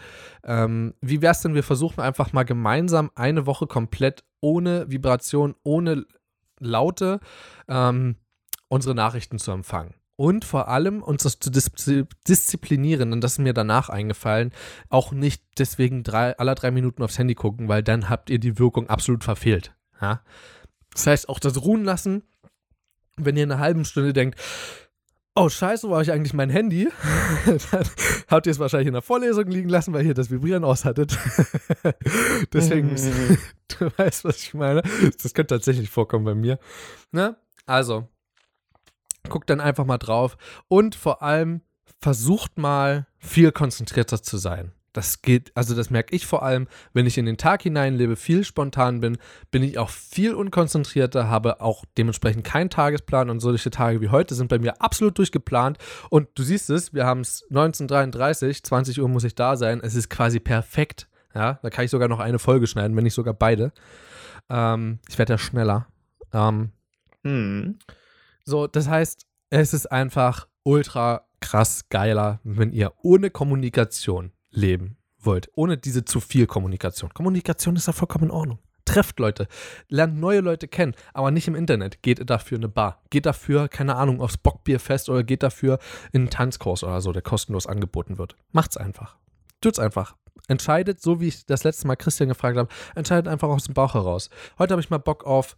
Ähm, 0.43 0.93
wie 1.01 1.21
wäre 1.21 1.33
es 1.33 1.41
denn, 1.41 1.55
wir 1.55 1.63
versuchen 1.63 1.99
einfach 1.99 2.31
mal 2.31 2.43
gemeinsam 2.43 3.11
eine 3.15 3.45
Woche 3.45 3.67
komplett 3.67 4.23
ohne 4.39 4.89
Vibration, 4.89 5.55
ohne 5.63 6.05
Laute 6.59 7.19
ähm, 7.67 8.15
unsere 8.69 8.95
Nachrichten 8.95 9.37
zu 9.37 9.51
empfangen. 9.51 9.93
Und 10.15 10.45
vor 10.45 10.67
allem 10.67 11.03
uns 11.03 11.23
das 11.23 11.37
zu 11.37 11.51
disziplinieren, 11.51 13.13
und 13.13 13.21
das 13.21 13.33
ist 13.33 13.39
mir 13.39 13.53
danach 13.53 13.89
eingefallen, 13.89 14.51
auch 14.89 15.11
nicht 15.11 15.43
deswegen 15.59 16.03
drei, 16.03 16.35
aller 16.39 16.55
drei 16.55 16.71
Minuten 16.71 17.03
aufs 17.03 17.19
Handy 17.19 17.35
gucken, 17.35 17.67
weil 17.67 17.83
dann 17.83 18.09
habt 18.09 18.31
ihr 18.31 18.39
die 18.39 18.57
Wirkung 18.57 18.89
absolut 18.89 19.23
verfehlt. 19.23 19.75
Ja? 20.01 20.21
Das 20.97 21.05
heißt, 21.05 21.29
auch 21.29 21.37
das 21.37 21.61
Ruhen 21.61 21.83
lassen, 21.83 22.23
wenn 23.17 23.37
ihr 23.37 23.43
in 23.43 23.51
einer 23.51 23.61
halben 23.61 23.85
Stunde 23.85 24.13
denkt, 24.13 24.39
oh 25.35 25.47
scheiße, 25.47 25.87
wo 25.87 25.93
habe 25.93 26.01
ich 26.01 26.11
eigentlich 26.11 26.33
mein 26.33 26.49
Handy? 26.49 26.89
dann 27.71 27.83
habt 28.27 28.47
ihr 28.47 28.51
es 28.51 28.57
wahrscheinlich 28.57 28.87
in 28.87 28.93
der 28.93 29.03
Vorlesung 29.03 29.45
liegen 29.45 29.69
lassen, 29.69 29.93
weil 29.93 30.07
ihr 30.07 30.15
das 30.15 30.31
Vibrieren 30.31 30.63
aushattet. 30.63 31.15
Deswegen, 32.51 32.95
du 33.77 33.91
weißt, 33.95 34.25
was 34.25 34.41
ich 34.41 34.55
meine. 34.55 34.81
Das 35.21 35.35
könnte 35.35 35.53
tatsächlich 35.53 35.91
vorkommen 35.91 36.25
bei 36.25 36.33
mir. 36.33 36.57
Ne? 37.11 37.37
Also, 37.67 38.07
guckt 39.29 39.51
dann 39.51 39.61
einfach 39.61 39.85
mal 39.85 39.99
drauf 39.99 40.35
und 40.67 40.95
vor 40.95 41.21
allem 41.21 41.61
versucht 42.01 42.57
mal 42.57 43.05
viel 43.19 43.51
konzentrierter 43.51 44.23
zu 44.23 44.37
sein. 44.37 44.71
Das 44.97 45.21
geht, 45.21 45.51
also 45.53 45.75
das 45.75 45.91
merke 45.91 46.15
ich 46.15 46.25
vor 46.25 46.41
allem, 46.41 46.67
wenn 46.91 47.05
ich 47.05 47.19
in 47.19 47.27
den 47.27 47.37
Tag 47.37 47.61
hineinlebe, 47.61 48.15
viel 48.15 48.43
spontan 48.43 48.99
bin, 48.99 49.19
bin 49.51 49.61
ich 49.61 49.77
auch 49.77 49.91
viel 49.91 50.33
unkonzentrierter, 50.33 51.29
habe 51.29 51.61
auch 51.61 51.85
dementsprechend 51.99 52.43
keinen 52.43 52.71
Tagesplan 52.71 53.29
und 53.29 53.39
solche 53.39 53.69
Tage 53.69 54.01
wie 54.01 54.09
heute 54.09 54.33
sind 54.33 54.47
bei 54.47 54.57
mir 54.57 54.81
absolut 54.81 55.15
durchgeplant. 55.19 55.77
Und 56.09 56.29
du 56.33 56.41
siehst 56.41 56.71
es, 56.71 56.95
wir 56.95 57.05
haben 57.05 57.21
es 57.21 57.43
1933, 57.43 58.63
20 58.63 58.99
Uhr 58.99 59.07
muss 59.07 59.23
ich 59.23 59.35
da 59.35 59.55
sein. 59.55 59.81
Es 59.83 59.93
ist 59.93 60.09
quasi 60.09 60.39
perfekt. 60.39 61.07
Ja, 61.35 61.59
da 61.61 61.69
kann 61.69 61.85
ich 61.85 61.91
sogar 61.91 62.07
noch 62.07 62.19
eine 62.19 62.39
Folge 62.39 62.65
schneiden, 62.65 62.97
wenn 62.97 63.03
nicht 63.03 63.13
sogar 63.13 63.35
beide. 63.35 63.73
Ähm, 64.49 64.97
ich 65.07 65.19
werde 65.19 65.33
ja 65.33 65.37
schneller. 65.37 65.85
Ähm, 66.33 66.71
hm. 67.23 67.77
So, 68.45 68.65
das 68.65 68.87
heißt, 68.87 69.27
es 69.51 69.75
ist 69.75 69.91
einfach 69.91 70.47
ultra 70.63 71.27
krass 71.39 71.87
geiler, 71.89 72.39
wenn 72.43 72.71
ihr 72.71 72.93
ohne 73.03 73.29
Kommunikation 73.29 74.31
leben 74.57 74.97
wollt, 75.19 75.49
ohne 75.55 75.77
diese 75.77 76.03
zu 76.03 76.19
viel 76.19 76.47
Kommunikation. 76.47 77.13
Kommunikation 77.13 77.75
ist 77.75 77.87
ja 77.87 77.93
vollkommen 77.93 78.25
in 78.25 78.31
Ordnung. 78.31 78.59
Trefft 78.85 79.19
Leute, 79.19 79.47
lernt 79.89 80.17
neue 80.17 80.39
Leute 80.39 80.67
kennen, 80.67 80.95
aber 81.13 81.29
nicht 81.29 81.47
im 81.47 81.55
Internet. 81.55 82.01
Geht 82.01 82.29
dafür 82.29 82.57
in 82.57 82.63
eine 82.63 82.71
Bar. 82.71 83.01
Geht 83.09 83.25
dafür, 83.25 83.67
keine 83.67 83.95
Ahnung, 83.95 84.21
aufs 84.21 84.37
Bockbierfest 84.37 85.09
oder 85.09 85.23
geht 85.23 85.43
dafür 85.43 85.79
in 86.13 86.21
einen 86.21 86.29
Tanzkurs 86.29 86.83
oder 86.83 87.01
so, 87.01 87.11
der 87.11 87.21
kostenlos 87.21 87.67
angeboten 87.67 88.17
wird. 88.17 88.35
Macht's 88.51 88.77
einfach. 88.77 89.17
Tut's 89.59 89.79
einfach. 89.79 90.15
Entscheidet, 90.47 91.01
so 91.01 91.19
wie 91.19 91.27
ich 91.27 91.45
das 91.45 91.65
letzte 91.65 91.87
Mal 91.87 91.97
Christian 91.97 92.29
gefragt 92.29 92.57
habe, 92.57 92.69
entscheidet 92.95 93.27
einfach 93.27 93.49
aus 93.49 93.65
dem 93.65 93.73
Bauch 93.73 93.93
heraus. 93.93 94.29
Heute 94.57 94.71
habe 94.71 94.81
ich 94.81 94.89
mal 94.89 94.99
Bock 94.99 95.25
auf 95.25 95.57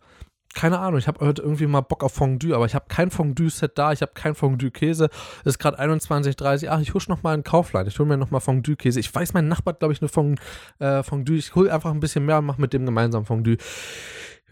keine 0.55 0.79
Ahnung, 0.79 0.99
ich 0.99 1.07
habe 1.07 1.25
heute 1.25 1.41
irgendwie 1.41 1.67
mal 1.67 1.81
Bock 1.81 2.03
auf 2.03 2.13
Fondue, 2.13 2.55
aber 2.55 2.65
ich 2.65 2.75
habe 2.75 2.85
kein 2.87 3.11
Fondue-Set 3.11 3.77
da, 3.77 3.91
ich 3.91 4.01
habe 4.01 4.11
kein 4.13 4.35
Fondue-Käse. 4.35 5.09
Es 5.41 5.53
ist 5.53 5.59
gerade 5.59 5.79
21.30 5.79 6.67
Ach, 6.69 6.79
ich 6.79 6.93
husch 6.93 7.07
noch 7.07 7.23
mal 7.23 7.33
einen 7.33 7.43
Kaufland. 7.43 7.87
Ich 7.87 7.99
hole 7.99 8.09
mir 8.09 8.17
noch 8.17 8.31
mal 8.31 8.39
Fondue-Käse. 8.39 8.99
Ich 8.99 9.13
weiß, 9.13 9.33
mein 9.33 9.47
Nachbar 9.47 9.73
hat, 9.73 9.79
glaube 9.79 9.93
ich, 9.93 10.01
eine 10.01 10.09
Fond 10.09 10.39
äh, 10.79 11.03
Fondue. 11.03 11.37
Ich 11.37 11.53
hole 11.55 11.71
einfach 11.71 11.91
ein 11.91 11.99
bisschen 11.99 12.25
mehr 12.25 12.39
und 12.39 12.45
mache 12.45 12.59
mit 12.59 12.73
dem 12.73 12.85
gemeinsam 12.85 13.25
Fondue. 13.25 13.57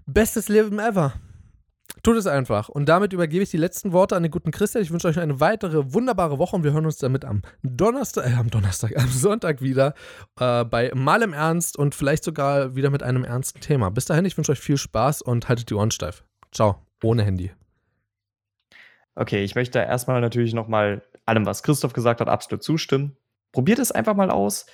Bestes 0.05 0.49
Leben 0.49 0.79
ever. 0.79 1.13
Tut 2.03 2.17
es 2.17 2.27
einfach. 2.27 2.69
Und 2.69 2.87
damit 2.87 3.13
übergebe 3.13 3.43
ich 3.43 3.49
die 3.49 3.57
letzten 3.57 3.91
Worte 3.91 4.15
an 4.15 4.23
den 4.23 4.31
guten 4.31 4.51
Christian. 4.51 4.83
Ich 4.83 4.91
wünsche 4.91 5.07
euch 5.07 5.19
eine 5.19 5.39
weitere 5.39 5.93
wunderbare 5.93 6.37
Woche 6.37 6.55
und 6.55 6.63
wir 6.63 6.73
hören 6.73 6.85
uns 6.85 6.97
damit 6.97 7.25
am 7.25 7.41
Donnerstag, 7.63 8.29
äh, 8.29 8.33
am 8.33 8.49
Donnerstag, 8.49 8.97
am 8.97 9.07
Sonntag 9.07 9.61
wieder 9.61 9.93
äh, 10.39 10.63
bei 10.63 10.91
Mal 10.93 11.21
im 11.21 11.33
Ernst 11.33 11.77
und 11.77 11.95
vielleicht 11.95 12.23
sogar 12.23 12.75
wieder 12.75 12.89
mit 12.89 13.03
einem 13.03 13.23
ernsten 13.23 13.61
Thema. 13.61 13.89
Bis 13.89 14.05
dahin, 14.05 14.25
ich 14.25 14.37
wünsche 14.37 14.51
euch 14.51 14.59
viel 14.59 14.77
Spaß 14.77 15.21
und 15.21 15.49
haltet 15.49 15.69
die 15.69 15.73
Ohren 15.73 15.91
steif. 15.91 16.23
Ciao, 16.51 16.85
ohne 17.03 17.23
Handy. 17.23 17.51
Okay, 19.15 19.43
ich 19.43 19.55
möchte 19.55 19.79
erstmal 19.79 20.21
natürlich 20.21 20.53
nochmal 20.53 21.03
allem, 21.25 21.45
was 21.45 21.63
Christoph 21.63 21.93
gesagt 21.93 22.21
hat, 22.21 22.29
absolut 22.29 22.63
zustimmen. 22.63 23.17
Probiert 23.51 23.79
es 23.79 23.91
einfach 23.91 24.15
mal 24.15 24.29
aus 24.29 24.65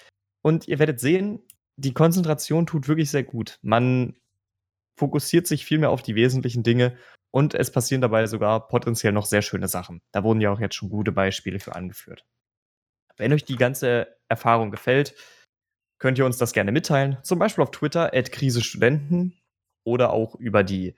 und 0.42 0.68
ihr 0.68 0.80
werdet 0.80 1.00
sehen, 1.00 1.40
die 1.78 1.94
Konzentration 1.94 2.66
tut 2.66 2.88
wirklich 2.88 3.10
sehr 3.10 3.24
gut. 3.24 3.58
Man 3.62 4.16
fokussiert 4.98 5.48
sich 5.48 5.66
viel 5.66 5.80
mehr 5.80 5.90
auf 5.90 6.02
die 6.02 6.16
wesentlichen 6.16 6.64
Dinge 6.64 6.98
und 7.32 7.56
es 7.56 7.72
passieren 7.72 8.02
dabei 8.02 8.28
sogar 8.28 8.68
potenziell 8.68 9.12
noch 9.12 9.26
sehr 9.26 9.42
schöne 9.42 9.68
Sachen. 9.68 10.02
Da 10.12 10.24
wurden 10.24 10.42
ja 10.42 10.52
auch 10.52 10.60
jetzt 10.60 10.76
schon 10.76 10.90
gute 10.90 11.12
Beispiele 11.12 11.60
für 11.60 11.76
angeführt. 11.76 12.26
Wenn 13.18 13.34
euch 13.34 13.46
die 13.46 13.56
ganze 13.56 14.16
Erfahrung 14.30 14.72
gefällt, 14.72 15.16
könnt 16.00 16.18
ihr 16.18 16.26
uns 16.26 16.38
das 16.38 16.54
gerne 16.54 16.72
mitteilen. 16.72 17.18
Zum 17.24 17.40
Beispiel 17.40 17.64
auf 17.64 17.72
Twitter, 17.72 18.10
krisestudenten 18.10 19.40
oder 19.84 20.14
auch 20.14 20.36
über 20.36 20.64
die 20.64 20.96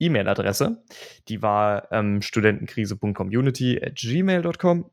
E-Mail-Adresse. 0.00 0.84
Die 1.28 1.42
war 1.42 1.90
ähm, 1.92 2.22
studentenkrise.community 2.22 3.80
at 3.82 3.96
gmail.com. 3.96 4.90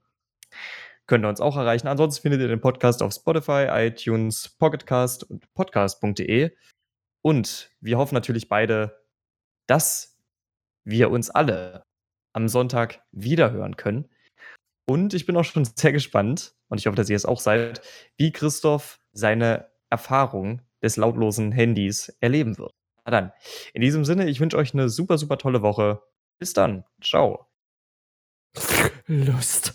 Könnt 1.07 1.25
ihr 1.25 1.29
uns 1.29 1.41
auch 1.41 1.57
erreichen. 1.57 1.87
Ansonsten 1.87 2.21
findet 2.21 2.41
ihr 2.41 2.47
den 2.47 2.61
Podcast 2.61 3.01
auf 3.01 3.13
Spotify, 3.13 3.67
iTunes, 3.69 4.49
Pocketcast 4.59 5.23
und 5.23 5.51
podcast.de. 5.53 6.51
Und 7.21 7.71
wir 7.81 7.97
hoffen 7.97 8.15
natürlich 8.15 8.47
beide, 8.47 9.03
dass 9.67 10.17
wir 10.83 11.11
uns 11.11 11.29
alle 11.29 11.83
am 12.33 12.47
Sonntag 12.47 13.03
wiederhören 13.11 13.75
können. 13.75 14.09
Und 14.87 15.13
ich 15.13 15.25
bin 15.25 15.37
auch 15.37 15.43
schon 15.43 15.65
sehr 15.75 15.91
gespannt, 15.91 16.55
und 16.69 16.79
ich 16.79 16.87
hoffe, 16.87 16.95
dass 16.95 17.09
ihr 17.09 17.15
es 17.15 17.25
auch 17.25 17.39
seid, 17.39 17.81
wie 18.17 18.31
Christoph 18.31 18.99
seine 19.11 19.69
Erfahrung 19.89 20.61
des 20.81 20.97
lautlosen 20.97 21.51
Handys 21.51 22.09
erleben 22.19 22.57
wird. 22.57 22.71
Na 23.05 23.11
dann, 23.11 23.31
in 23.73 23.81
diesem 23.81 24.05
Sinne, 24.05 24.29
ich 24.29 24.39
wünsche 24.39 24.57
euch 24.57 24.73
eine 24.73 24.87
super, 24.89 25.17
super 25.17 25.37
tolle 25.37 25.61
Woche. 25.61 26.01
Bis 26.37 26.53
dann. 26.53 26.85
Ciao. 27.01 27.47
Lust. 29.07 29.73